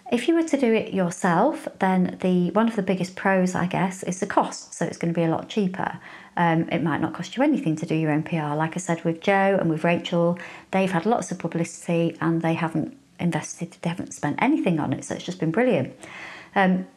If 0.09 0.29
you 0.29 0.35
were 0.35 0.43
to 0.43 0.57
do 0.57 0.71
it 0.73 0.93
yourself, 0.93 1.67
then 1.79 2.17
the 2.21 2.51
one 2.51 2.69
of 2.69 2.77
the 2.77 2.83
biggest 2.83 3.17
pros, 3.17 3.55
I 3.55 3.65
guess, 3.65 4.03
is 4.03 4.21
the 4.21 4.27
cost. 4.27 4.73
So 4.73 4.85
it's 4.85 4.97
going 4.97 5.13
to 5.13 5.19
be 5.19 5.25
a 5.25 5.29
lot 5.29 5.49
cheaper. 5.49 5.99
Um, 6.37 6.67
it 6.69 6.83
might 6.83 6.99
not 6.99 7.13
cost 7.13 7.37
you 7.37 7.43
anything 7.43 7.75
to 7.77 7.85
do 7.85 7.95
your 7.95 8.11
own 8.11 8.23
PR. 8.23 8.55
Like 8.55 8.75
I 8.75 8.79
said 8.79 9.03
with 9.05 9.21
Jo 9.21 9.57
and 9.59 9.69
with 9.69 9.83
Rachel, 9.83 10.37
they've 10.71 10.91
had 10.91 11.05
lots 11.05 11.31
of 11.31 11.39
publicity 11.39 12.17
and 12.19 12.41
they 12.41 12.53
haven't 12.53 12.97
invested, 13.19 13.77
they 13.81 13.89
haven't 13.89 14.13
spent 14.13 14.37
anything 14.41 14.79
on 14.79 14.91
it. 14.91 15.05
So 15.05 15.15
it's 15.15 15.23
just 15.23 15.39
been 15.39 15.51
brilliant. 15.51 15.93
Um, 16.55 16.87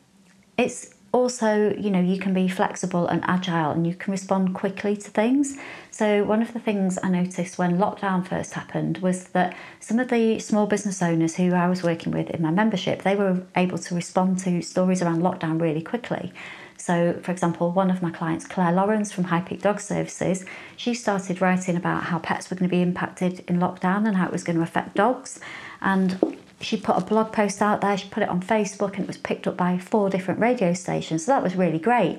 it's 0.56 0.94
also, 1.12 1.74
you 1.78 1.90
know, 1.90 2.00
you 2.00 2.18
can 2.18 2.34
be 2.34 2.48
flexible 2.48 3.06
and 3.06 3.22
agile 3.24 3.70
and 3.70 3.86
you 3.86 3.94
can 3.94 4.10
respond 4.10 4.54
quickly 4.54 4.96
to 4.96 5.10
things. 5.10 5.56
So, 5.90 6.24
one 6.24 6.42
of 6.42 6.52
the 6.52 6.60
things 6.60 6.98
I 7.02 7.08
noticed 7.08 7.58
when 7.58 7.78
lockdown 7.78 8.26
first 8.26 8.52
happened 8.52 8.98
was 8.98 9.24
that 9.28 9.56
some 9.80 9.98
of 9.98 10.08
the 10.08 10.38
small 10.38 10.66
business 10.66 11.00
owners 11.02 11.36
who 11.36 11.54
I 11.54 11.68
was 11.68 11.82
working 11.82 12.12
with 12.12 12.28
in 12.30 12.42
my 12.42 12.50
membership, 12.50 13.02
they 13.02 13.16
were 13.16 13.42
able 13.56 13.78
to 13.78 13.94
respond 13.94 14.38
to 14.40 14.60
stories 14.60 15.00
around 15.00 15.22
lockdown 15.22 15.60
really 15.60 15.82
quickly. 15.82 16.32
So, 16.78 17.18
for 17.22 17.32
example, 17.32 17.72
one 17.72 17.90
of 17.90 18.02
my 18.02 18.10
clients, 18.10 18.46
Claire 18.46 18.72
Lawrence 18.72 19.10
from 19.12 19.24
High 19.24 19.40
Peak 19.40 19.62
Dog 19.62 19.80
Services, 19.80 20.44
she 20.76 20.94
started 20.94 21.40
writing 21.40 21.76
about 21.76 22.04
how 22.04 22.18
pets 22.20 22.48
were 22.50 22.56
going 22.56 22.70
to 22.70 22.74
be 22.74 22.82
impacted 22.82 23.44
in 23.48 23.58
lockdown 23.58 24.06
and 24.06 24.16
how 24.16 24.26
it 24.26 24.32
was 24.32 24.44
going 24.44 24.56
to 24.56 24.62
affect 24.62 24.94
dogs. 24.94 25.40
And 25.80 26.36
she 26.60 26.76
put 26.76 26.96
a 26.96 27.00
blog 27.00 27.32
post 27.32 27.60
out 27.60 27.80
there, 27.80 27.96
she 27.96 28.08
put 28.08 28.22
it 28.22 28.28
on 28.28 28.40
Facebook, 28.40 28.94
and 28.94 29.00
it 29.00 29.06
was 29.06 29.18
picked 29.18 29.46
up 29.46 29.56
by 29.56 29.78
four 29.78 30.08
different 30.08 30.40
radio 30.40 30.72
stations. 30.72 31.26
So 31.26 31.32
that 31.32 31.42
was 31.42 31.56
really 31.56 31.78
great. 31.78 32.18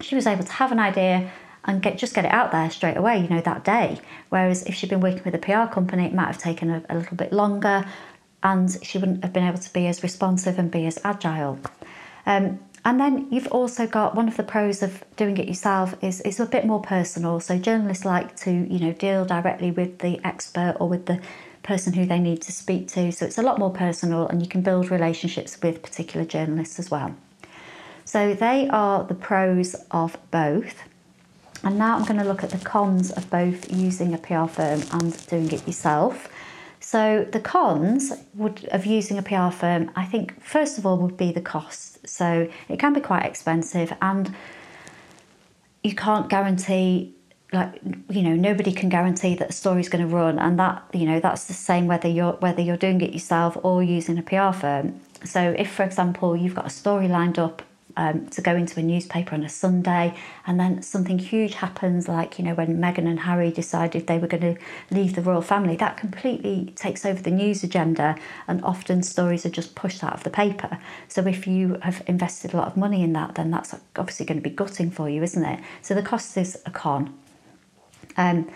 She 0.00 0.14
was 0.14 0.26
able 0.26 0.44
to 0.44 0.52
have 0.52 0.72
an 0.72 0.78
idea 0.78 1.30
and 1.64 1.82
get 1.82 1.98
just 1.98 2.14
get 2.14 2.24
it 2.24 2.32
out 2.32 2.52
there 2.52 2.70
straight 2.70 2.96
away, 2.96 3.20
you 3.20 3.28
know, 3.28 3.42
that 3.42 3.64
day. 3.64 4.00
Whereas 4.30 4.62
if 4.64 4.74
she'd 4.74 4.88
been 4.88 5.00
working 5.00 5.22
with 5.24 5.34
a 5.34 5.38
PR 5.38 5.72
company, 5.72 6.06
it 6.06 6.14
might 6.14 6.26
have 6.26 6.38
taken 6.38 6.70
a, 6.70 6.82
a 6.88 6.96
little 6.96 7.16
bit 7.16 7.32
longer 7.32 7.84
and 8.42 8.78
she 8.82 8.96
wouldn't 8.96 9.22
have 9.22 9.34
been 9.34 9.44
able 9.44 9.58
to 9.58 9.72
be 9.72 9.86
as 9.86 10.02
responsive 10.02 10.58
and 10.58 10.70
be 10.70 10.86
as 10.86 10.98
agile. 11.04 11.58
Um, 12.24 12.58
and 12.84 12.98
then 12.98 13.28
you've 13.30 13.48
also 13.48 13.86
got 13.86 14.14
one 14.14 14.26
of 14.26 14.36
the 14.36 14.42
pros 14.42 14.82
of 14.82 15.04
doing 15.16 15.36
it 15.36 15.46
yourself 15.46 15.94
is 16.02 16.20
it's 16.22 16.40
a 16.40 16.46
bit 16.46 16.64
more 16.64 16.80
personal. 16.80 17.38
So 17.40 17.58
journalists 17.58 18.04
like 18.04 18.36
to, 18.36 18.50
you 18.50 18.78
know, 18.78 18.92
deal 18.92 19.24
directly 19.24 19.70
with 19.70 19.98
the 19.98 20.18
expert 20.24 20.76
or 20.80 20.88
with 20.88 21.06
the 21.06 21.20
person 21.62 21.92
who 21.92 22.06
they 22.06 22.18
need 22.18 22.40
to 22.42 22.52
speak 22.52 22.88
to. 22.88 23.12
So 23.12 23.26
it's 23.26 23.36
a 23.36 23.42
lot 23.42 23.58
more 23.58 23.70
personal 23.70 24.26
and 24.28 24.40
you 24.40 24.48
can 24.48 24.62
build 24.62 24.90
relationships 24.90 25.60
with 25.62 25.82
particular 25.82 26.24
journalists 26.24 26.78
as 26.78 26.90
well. 26.90 27.14
So 28.06 28.34
they 28.34 28.68
are 28.70 29.04
the 29.04 29.14
pros 29.14 29.76
of 29.90 30.16
both. 30.30 30.82
And 31.62 31.76
now 31.76 31.96
I'm 31.96 32.04
going 32.04 32.18
to 32.18 32.24
look 32.24 32.42
at 32.42 32.50
the 32.50 32.64
cons 32.64 33.10
of 33.10 33.28
both 33.28 33.70
using 33.70 34.14
a 34.14 34.18
PR 34.18 34.46
firm 34.46 34.82
and 34.92 35.26
doing 35.26 35.52
it 35.52 35.66
yourself. 35.66 36.28
So 36.90 37.24
the 37.30 37.38
cons 37.38 38.12
would 38.34 38.64
of 38.72 38.84
using 38.84 39.16
a 39.16 39.22
PR 39.22 39.50
firm, 39.56 39.92
I 39.94 40.04
think 40.04 40.42
first 40.42 40.76
of 40.76 40.84
all 40.84 40.98
would 40.98 41.16
be 41.16 41.30
the 41.30 41.40
cost. 41.40 42.08
So 42.08 42.48
it 42.68 42.80
can 42.80 42.92
be 42.92 43.00
quite 43.00 43.24
expensive 43.24 43.92
and 44.02 44.34
you 45.84 45.94
can't 45.94 46.28
guarantee 46.28 47.14
like 47.52 47.80
you 48.08 48.22
know 48.22 48.34
nobody 48.34 48.72
can 48.72 48.88
guarantee 48.88 49.36
that 49.36 49.50
a 49.50 49.52
story's 49.52 49.88
going 49.88 50.02
to 50.02 50.12
run 50.12 50.40
and 50.40 50.58
that 50.58 50.82
you 50.92 51.06
know 51.06 51.20
that's 51.20 51.44
the 51.44 51.52
same 51.52 51.86
whether 51.86 52.08
you're 52.08 52.32
whether 52.44 52.60
you're 52.60 52.76
doing 52.76 53.00
it 53.00 53.12
yourself 53.12 53.56
or 53.62 53.84
using 53.84 54.18
a 54.18 54.22
PR 54.22 54.52
firm 54.52 55.00
so 55.24 55.54
if 55.56 55.70
for 55.72 55.84
example 55.84 56.36
you've 56.36 56.56
got 56.56 56.66
a 56.66 56.70
story 56.70 57.06
lined 57.06 57.38
up 57.38 57.62
um, 57.96 58.26
to 58.28 58.40
go 58.40 58.54
into 58.54 58.78
a 58.80 58.82
newspaper 58.82 59.34
on 59.34 59.44
a 59.44 59.48
Sunday 59.48 60.16
and 60.46 60.58
then 60.58 60.82
something 60.82 61.18
huge 61.18 61.54
happens 61.54 62.08
like 62.08 62.38
you 62.38 62.44
know 62.44 62.54
when 62.54 62.78
Meghan 62.78 63.06
and 63.06 63.20
Harry 63.20 63.50
decided 63.50 64.06
they 64.06 64.18
were 64.18 64.26
going 64.26 64.54
to 64.54 64.60
leave 64.90 65.14
the 65.14 65.22
royal 65.22 65.42
family. 65.42 65.76
That 65.76 65.96
completely 65.96 66.72
takes 66.76 67.04
over 67.04 67.20
the 67.22 67.30
news 67.30 67.62
agenda 67.62 68.16
and 68.48 68.62
often 68.64 69.02
stories 69.02 69.44
are 69.46 69.50
just 69.50 69.74
pushed 69.74 70.04
out 70.04 70.14
of 70.14 70.24
the 70.24 70.30
paper. 70.30 70.78
So 71.08 71.26
if 71.26 71.46
you 71.46 71.78
have 71.82 72.02
invested 72.06 72.54
a 72.54 72.56
lot 72.56 72.66
of 72.66 72.76
money 72.76 73.02
in 73.02 73.12
that 73.14 73.34
then 73.34 73.50
that's 73.50 73.74
obviously 73.96 74.26
going 74.26 74.38
to 74.38 74.48
be 74.48 74.54
gutting 74.54 74.90
for 74.90 75.08
you 75.08 75.22
isn't 75.22 75.44
it? 75.44 75.60
So 75.82 75.94
the 75.94 76.02
cost 76.02 76.36
is 76.36 76.60
a 76.66 76.70
con. 76.70 77.14
Um, 78.16 78.50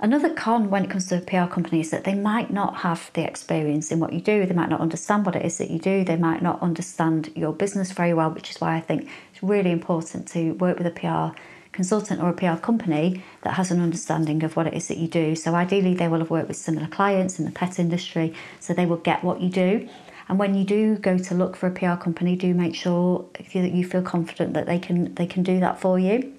another 0.00 0.32
con 0.32 0.70
when 0.70 0.84
it 0.84 0.90
comes 0.90 1.06
to 1.06 1.18
a 1.18 1.20
PR 1.20 1.52
company 1.52 1.80
is 1.80 1.90
that 1.90 2.04
they 2.04 2.14
might 2.14 2.50
not 2.50 2.78
have 2.78 3.10
the 3.14 3.24
experience 3.24 3.90
in 3.90 4.00
what 4.00 4.12
you 4.12 4.20
do. 4.20 4.46
They 4.46 4.54
might 4.54 4.68
not 4.68 4.80
understand 4.80 5.26
what 5.26 5.36
it 5.36 5.44
is 5.44 5.58
that 5.58 5.70
you 5.70 5.78
do. 5.78 6.04
They 6.04 6.16
might 6.16 6.42
not 6.42 6.60
understand 6.62 7.30
your 7.34 7.52
business 7.52 7.92
very 7.92 8.14
well, 8.14 8.30
which 8.30 8.50
is 8.50 8.60
why 8.60 8.76
I 8.76 8.80
think 8.80 9.08
it's 9.32 9.42
really 9.42 9.70
important 9.70 10.28
to 10.28 10.52
work 10.52 10.78
with 10.78 10.86
a 10.86 10.90
PR 10.90 11.38
consultant 11.72 12.22
or 12.22 12.30
a 12.30 12.32
PR 12.32 12.60
company 12.60 13.22
that 13.42 13.54
has 13.54 13.70
an 13.70 13.80
understanding 13.80 14.42
of 14.44 14.56
what 14.56 14.66
it 14.66 14.74
is 14.74 14.88
that 14.88 14.96
you 14.96 15.08
do. 15.08 15.34
So 15.34 15.54
ideally, 15.54 15.94
they 15.94 16.08
will 16.08 16.20
have 16.20 16.30
worked 16.30 16.48
with 16.48 16.56
similar 16.56 16.86
clients 16.86 17.38
in 17.38 17.44
the 17.44 17.50
pet 17.50 17.78
industry, 17.78 18.32
so 18.60 18.72
they 18.72 18.86
will 18.86 18.98
get 18.98 19.24
what 19.24 19.40
you 19.40 19.50
do. 19.50 19.88
And 20.28 20.38
when 20.38 20.54
you 20.54 20.64
do 20.64 20.96
go 20.96 21.18
to 21.18 21.34
look 21.34 21.56
for 21.56 21.66
a 21.66 21.70
PR 21.70 21.96
company, 22.02 22.36
do 22.36 22.54
make 22.54 22.74
sure 22.74 23.26
that 23.34 23.54
you 23.54 23.84
feel 23.84 24.02
confident 24.02 24.54
that 24.54 24.66
they 24.66 24.78
can 24.78 25.14
they 25.14 25.26
can 25.26 25.42
do 25.42 25.60
that 25.60 25.80
for 25.80 25.98
you. 25.98 26.32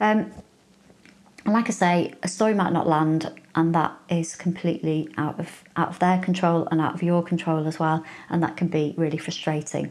Um, 0.00 0.30
and 1.48 1.54
like 1.54 1.68
I 1.68 1.72
say, 1.72 2.12
a 2.22 2.28
story 2.28 2.52
might 2.52 2.74
not 2.74 2.86
land, 2.86 3.32
and 3.54 3.74
that 3.74 3.98
is 4.10 4.36
completely 4.36 5.08
out 5.16 5.40
of 5.40 5.64
out 5.78 5.88
of 5.88 5.98
their 5.98 6.18
control 6.18 6.68
and 6.70 6.78
out 6.78 6.94
of 6.94 7.02
your 7.02 7.22
control 7.22 7.66
as 7.66 7.78
well, 7.78 8.04
and 8.28 8.42
that 8.42 8.58
can 8.58 8.68
be 8.68 8.92
really 8.98 9.16
frustrating. 9.16 9.90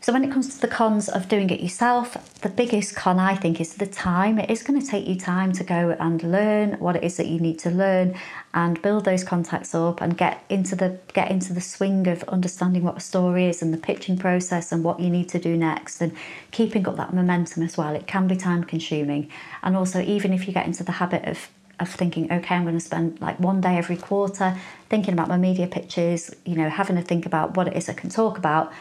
So, 0.00 0.12
when 0.12 0.22
it 0.22 0.30
comes 0.30 0.54
to 0.54 0.60
the 0.60 0.68
cons 0.68 1.08
of 1.08 1.28
doing 1.28 1.50
it 1.50 1.60
yourself, 1.60 2.16
the 2.40 2.48
biggest 2.48 2.94
con 2.94 3.18
I 3.18 3.34
think 3.34 3.60
is 3.60 3.74
the 3.74 3.86
time. 3.86 4.38
It 4.38 4.48
is 4.48 4.62
going 4.62 4.80
to 4.80 4.86
take 4.86 5.08
you 5.08 5.16
time 5.16 5.50
to 5.54 5.64
go 5.64 5.96
and 5.98 6.22
learn 6.22 6.74
what 6.74 6.94
it 6.94 7.02
is 7.02 7.16
that 7.16 7.26
you 7.26 7.40
need 7.40 7.58
to 7.60 7.70
learn 7.70 8.14
and 8.54 8.80
build 8.80 9.04
those 9.04 9.24
contacts 9.24 9.74
up 9.74 10.00
and 10.00 10.16
get 10.16 10.44
into 10.48 10.76
the 10.76 11.00
get 11.14 11.32
into 11.32 11.52
the 11.52 11.60
swing 11.60 12.06
of 12.06 12.22
understanding 12.28 12.84
what 12.84 12.96
a 12.96 13.00
story 13.00 13.46
is 13.46 13.60
and 13.60 13.74
the 13.74 13.78
pitching 13.78 14.16
process 14.16 14.70
and 14.70 14.84
what 14.84 15.00
you 15.00 15.10
need 15.10 15.28
to 15.30 15.40
do 15.40 15.56
next 15.56 16.00
and 16.00 16.16
keeping 16.52 16.86
up 16.86 16.96
that 16.96 17.12
momentum 17.12 17.64
as 17.64 17.76
well. 17.76 17.92
It 17.96 18.06
can 18.06 18.28
be 18.28 18.36
time 18.36 18.62
consuming. 18.62 19.28
And 19.64 19.76
also 19.76 20.00
even 20.00 20.32
if 20.32 20.46
you 20.46 20.54
get 20.54 20.66
into 20.66 20.84
the 20.84 20.92
habit 20.92 21.24
of 21.24 21.48
of 21.80 21.88
thinking, 21.88 22.32
okay, 22.32 22.54
I'm 22.54 22.62
going 22.62 22.74
to 22.74 22.80
spend 22.80 23.20
like 23.20 23.38
one 23.40 23.60
day 23.60 23.76
every 23.76 23.96
quarter 23.96 24.56
thinking 24.88 25.14
about 25.14 25.28
my 25.28 25.36
media 25.36 25.66
pitches, 25.66 26.34
you 26.44 26.54
know, 26.54 26.68
having 26.68 26.96
to 26.96 27.02
think 27.02 27.26
about 27.26 27.56
what 27.56 27.66
it 27.66 27.76
is 27.76 27.88
I 27.88 27.94
can 27.94 28.10
talk 28.10 28.38
about 28.38 28.72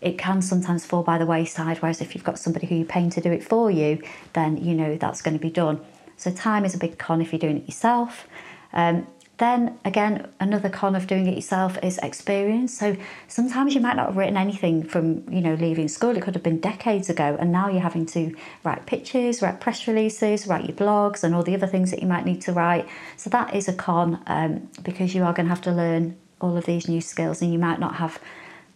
it 0.00 0.18
can 0.18 0.40
sometimes 0.42 0.86
fall 0.86 1.02
by 1.02 1.18
the 1.18 1.26
wayside. 1.26 1.78
Whereas 1.78 2.00
if 2.00 2.14
you've 2.14 2.24
got 2.24 2.38
somebody 2.38 2.66
who 2.66 2.76
you're 2.76 2.84
paying 2.84 3.10
to 3.10 3.20
do 3.20 3.30
it 3.30 3.44
for 3.44 3.70
you, 3.70 4.02
then 4.32 4.56
you 4.56 4.74
know 4.74 4.96
that's 4.96 5.22
going 5.22 5.34
to 5.34 5.40
be 5.40 5.50
done. 5.50 5.80
So 6.16 6.30
time 6.30 6.64
is 6.64 6.74
a 6.74 6.78
big 6.78 6.98
con 6.98 7.20
if 7.20 7.32
you're 7.32 7.40
doing 7.40 7.58
it 7.58 7.66
yourself. 7.66 8.26
Um, 8.72 9.06
then 9.40 9.78
again, 9.86 10.28
another 10.38 10.68
con 10.68 10.94
of 10.94 11.06
doing 11.06 11.26
it 11.26 11.34
yourself 11.34 11.78
is 11.82 11.96
experience. 11.98 12.76
So 12.78 12.94
sometimes 13.26 13.74
you 13.74 13.80
might 13.80 13.96
not 13.96 14.08
have 14.08 14.16
written 14.18 14.36
anything 14.36 14.84
from 14.84 15.26
you 15.32 15.40
know 15.40 15.54
leaving 15.54 15.88
school. 15.88 16.14
It 16.14 16.22
could 16.22 16.34
have 16.34 16.42
been 16.42 16.60
decades 16.60 17.08
ago, 17.08 17.36
and 17.40 17.50
now 17.50 17.70
you're 17.70 17.80
having 17.80 18.04
to 18.06 18.36
write 18.64 18.84
pitches, 18.84 19.40
write 19.40 19.58
press 19.58 19.88
releases, 19.88 20.46
write 20.46 20.66
your 20.66 20.76
blogs, 20.76 21.24
and 21.24 21.34
all 21.34 21.42
the 21.42 21.54
other 21.54 21.66
things 21.66 21.90
that 21.90 22.02
you 22.02 22.06
might 22.06 22.26
need 22.26 22.42
to 22.42 22.52
write. 22.52 22.86
So 23.16 23.30
that 23.30 23.54
is 23.54 23.66
a 23.66 23.72
con 23.72 24.22
um, 24.26 24.68
because 24.82 25.14
you 25.14 25.24
are 25.24 25.32
going 25.32 25.46
to 25.46 25.54
have 25.54 25.62
to 25.62 25.72
learn 25.72 26.16
all 26.42 26.56
of 26.56 26.66
these 26.66 26.86
new 26.86 27.00
skills, 27.00 27.40
and 27.40 27.50
you 27.50 27.58
might 27.58 27.80
not 27.80 27.94
have 27.96 28.20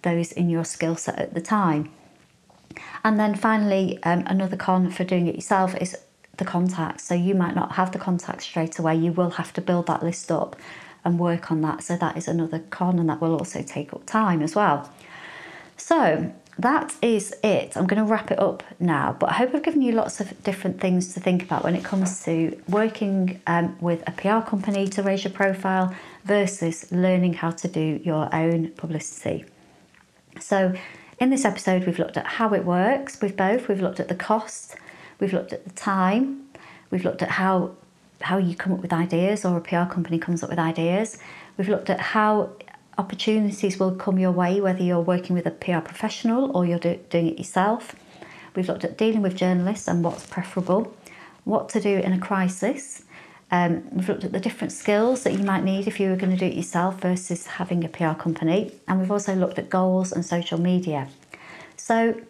those 0.04 0.30
in 0.30 0.48
your 0.48 0.64
skill 0.64 0.96
set 0.96 1.18
at 1.18 1.34
the 1.34 1.40
time. 1.40 1.90
And 3.02 3.18
then 3.18 3.34
finally, 3.34 4.02
um, 4.04 4.22
another 4.26 4.56
con 4.56 4.90
for 4.90 5.04
doing 5.04 5.26
it 5.26 5.34
yourself 5.34 5.76
is 5.76 5.96
the 6.36 6.44
contacts. 6.44 7.04
So 7.04 7.14
you 7.14 7.34
might 7.34 7.54
not 7.54 7.72
have 7.72 7.92
the 7.92 7.98
contacts 7.98 8.44
straight 8.44 8.78
away, 8.78 8.96
you 8.96 9.12
will 9.12 9.30
have 9.30 9.52
to 9.54 9.60
build 9.60 9.86
that 9.86 10.02
list 10.02 10.30
up 10.30 10.56
and 11.04 11.18
work 11.18 11.50
on 11.50 11.60
that. 11.62 11.82
So 11.82 11.96
that 11.96 12.16
is 12.16 12.28
another 12.28 12.60
con, 12.70 12.98
and 12.98 13.08
that 13.08 13.20
will 13.20 13.36
also 13.36 13.62
take 13.62 13.92
up 13.92 14.06
time 14.06 14.42
as 14.42 14.54
well. 14.54 14.90
So 15.76 16.32
that 16.58 16.94
is 17.02 17.34
it. 17.42 17.76
I'm 17.76 17.86
going 17.86 18.04
to 18.04 18.10
wrap 18.10 18.30
it 18.30 18.38
up 18.38 18.62
now, 18.78 19.16
but 19.18 19.30
I 19.30 19.34
hope 19.34 19.54
I've 19.54 19.62
given 19.62 19.82
you 19.82 19.92
lots 19.92 20.20
of 20.20 20.42
different 20.44 20.80
things 20.80 21.12
to 21.14 21.20
think 21.20 21.42
about 21.42 21.64
when 21.64 21.74
it 21.74 21.84
comes 21.84 22.24
to 22.24 22.58
working 22.68 23.40
um, 23.46 23.76
with 23.80 24.02
a 24.08 24.12
PR 24.12 24.48
company 24.48 24.86
to 24.88 25.02
raise 25.02 25.24
your 25.24 25.32
profile 25.32 25.94
versus 26.24 26.90
learning 26.92 27.34
how 27.34 27.50
to 27.50 27.68
do 27.68 28.00
your 28.04 28.34
own 28.34 28.68
publicity. 28.72 29.44
So, 30.44 30.74
in 31.18 31.30
this 31.30 31.46
episode, 31.46 31.86
we've 31.86 31.98
looked 31.98 32.18
at 32.18 32.26
how 32.26 32.52
it 32.52 32.66
works 32.66 33.18
with 33.22 33.34
both. 33.34 33.66
We've 33.66 33.80
looked 33.80 33.98
at 33.98 34.08
the 34.08 34.14
cost, 34.14 34.76
we've 35.18 35.32
looked 35.32 35.54
at 35.54 35.64
the 35.64 35.70
time, 35.70 36.50
we've 36.90 37.02
looked 37.02 37.22
at 37.22 37.30
how 37.30 37.70
how 38.20 38.36
you 38.36 38.54
come 38.54 38.74
up 38.74 38.80
with 38.80 38.92
ideas 38.92 39.46
or 39.46 39.56
a 39.56 39.60
PR 39.62 39.90
company 39.90 40.18
comes 40.18 40.42
up 40.42 40.50
with 40.50 40.58
ideas. 40.58 41.16
We've 41.56 41.70
looked 41.70 41.88
at 41.88 41.98
how 41.98 42.50
opportunities 42.98 43.78
will 43.80 43.94
come 43.94 44.18
your 44.18 44.32
way 44.32 44.60
whether 44.60 44.82
you're 44.82 45.00
working 45.00 45.34
with 45.34 45.46
a 45.46 45.50
PR 45.50 45.78
professional 45.78 46.54
or 46.54 46.66
you're 46.66 46.78
do, 46.78 47.00
doing 47.08 47.28
it 47.28 47.38
yourself. 47.38 47.96
We've 48.54 48.68
looked 48.68 48.84
at 48.84 48.98
dealing 48.98 49.22
with 49.22 49.34
journalists 49.36 49.88
and 49.88 50.04
what's 50.04 50.26
preferable, 50.26 50.94
what 51.44 51.70
to 51.70 51.80
do 51.80 52.00
in 52.00 52.12
a 52.12 52.18
crisis, 52.18 53.02
um, 53.50 53.88
we've 53.92 54.08
looked 54.08 54.24
at 54.24 54.32
the 54.32 54.40
different 54.40 54.72
skills 54.72 55.22
that 55.24 55.32
you 55.32 55.44
might 55.44 55.64
need 55.64 55.86
if 55.86 56.00
you 56.00 56.10
were 56.10 56.16
going 56.16 56.32
to 56.32 56.38
do 56.38 56.46
it 56.46 56.54
yourself 56.54 57.00
versus 57.00 57.46
having 57.46 57.84
a 57.84 57.88
PR 57.88 58.12
company. 58.12 58.72
And 58.88 59.00
we've 59.00 59.10
also 59.10 59.34
looked 59.34 59.58
at 59.58 59.70
goals 59.70 60.12
and 60.12 60.24
social 60.24 60.60
media. 60.60 61.08
So, 61.76 62.20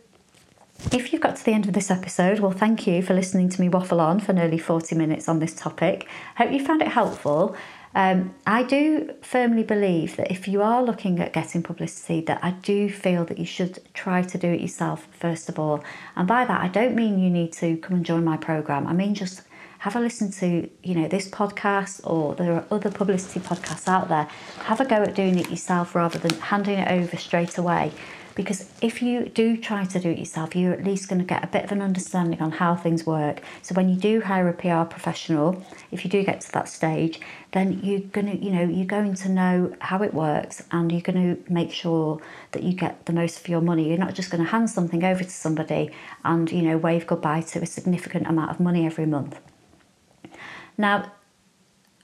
if 0.92 1.12
you've 1.12 1.22
got 1.22 1.36
to 1.36 1.44
the 1.44 1.52
end 1.52 1.66
of 1.66 1.72
this 1.72 1.90
episode, 1.90 2.40
well, 2.40 2.50
thank 2.50 2.86
you 2.86 3.00
for 3.00 3.14
listening 3.14 3.48
to 3.50 3.60
me 3.60 3.68
waffle 3.68 4.00
on 4.00 4.20
for 4.20 4.32
nearly 4.32 4.58
40 4.58 4.94
minutes 4.96 5.28
on 5.28 5.38
this 5.38 5.54
topic. 5.54 6.08
I 6.36 6.44
hope 6.44 6.52
you 6.52 6.64
found 6.64 6.82
it 6.82 6.88
helpful. 6.88 7.56
Um, 7.94 8.34
I 8.44 8.64
do 8.64 9.14
firmly 9.22 9.62
believe 9.62 10.16
that 10.16 10.30
if 10.30 10.48
you 10.48 10.62
are 10.62 10.82
looking 10.82 11.20
at 11.20 11.32
getting 11.32 11.62
publicity, 11.62 12.20
that 12.22 12.40
I 12.42 12.50
do 12.50 12.90
feel 12.90 13.24
that 13.26 13.38
you 13.38 13.46
should 13.46 13.78
try 13.94 14.22
to 14.22 14.36
do 14.36 14.48
it 14.48 14.60
yourself 14.60 15.06
first 15.12 15.48
of 15.48 15.60
all. 15.60 15.84
And 16.16 16.26
by 16.26 16.44
that, 16.44 16.60
I 16.60 16.68
don't 16.68 16.96
mean 16.96 17.20
you 17.20 17.30
need 17.30 17.52
to 17.54 17.76
come 17.76 17.96
and 17.96 18.04
join 18.04 18.24
my 18.24 18.36
program. 18.36 18.88
I 18.88 18.92
mean 18.92 19.14
just 19.14 19.42
have 19.84 19.96
a 19.96 20.00
listen 20.00 20.30
to 20.30 20.66
you 20.82 20.94
know 20.94 21.06
this 21.08 21.28
podcast 21.28 22.00
or 22.04 22.34
there 22.36 22.54
are 22.54 22.64
other 22.70 22.90
publicity 22.90 23.38
podcasts 23.38 23.86
out 23.86 24.08
there 24.08 24.26
have 24.64 24.80
a 24.80 24.84
go 24.86 25.02
at 25.02 25.14
doing 25.14 25.38
it 25.38 25.50
yourself 25.50 25.94
rather 25.94 26.18
than 26.18 26.30
handing 26.40 26.78
it 26.78 26.90
over 26.90 27.18
straight 27.18 27.58
away 27.58 27.92
because 28.34 28.70
if 28.80 29.02
you 29.02 29.26
do 29.26 29.58
try 29.58 29.84
to 29.84 30.00
do 30.00 30.10
it 30.10 30.18
yourself, 30.18 30.56
you're 30.56 30.72
at 30.72 30.82
least 30.82 31.08
going 31.08 31.20
to 31.20 31.24
get 31.24 31.44
a 31.44 31.46
bit 31.46 31.62
of 31.62 31.70
an 31.70 31.80
understanding 31.80 32.40
on 32.42 32.50
how 32.50 32.74
things 32.74 33.06
work. 33.06 33.42
So 33.62 33.76
when 33.76 33.88
you 33.88 33.94
do 33.94 34.22
hire 34.22 34.48
a 34.48 34.52
PR 34.52 34.90
professional, 34.90 35.62
if 35.92 36.04
you 36.04 36.10
do 36.10 36.24
get 36.24 36.40
to 36.40 36.52
that 36.52 36.68
stage, 36.68 37.20
then 37.52 37.78
you're 37.84 38.00
going 38.00 38.26
to, 38.26 38.44
you 38.44 38.50
know, 38.50 38.64
you're 38.64 38.86
going 38.86 39.14
to 39.14 39.28
know 39.28 39.76
how 39.78 40.02
it 40.02 40.12
works 40.12 40.64
and 40.72 40.90
you're 40.90 41.00
going 41.00 41.36
to 41.36 41.52
make 41.52 41.70
sure 41.70 42.20
that 42.50 42.64
you 42.64 42.72
get 42.72 43.06
the 43.06 43.12
most 43.12 43.38
for 43.38 43.52
your 43.52 43.60
money. 43.60 43.88
You're 43.88 43.98
not 43.98 44.14
just 44.14 44.30
going 44.30 44.42
to 44.42 44.50
hand 44.50 44.68
something 44.68 45.04
over 45.04 45.22
to 45.22 45.30
somebody 45.30 45.92
and, 46.24 46.50
you 46.50 46.62
know, 46.62 46.76
wave 46.76 47.06
goodbye 47.06 47.42
to 47.42 47.60
a 47.60 47.66
significant 47.66 48.26
amount 48.26 48.50
of 48.50 48.58
money 48.58 48.84
every 48.84 49.06
month. 49.06 49.38
Now, 50.76 51.12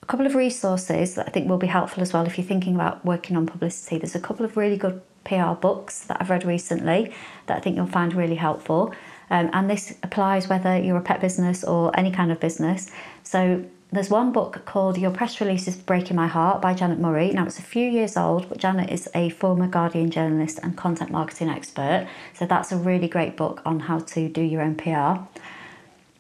a 0.03 0.07
couple 0.07 0.27
of 0.27 0.35
resources 0.35 1.14
that 1.14 1.29
I 1.29 1.31
think 1.31 1.49
will 1.49 1.59
be 1.59 1.66
helpful 1.66 2.03
as 2.03 2.12
well 2.12 2.27
if 2.27 2.39
you're 2.39 2.47
thinking 2.47 2.75
about 2.75 3.05
working 3.05 3.37
on 3.37 3.47
publicity. 3.47 3.99
There's 3.99 4.14
a 4.14 4.21
couple 4.21 4.45
of 4.45 4.57
really 4.57 4.77
good 4.77 5.01
PR 5.25 5.53
books 5.53 6.05
that 6.05 6.18
I've 6.21 6.31
read 6.31 6.45
recently 6.45 7.12
that 7.47 7.57
I 7.57 7.61
think 7.61 7.77
you'll 7.77 7.87
find 7.87 8.14
really 8.14 8.37
helpful. 8.37 8.95
Um, 9.29 9.51
and 9.53 9.71
this 9.71 9.95
applies 10.03 10.49
whether 10.49 10.77
you're 10.79 10.97
a 10.97 11.03
pet 11.03 11.21
business 11.21 11.62
or 11.62 11.97
any 11.97 12.11
kind 12.11 12.33
of 12.33 12.41
business. 12.41 12.91
So 13.23 13.64
there's 13.93 14.11
one 14.11 14.33
book 14.33 14.64
called 14.66 14.99
Your 14.99 15.11
Press 15.11 15.41
Release 15.41 15.66
is 15.66 15.77
Breaking 15.77 16.16
My 16.16 16.27
Heart 16.27 16.62
by 16.62 16.75
Janet 16.75 16.99
Murray. 16.99 17.31
Now, 17.33 17.47
it's 17.47 17.59
a 17.59 17.62
few 17.62 17.89
years 17.89 18.16
old, 18.16 18.49
but 18.49 18.59
Janet 18.59 18.91
is 18.91 19.09
a 19.14 19.31
former 19.31 19.66
Guardian 19.66 20.11
journalist 20.11 20.61
and 20.62 20.77
content 20.77 21.11
marketing 21.11 21.49
expert. 21.49 22.09
So 22.35 22.47
that's 22.47 22.73
a 22.73 22.77
really 22.77 23.09
great 23.09 23.37
book 23.37 23.62
on 23.64 23.81
how 23.81 23.99
to 23.99 24.29
do 24.29 24.43
your 24.43 24.62
own 24.62 24.77
PR. 24.77 25.25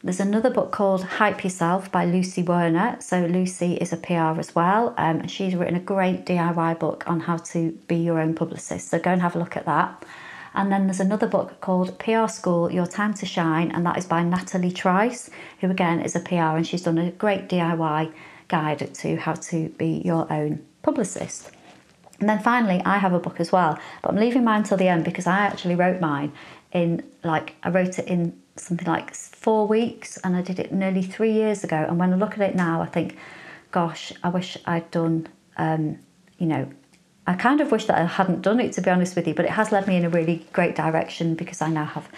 There's 0.02 0.18
another 0.18 0.48
book 0.48 0.70
called 0.70 1.04
Hype 1.04 1.44
Yourself 1.44 1.92
by 1.92 2.06
Lucy 2.06 2.42
Werner. 2.42 2.96
So, 3.00 3.26
Lucy 3.26 3.74
is 3.74 3.92
a 3.92 3.98
PR 3.98 4.40
as 4.40 4.54
well, 4.54 4.94
um, 4.96 5.20
and 5.20 5.30
she's 5.30 5.54
written 5.54 5.76
a 5.76 5.80
great 5.80 6.24
DIY 6.24 6.78
book 6.78 7.04
on 7.06 7.20
how 7.20 7.36
to 7.36 7.72
be 7.86 7.96
your 7.96 8.18
own 8.18 8.34
publicist. 8.34 8.88
So, 8.88 8.98
go 8.98 9.10
and 9.10 9.20
have 9.20 9.36
a 9.36 9.38
look 9.38 9.58
at 9.58 9.66
that. 9.66 10.06
And 10.54 10.72
then 10.72 10.86
there's 10.86 11.00
another 11.00 11.26
book 11.26 11.60
called 11.60 11.98
PR 11.98 12.28
School 12.28 12.72
Your 12.72 12.86
Time 12.86 13.12
to 13.12 13.26
Shine, 13.26 13.70
and 13.72 13.84
that 13.84 13.98
is 13.98 14.06
by 14.06 14.22
Natalie 14.22 14.72
Trice, 14.72 15.28
who 15.60 15.70
again 15.70 16.00
is 16.00 16.16
a 16.16 16.20
PR, 16.20 16.56
and 16.56 16.66
she's 16.66 16.84
done 16.84 16.96
a 16.96 17.10
great 17.10 17.50
DIY 17.50 18.10
guide 18.48 18.94
to 18.94 19.16
how 19.16 19.34
to 19.34 19.68
be 19.68 20.00
your 20.02 20.32
own 20.32 20.64
publicist. 20.82 21.50
And 22.20 22.28
then 22.28 22.38
finally, 22.38 22.80
I 22.86 22.96
have 22.96 23.12
a 23.12 23.20
book 23.20 23.38
as 23.38 23.52
well, 23.52 23.78
but 24.00 24.12
I'm 24.12 24.16
leaving 24.16 24.44
mine 24.44 24.62
till 24.62 24.78
the 24.78 24.88
end 24.88 25.04
because 25.04 25.26
I 25.26 25.40
actually 25.40 25.74
wrote 25.74 26.00
mine 26.00 26.32
in 26.72 27.02
like, 27.22 27.54
I 27.62 27.68
wrote 27.68 27.98
it 27.98 28.06
in 28.06 28.40
something 28.60 28.86
like 28.86 29.14
four 29.14 29.66
weeks 29.66 30.16
and 30.18 30.36
I 30.36 30.42
did 30.42 30.58
it 30.58 30.72
nearly 30.72 31.02
three 31.02 31.32
years 31.32 31.64
ago. 31.64 31.84
And 31.88 31.98
when 31.98 32.12
I 32.12 32.16
look 32.16 32.34
at 32.34 32.40
it 32.40 32.54
now, 32.54 32.82
I 32.82 32.86
think, 32.86 33.16
gosh, 33.70 34.12
I 34.22 34.28
wish 34.28 34.56
I'd 34.66 34.90
done, 34.90 35.28
um, 35.56 35.98
you 36.38 36.46
know, 36.46 36.70
I 37.26 37.34
kind 37.34 37.60
of 37.60 37.70
wish 37.70 37.86
that 37.86 37.98
I 37.98 38.04
hadn't 38.04 38.42
done 38.42 38.60
it 38.60 38.72
to 38.72 38.80
be 38.80 38.90
honest 38.90 39.14
with 39.16 39.26
you, 39.26 39.34
but 39.34 39.44
it 39.44 39.52
has 39.52 39.72
led 39.72 39.86
me 39.86 39.96
in 39.96 40.04
a 40.04 40.10
really 40.10 40.46
great 40.52 40.74
direction 40.74 41.34
because 41.34 41.60
I 41.62 41.68
now 41.68 41.84
have 41.84 42.08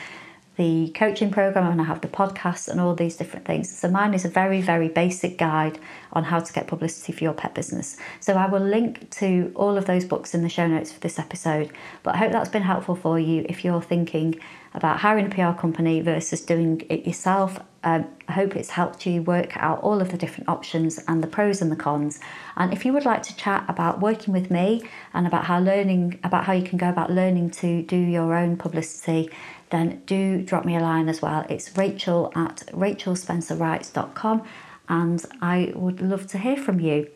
the 0.56 0.90
coaching 0.94 1.30
program 1.30 1.70
and 1.70 1.80
I 1.80 1.84
have 1.84 2.02
the 2.02 2.08
podcast 2.08 2.68
and 2.68 2.80
all 2.80 2.94
these 2.94 3.16
different 3.16 3.46
things. 3.46 3.74
So 3.74 3.88
mine 3.88 4.12
is 4.12 4.24
a 4.24 4.28
very, 4.28 4.60
very 4.60 4.88
basic 4.88 5.38
guide 5.38 5.78
on 6.12 6.24
how 6.24 6.40
to 6.40 6.52
get 6.52 6.66
publicity 6.66 7.12
for 7.12 7.24
your 7.24 7.32
pet 7.32 7.54
business. 7.54 7.96
So 8.20 8.34
I 8.34 8.46
will 8.46 8.60
link 8.60 9.08
to 9.12 9.50
all 9.54 9.78
of 9.78 9.86
those 9.86 10.04
books 10.04 10.34
in 10.34 10.42
the 10.42 10.50
show 10.50 10.66
notes 10.66 10.92
for 10.92 11.00
this 11.00 11.18
episode. 11.18 11.70
But 12.02 12.16
I 12.16 12.18
hope 12.18 12.32
that's 12.32 12.50
been 12.50 12.62
helpful 12.62 12.94
for 12.94 13.18
you 13.18 13.46
if 13.48 13.64
you're 13.64 13.80
thinking 13.80 14.38
about 14.74 15.00
hiring 15.00 15.26
a 15.26 15.28
PR 15.28 15.58
company 15.58 16.00
versus 16.00 16.40
doing 16.42 16.82
it 16.88 17.06
yourself. 17.06 17.58
Um, 17.84 18.06
I 18.28 18.32
hope 18.32 18.54
it's 18.54 18.70
helped 18.70 19.06
you 19.06 19.22
work 19.22 19.56
out 19.56 19.82
all 19.82 20.00
of 20.00 20.10
the 20.10 20.16
different 20.16 20.48
options 20.48 20.98
and 21.08 21.22
the 21.22 21.26
pros 21.26 21.60
and 21.60 21.70
the 21.70 21.76
cons. 21.76 22.20
And 22.56 22.72
if 22.72 22.84
you 22.84 22.92
would 22.92 23.04
like 23.04 23.22
to 23.24 23.36
chat 23.36 23.64
about 23.68 24.00
working 24.00 24.32
with 24.32 24.50
me 24.50 24.82
and 25.14 25.26
about 25.26 25.44
how 25.44 25.58
learning 25.58 26.20
about 26.22 26.44
how 26.44 26.52
you 26.52 26.62
can 26.62 26.78
go 26.78 26.88
about 26.88 27.10
learning 27.10 27.50
to 27.50 27.82
do 27.82 27.96
your 27.96 28.34
own 28.34 28.56
publicity, 28.56 29.30
then 29.72 30.02
do 30.06 30.42
drop 30.42 30.64
me 30.64 30.76
a 30.76 30.80
line 30.80 31.08
as 31.08 31.20
well. 31.20 31.44
It's 31.48 31.76
rachel 31.76 32.30
at 32.36 32.62
rachelspencerwrites.com 32.68 34.44
and 34.88 35.24
I 35.40 35.72
would 35.74 36.00
love 36.00 36.26
to 36.28 36.38
hear 36.38 36.56
from 36.56 36.78
you. 36.78 37.10